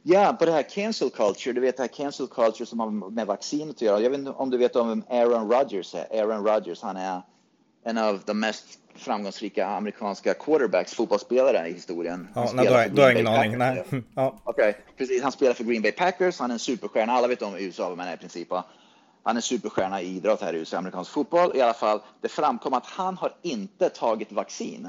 Ja, 0.02 0.36
på 0.38 0.44
det 0.44 0.52
här 0.52 0.62
cancel 0.62 1.10
culture, 1.10 1.52
du 1.52 1.60
vet 1.60 1.76
det 1.76 1.82
här 1.82 1.88
cancel 1.88 2.26
culture 2.26 2.66
som 2.66 2.80
har 2.80 3.10
med 3.10 3.26
vaccinet 3.26 3.76
att 3.76 3.82
göra. 3.82 4.00
Jag 4.00 4.10
vet 4.10 4.18
inte 4.18 4.30
om 4.30 4.50
du 4.50 4.58
vet 4.58 4.76
om 4.76 4.88
vem 4.88 5.04
Aaron 5.08 5.52
Rodgers 5.52 5.94
är. 5.94 6.20
Aaron 6.20 6.46
Rodgers, 6.46 6.82
han 6.82 6.96
är 6.96 7.22
en 7.84 7.98
av 7.98 8.20
de 8.26 8.40
mest 8.40 8.64
framgångsrika 8.94 9.66
amerikanska 9.66 10.34
quarterbacks, 10.34 10.94
fotbollsspelare 10.94 11.68
i 11.68 11.72
historien. 11.72 12.28
Ja, 12.34 12.50
nej, 12.54 12.66
då, 12.66 13.02
har 13.02 13.08
jag 13.08 13.12
ingen 13.12 13.26
aning. 13.26 13.58
Nej. 13.58 13.84
Ja. 14.14 14.40
Okay. 14.44 14.72
Precis, 14.96 15.22
han 15.22 15.32
spelar 15.32 15.54
för 15.54 15.64
Green 15.64 15.82
Bay 15.82 15.92
Packers, 15.92 16.38
han 16.38 16.50
är 16.50 16.54
en 16.54 16.58
superstjärna. 16.58 17.12
Alla 17.12 17.28
vet 17.28 17.42
om 17.42 17.56
USA 17.56 17.94
man 17.96 18.08
är 18.08 18.14
i 18.14 18.16
princip. 18.16 18.48
Han 19.22 19.36
är 19.36 19.40
superstjärna 19.40 20.02
i 20.02 20.16
idrott 20.16 20.40
här 20.40 20.52
i 20.52 20.58
USA, 20.58 20.76
amerikansk 20.76 21.10
fotboll. 21.10 21.56
I 21.56 21.60
alla 21.60 21.74
fall, 21.74 22.00
det 22.20 22.28
framkom 22.28 22.74
att 22.74 22.86
han 22.86 23.16
har 23.16 23.32
inte 23.42 23.88
tagit 23.88 24.32
vaccin. 24.32 24.88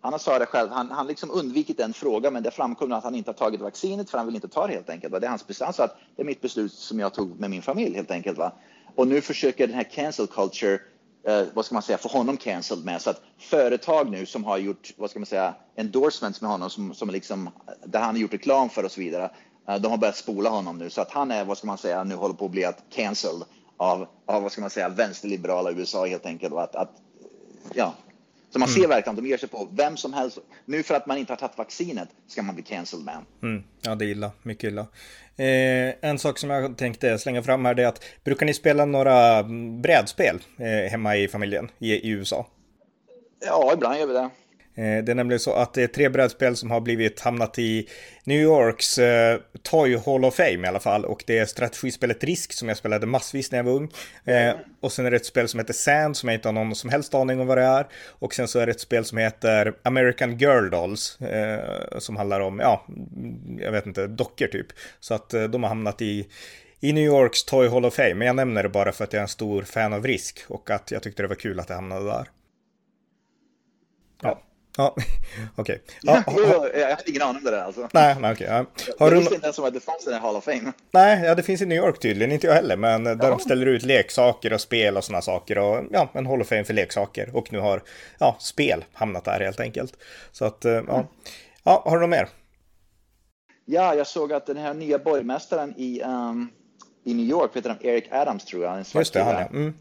Han 0.00 0.18
sa 0.18 0.38
det 0.38 0.46
själv, 0.46 0.70
han, 0.70 0.90
han 0.90 1.06
liksom 1.06 1.30
undvikit 1.30 1.76
den 1.76 1.92
frågan, 1.92 2.32
men 2.32 2.42
det 2.42 2.50
framkom 2.50 2.92
att 2.92 3.04
han 3.04 3.14
inte 3.14 3.30
har 3.30 3.34
tagit 3.34 3.60
vaccinet 3.60 4.10
för 4.10 4.18
han 4.18 4.26
vill 4.26 4.34
inte 4.34 4.48
ta 4.48 4.66
det 4.66 4.72
helt 4.72 4.90
enkelt. 4.90 5.20
Det 5.20 5.26
är 5.26 5.28
hans 5.28 5.46
beslut. 5.46 5.64
Han 5.64 5.72
sa 5.72 5.84
att 5.84 5.96
det 6.16 6.22
är 6.22 6.26
mitt 6.26 6.40
beslut 6.40 6.72
som 6.72 7.00
jag 7.00 7.14
tog 7.14 7.40
med 7.40 7.50
min 7.50 7.62
familj 7.62 7.96
helt 7.96 8.10
enkelt. 8.10 8.38
Va? 8.38 8.52
Och 8.94 9.08
nu 9.08 9.20
försöker 9.20 9.66
den 9.66 9.76
här 9.76 9.84
cancel 9.84 10.26
culture, 10.26 10.78
eh, 11.22 11.42
vad 11.54 11.64
ska 11.64 11.74
man 11.74 11.82
säga, 11.82 11.98
få 11.98 12.08
honom 12.08 12.36
cancelled 12.36 12.84
med. 12.84 13.02
Så 13.02 13.10
att 13.10 13.22
företag 13.38 14.10
nu 14.10 14.26
som 14.26 14.44
har 14.44 14.58
gjort, 14.58 14.92
vad 14.96 15.10
ska 15.10 15.18
man 15.18 15.26
säga, 15.26 15.54
endorsements 15.76 16.40
med 16.40 16.50
honom, 16.50 16.70
som, 16.70 16.94
som 16.94 17.10
liksom, 17.10 17.50
där 17.84 18.00
han 18.00 18.14
har 18.14 18.20
gjort 18.20 18.32
reklam 18.32 18.68
för 18.68 18.84
och 18.84 18.92
så 18.92 19.00
vidare, 19.00 19.30
eh, 19.68 19.76
de 19.76 19.90
har 19.90 19.98
börjat 19.98 20.16
spola 20.16 20.50
honom 20.50 20.78
nu. 20.78 20.90
Så 20.90 21.00
att 21.00 21.10
han 21.10 21.30
är, 21.30 21.44
vad 21.44 21.58
ska 21.58 21.66
man 21.66 21.78
säga, 21.78 22.04
nu 22.04 22.14
håller 22.14 22.34
på 22.34 22.44
att 22.44 22.50
bli 22.50 22.70
cancelled 22.90 23.42
av, 23.76 24.06
av 24.26 24.42
vad 24.42 24.52
ska 24.52 24.60
man 24.60 24.70
säga, 24.70 24.88
vänsterliberala 24.88 25.70
USA 25.70 26.06
helt 26.06 26.26
enkelt. 26.26 26.54
Att, 26.54 26.74
att, 26.74 26.90
ja, 27.74 27.94
så 28.50 28.58
man 28.58 28.68
ser 28.68 28.78
mm. 28.78 28.90
verkligen 28.90 29.18
att 29.18 29.24
de 29.24 29.28
ger 29.28 29.36
sig 29.36 29.48
på 29.48 29.68
vem 29.72 29.96
som 29.96 30.12
helst. 30.12 30.38
Nu 30.64 30.82
för 30.82 30.94
att 30.94 31.06
man 31.06 31.18
inte 31.18 31.32
har 31.32 31.36
tagit 31.36 31.58
vaccinet 31.58 32.08
ska 32.28 32.42
man 32.42 32.54
bli 32.54 32.64
cancelled 32.64 33.04
man. 33.04 33.24
Mm. 33.42 33.64
Ja, 33.82 33.94
det 33.94 34.04
är 34.04 34.08
illa. 34.08 34.30
Mycket 34.42 34.64
illa. 34.64 34.86
Eh, 35.36 35.94
en 36.00 36.18
sak 36.18 36.38
som 36.38 36.50
jag 36.50 36.76
tänkte 36.76 37.18
slänga 37.18 37.42
fram 37.42 37.64
här 37.64 37.80
är 37.80 37.86
att 37.86 38.04
brukar 38.24 38.46
ni 38.46 38.54
spela 38.54 38.84
några 38.84 39.42
brädspel 39.82 40.40
eh, 40.58 40.90
hemma 40.90 41.16
i 41.16 41.28
familjen 41.28 41.70
i, 41.78 41.92
i 41.92 42.08
USA? 42.08 42.46
Ja, 43.46 43.70
ibland 43.74 43.98
gör 43.98 44.06
vi 44.06 44.12
det. 44.12 44.30
Eh, 44.74 45.04
det 45.04 45.12
är 45.12 45.14
nämligen 45.14 45.40
så 45.40 45.52
att 45.52 45.74
det 45.74 45.82
är 45.82 45.86
tre 45.86 46.08
brädspel 46.08 46.56
som 46.56 46.70
har 46.70 46.80
blivit 46.80 47.20
hamnat 47.20 47.58
i 47.58 47.88
New 48.24 48.40
Yorks 48.40 48.98
eh, 48.98 49.40
Toy 49.62 49.96
Hall 50.06 50.24
of 50.24 50.34
Fame 50.34 50.66
i 50.66 50.66
alla 50.66 50.80
fall. 50.80 51.04
Och 51.04 51.24
det 51.26 51.38
är 51.38 51.46
strategispelet 51.46 52.24
Risk 52.24 52.52
som 52.52 52.68
jag 52.68 52.76
spelade 52.76 53.06
massvis 53.06 53.50
när 53.50 53.58
jag 53.58 53.64
var 53.64 53.72
ung. 53.72 53.90
Eh, 54.24 54.54
och 54.80 54.92
sen 54.92 55.06
är 55.06 55.10
det 55.10 55.16
ett 55.16 55.26
spel 55.26 55.48
som 55.48 55.60
heter 55.60 55.74
Sand 55.74 56.16
som 56.16 56.28
jag 56.28 56.36
inte 56.36 56.48
har 56.48 56.52
någon 56.52 56.74
som 56.74 56.90
helst 56.90 57.14
aning 57.14 57.40
om 57.40 57.46
vad 57.46 57.58
det 57.58 57.64
är. 57.64 57.86
Och 58.08 58.34
sen 58.34 58.48
så 58.48 58.58
är 58.58 58.66
det 58.66 58.72
ett 58.72 58.80
spel 58.80 59.04
som 59.04 59.18
heter 59.18 59.74
American 59.82 60.38
Girl 60.38 60.70
Dolls. 60.70 61.20
Eh, 61.20 61.98
som 61.98 62.16
handlar 62.16 62.40
om, 62.40 62.58
ja, 62.58 62.86
jag 63.58 63.72
vet 63.72 63.86
inte, 63.86 64.06
dockor 64.06 64.46
typ. 64.46 64.66
Så 65.00 65.14
att 65.14 65.34
eh, 65.34 65.44
de 65.44 65.62
har 65.62 65.68
hamnat 65.68 66.02
i 66.02 66.28
i 66.82 66.92
New 66.92 67.04
Yorks 67.04 67.44
Toy 67.44 67.68
Hall 67.68 67.84
of 67.84 67.94
Fame, 67.94 68.14
men 68.14 68.26
jag 68.26 68.36
nämner 68.36 68.62
det 68.62 68.68
bara 68.68 68.92
för 68.92 69.04
att 69.04 69.12
jag 69.12 69.20
är 69.20 69.22
en 69.22 69.28
stor 69.28 69.62
fan 69.62 69.92
av 69.92 70.06
Risk 70.06 70.40
och 70.48 70.70
att 70.70 70.90
jag 70.90 71.02
tyckte 71.02 71.22
det 71.22 71.28
var 71.28 71.34
kul 71.34 71.60
att 71.60 71.68
det 71.68 71.74
hamnade 71.74 72.04
där. 72.04 72.28
Ja. 74.22 74.42
Ja, 74.80 74.94
okej. 75.56 75.82
Okay. 75.82 75.96
Ja, 76.02 76.22
jag 76.74 76.90
hade 76.90 77.10
ingen 77.10 77.22
aning 77.22 77.36
om 77.36 77.44
det 77.44 77.50
där 77.50 77.62
alltså. 77.62 77.88
Nej, 77.92 78.16
nej 78.20 78.32
okej. 78.32 78.46
Okay, 78.46 78.64
ja. 78.86 78.94
jag 78.98 79.10
visste 79.10 79.34
inte 79.34 79.46
ens 79.46 79.58
om 79.58 79.64
att 79.64 79.74
det 79.74 79.80
fanns 79.80 80.06
en 80.06 80.14
Hall 80.14 80.36
of 80.36 80.44
Fame. 80.44 80.72
Nej, 80.90 81.24
ja, 81.24 81.34
det 81.34 81.42
finns 81.42 81.62
i 81.62 81.66
New 81.66 81.78
York 81.78 81.98
tydligen, 82.00 82.32
inte 82.32 82.46
jag 82.46 82.54
heller, 82.54 82.76
men 82.76 83.04
där 83.04 83.18
ja. 83.22 83.28
de 83.28 83.38
ställer 83.38 83.66
ut 83.66 83.82
leksaker 83.82 84.52
och 84.52 84.60
spel 84.60 84.96
och 84.96 85.04
sådana 85.04 85.22
saker 85.22 85.58
och 85.58 85.84
ja, 85.90 86.10
en 86.12 86.26
Hall 86.26 86.40
of 86.40 86.48
Fame 86.48 86.64
för 86.64 86.74
leksaker 86.74 87.36
och 87.36 87.52
nu 87.52 87.58
har 87.58 87.82
ja, 88.18 88.36
spel 88.38 88.84
hamnat 88.92 89.24
där 89.24 89.40
helt 89.40 89.60
enkelt. 89.60 89.96
Så 90.32 90.44
att, 90.44 90.58
ja. 90.62 90.78
Mm. 90.78 91.06
Ja, 91.64 91.82
har 91.84 91.96
du 91.96 92.00
något 92.00 92.10
mer? 92.10 92.28
Ja, 93.64 93.94
jag 93.94 94.06
såg 94.06 94.32
att 94.32 94.46
den 94.46 94.56
här 94.56 94.74
nya 94.74 94.98
borgmästaren 94.98 95.74
i, 95.76 96.02
um, 96.02 96.48
i 97.04 97.14
New 97.14 97.26
York, 97.26 97.56
heter 97.56 97.68
han 97.68 97.78
Eric 97.80 98.04
Adams 98.12 98.44
tror 98.44 98.64
jag. 98.64 98.78
En 98.78 98.84
Just 98.94 99.12
det, 99.12 99.22
han 99.22 99.34
ja. 99.34 99.46
Mm. 99.46 99.74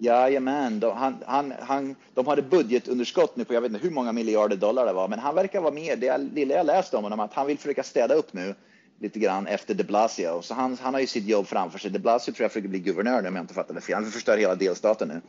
Jajamän, 0.00 0.80
de, 0.80 0.96
han, 0.96 1.22
han, 1.26 1.52
han, 1.60 1.96
de 2.14 2.26
hade 2.26 2.42
budgetunderskott 2.42 3.36
nu 3.36 3.44
på 3.44 3.54
jag 3.54 3.60
vet 3.60 3.72
inte 3.72 3.84
hur 3.84 3.90
många 3.90 4.12
miljarder 4.12 4.56
dollar 4.56 4.86
det 4.86 4.92
var, 4.92 5.08
men 5.08 5.18
han 5.18 5.34
verkar 5.34 5.60
vara 5.60 5.74
med. 5.74 5.98
Det 5.98 6.18
lilla 6.18 6.54
jag 6.54 6.66
läste 6.66 6.96
om 6.96 7.02
honom, 7.02 7.20
att 7.20 7.32
han 7.32 7.46
vill 7.46 7.58
försöka 7.58 7.82
städa 7.82 8.14
upp 8.14 8.32
nu 8.32 8.54
lite 9.00 9.18
grann 9.18 9.46
efter 9.46 9.74
de 9.74 9.84
Blasio. 9.84 10.42
Så 10.42 10.54
han, 10.54 10.78
han 10.80 10.94
har 10.94 11.00
ju 11.00 11.06
sitt 11.06 11.26
jobb 11.26 11.46
framför 11.46 11.78
sig. 11.78 11.90
De 11.90 11.98
Blasio 11.98 12.32
tror 12.32 12.44
jag 12.44 12.52
försöker 12.52 12.68
bli 12.68 12.78
guvernör 12.78 13.22
nu 13.22 13.28
om 13.28 13.36
jag 13.36 13.42
inte 13.42 13.54
fattar 13.54 13.74
det 13.74 13.80
fel. 13.80 13.94
Han 13.94 14.04
vill 14.04 14.12
förstöra 14.12 14.36
hela 14.36 14.54
delstaten 14.54 15.08
nu. 15.08 15.20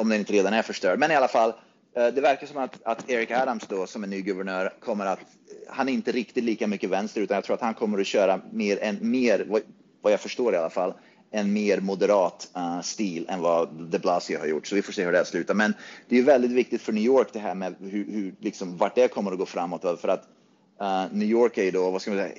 Om 0.00 0.08
den 0.08 0.18
inte 0.18 0.32
redan 0.32 0.52
är 0.52 0.62
förstörd. 0.62 0.98
Men 0.98 1.10
i 1.10 1.14
alla 1.14 1.28
fall, 1.28 1.52
eh, 1.96 2.06
det 2.06 2.20
verkar 2.20 2.46
som 2.46 2.58
att, 2.58 2.78
att 2.82 3.10
Eric 3.10 3.30
Adams 3.30 3.66
då 3.66 3.86
som 3.86 4.02
är 4.02 4.08
ny 4.08 4.20
guvernör 4.20 4.72
kommer 4.80 5.06
att, 5.06 5.20
han 5.68 5.88
är 5.88 5.92
inte 5.92 6.12
riktigt 6.12 6.44
lika 6.44 6.66
mycket 6.66 6.90
vänster 6.90 7.20
utan 7.20 7.34
jag 7.34 7.44
tror 7.44 7.54
att 7.54 7.60
han 7.60 7.74
kommer 7.74 8.00
att 8.00 8.06
köra 8.06 8.40
mer, 8.52 8.78
än 8.82 9.10
mer 9.10 9.46
vad 10.02 10.12
jag 10.12 10.20
förstår 10.20 10.54
i 10.54 10.56
alla 10.56 10.70
fall, 10.70 10.94
en 11.30 11.52
mer 11.52 11.80
moderat 11.80 12.48
uh, 12.56 12.80
stil 12.80 13.26
än 13.28 13.40
vad 13.40 13.68
de 13.72 13.98
Blasio 13.98 14.38
har 14.38 14.46
gjort. 14.46 14.66
Så 14.66 14.74
vi 14.74 14.82
får 14.82 14.92
se 14.92 15.04
hur 15.04 15.12
det 15.12 15.18
här 15.18 15.24
slutar. 15.24 15.54
Men 15.54 15.74
det 16.08 16.18
är 16.18 16.22
väldigt 16.22 16.50
viktigt 16.50 16.82
för 16.82 16.92
New 16.92 17.04
York 17.04 17.28
det 17.32 17.38
här 17.38 17.54
med 17.54 17.74
hur, 17.80 18.12
hur 18.12 18.34
liksom, 18.40 18.76
vart 18.76 18.94
det 18.94 19.08
kommer 19.08 19.32
att 19.32 19.38
gå 19.38 19.46
framåt. 19.46 20.00
För 20.00 20.08
att 20.08 20.28
uh, 20.80 21.04
New 21.12 21.28
York 21.28 21.58
är 21.58 21.64
ju 21.64 21.70
då, 21.70 21.90
vad 21.90 22.02
ska 22.02 22.10
man 22.10 22.20
säga, 22.20 22.34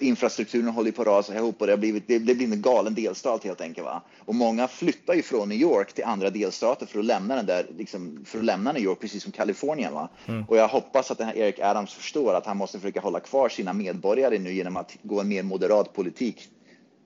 infrastrukturen 0.00 0.68
håller 0.68 0.92
på 0.92 1.02
att 1.02 1.08
rasa 1.08 1.34
ihop 1.34 1.60
och 1.60 1.66
det 1.66 1.72
har 1.72 1.78
blivit, 1.78 2.08
det, 2.08 2.18
det 2.18 2.34
blir 2.34 2.52
en 2.52 2.62
galen 2.62 2.94
delstat 2.94 3.44
helt 3.44 3.60
enkelt. 3.60 3.84
Va? 3.84 4.02
Och 4.18 4.34
många 4.34 4.68
flyttar 4.68 5.14
ju 5.14 5.22
från 5.22 5.48
New 5.48 5.58
York 5.58 5.92
till 5.92 6.04
andra 6.04 6.30
delstater 6.30 6.86
för 6.86 6.98
att 6.98 7.04
lämna 7.04 7.36
den 7.36 7.46
där, 7.46 7.66
liksom, 7.78 8.24
för 8.24 8.38
att 8.38 8.44
lämna 8.44 8.72
New 8.72 8.82
York, 8.82 9.00
precis 9.00 9.22
som 9.22 9.32
Kalifornien. 9.32 9.94
Va? 9.94 10.08
Mm. 10.26 10.44
Och 10.48 10.56
jag 10.56 10.68
hoppas 10.68 11.10
att 11.10 11.18
den 11.18 11.26
här 11.26 11.36
Eric 11.36 11.58
Adams 11.58 11.94
förstår 11.94 12.34
att 12.34 12.46
han 12.46 12.56
måste 12.56 12.78
försöka 12.78 13.00
hålla 13.00 13.20
kvar 13.20 13.48
sina 13.48 13.72
medborgare 13.72 14.38
nu 14.38 14.52
genom 14.52 14.76
att 14.76 14.96
gå 15.02 15.20
en 15.20 15.28
mer 15.28 15.42
moderat 15.42 15.92
politik 15.92 16.48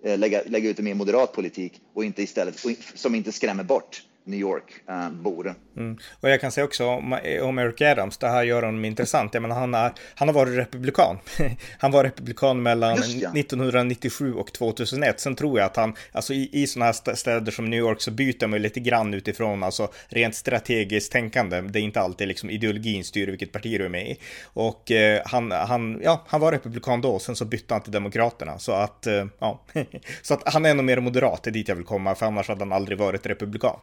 Eh, 0.03 0.19
lägga, 0.19 0.43
lägga 0.47 0.71
ut 0.71 0.79
en 0.79 0.85
mer 0.85 0.95
moderat 0.95 1.33
politik 1.33 1.81
och 1.95 2.05
inte 2.05 2.23
istället, 2.23 2.65
som 2.95 3.15
inte 3.15 3.33
skrämmer 3.33 3.65
bort 3.65 4.03
New 4.25 4.41
York-bor. 4.41 5.47
Eh, 5.47 5.53
Mm. 5.79 5.99
Och 6.21 6.31
jag 6.31 6.41
kan 6.41 6.53
säga 6.53 6.65
också 6.65 6.87
om, 6.87 7.19
om 7.43 7.59
Eric 7.59 7.81
Adams, 7.81 8.19
det 8.19 8.29
här 8.29 8.43
gör 8.43 8.63
honom 8.63 8.85
intressant. 8.85 9.35
Jag 9.35 9.41
menar, 9.41 9.57
han, 9.57 9.75
är, 9.75 9.93
han 10.15 10.29
har 10.29 10.35
varit 10.35 10.57
republikan. 10.57 11.19
han 11.79 11.91
var 11.91 12.05
republikan 12.05 12.63
mellan 12.63 12.97
ja. 12.97 13.31
1997 13.35 14.35
och 14.35 14.53
2001. 14.53 15.21
Sen 15.21 15.37
tror 15.37 15.59
jag 15.59 15.67
att 15.67 15.77
han, 15.77 15.95
alltså 16.13 16.35
i, 16.35 16.51
i 16.53 16.67
sådana 16.67 16.87
här 16.87 17.15
städer 17.15 17.53
som 17.53 17.71
New 17.71 17.79
York 17.79 18.01
så 18.01 18.11
byter 18.11 18.47
man 18.47 18.63
lite 18.63 18.81
grann 18.81 19.15
utifrån, 19.15 19.63
alltså 19.63 19.89
rent 20.09 20.35
strategiskt 20.35 21.13
tänkande. 21.13 21.61
Det 21.61 21.81
är 21.81 21.83
inte 21.83 22.01
alltid 22.01 22.29
liksom 22.29 22.51
ideologin 22.51 23.05
styr 23.05 23.29
vilket 23.29 23.53
parti 23.53 23.79
du 23.79 23.85
är 23.85 23.89
med 23.89 24.11
i. 24.11 24.19
Och 24.45 24.91
eh, 24.91 25.23
han, 25.25 25.51
han, 25.51 26.01
ja, 26.05 26.25
han 26.29 26.41
var 26.41 26.53
republikan 26.53 27.01
då, 27.01 27.19
sen 27.19 27.37
så 27.37 27.45
bytte 27.45 27.75
han 27.75 27.83
till 27.83 27.93
Demokraterna. 27.93 28.59
Så 28.59 28.73
att, 28.73 29.07
eh, 29.07 29.27
ja, 29.39 29.61
så 30.23 30.35
att 30.35 30.53
han 30.53 30.67
är 30.67 30.75
nog 30.75 30.85
mer 30.85 31.01
moderat, 31.01 31.43
det 31.43 31.51
är 31.51 31.53
dit 31.53 31.69
jag 31.69 31.77
vill 31.77 31.85
komma, 31.85 32.15
för 32.15 32.27
annars 32.27 32.49
hade 32.49 32.61
han 32.61 32.73
aldrig 32.73 32.99
varit 32.99 33.27
republikan. 33.27 33.77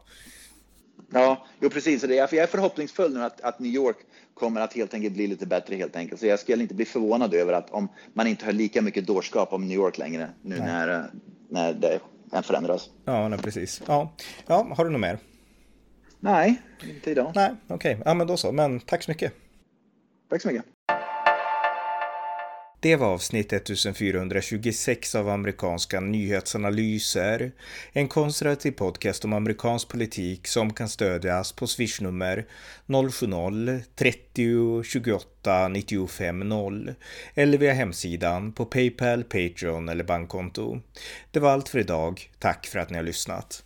Ja, 1.12 1.46
jo 1.60 1.70
precis. 1.70 2.04
Jag 2.04 2.34
är 2.34 2.48
förhoppningsfull 2.48 3.14
nu 3.14 3.24
att, 3.24 3.42
att 3.42 3.60
New 3.60 3.72
York 3.72 3.98
kommer 4.34 4.62
att 4.62 4.74
helt 4.74 4.94
enkelt 4.94 5.14
bli 5.14 5.28
lite 5.28 5.46
bättre 5.46 5.76
helt 5.76 5.96
enkelt. 5.96 6.20
Så 6.20 6.28
jag 6.28 6.40
skulle 6.40 6.62
inte 6.62 6.76
bli 6.76 6.86
förvånad 6.86 7.34
över 7.34 7.54
att 7.54 7.70
om 7.70 7.88
man 8.14 8.28
inte 8.28 8.46
har 8.46 8.52
lika 8.52 8.82
mycket 8.82 9.08
dårskap 9.08 9.54
om 9.54 9.68
New 9.68 9.78
York 9.78 9.98
längre 9.98 10.30
nu 10.42 10.60
när, 10.60 11.10
när 11.50 11.74
det 11.74 12.00
förändras. 12.44 12.90
Ja, 13.06 13.30
nej, 13.30 13.40
precis. 13.40 13.82
Ja. 13.88 14.14
ja, 14.48 14.68
har 14.78 14.86
du 14.86 14.92
något 14.92 15.02
mer? 15.02 15.20
Nej, 16.20 16.62
inte 16.84 17.12
idag. 17.12 17.32
Nej, 17.36 17.56
okej. 17.68 17.76
Okay. 17.94 18.04
Ja, 18.06 18.14
men 18.14 18.28
då 18.28 18.38
så. 18.38 18.52
Men 18.52 18.80
tack 18.80 19.04
så 19.04 19.12
mycket. 19.12 19.34
Tack 20.30 20.42
så 20.42 20.48
mycket. 20.48 20.75
Det 22.86 22.96
var 22.96 23.08
avsnitt 23.08 23.54
1426 23.54 25.16
av 25.16 25.30
amerikanska 25.30 26.00
nyhetsanalyser. 26.00 27.52
En 27.94 28.08
konservativ 28.08 28.72
podcast 28.72 29.26
om 29.26 29.34
amerikansk 29.34 29.88
politik 29.88 30.48
som 30.48 30.74
kan 30.74 30.90
stödjas 30.90 31.52
på 31.52 31.68
swishnummer 31.68 32.46
070-30 32.88 34.84
28 34.84 35.68
95 35.68 36.40
0 36.40 36.94
eller 37.36 37.58
via 37.58 37.74
hemsidan 37.74 38.52
på 38.52 38.66
Paypal, 38.66 39.24
Patreon 39.24 39.90
eller 39.90 40.04
bankkonto. 40.04 40.80
Det 41.32 41.40
var 41.40 41.52
allt 41.52 41.70
för 41.70 41.80
idag. 41.80 42.30
Tack 42.40 42.68
för 42.68 42.80
att 42.80 42.90
ni 42.90 42.98
har 42.98 43.04
lyssnat. 43.04 43.64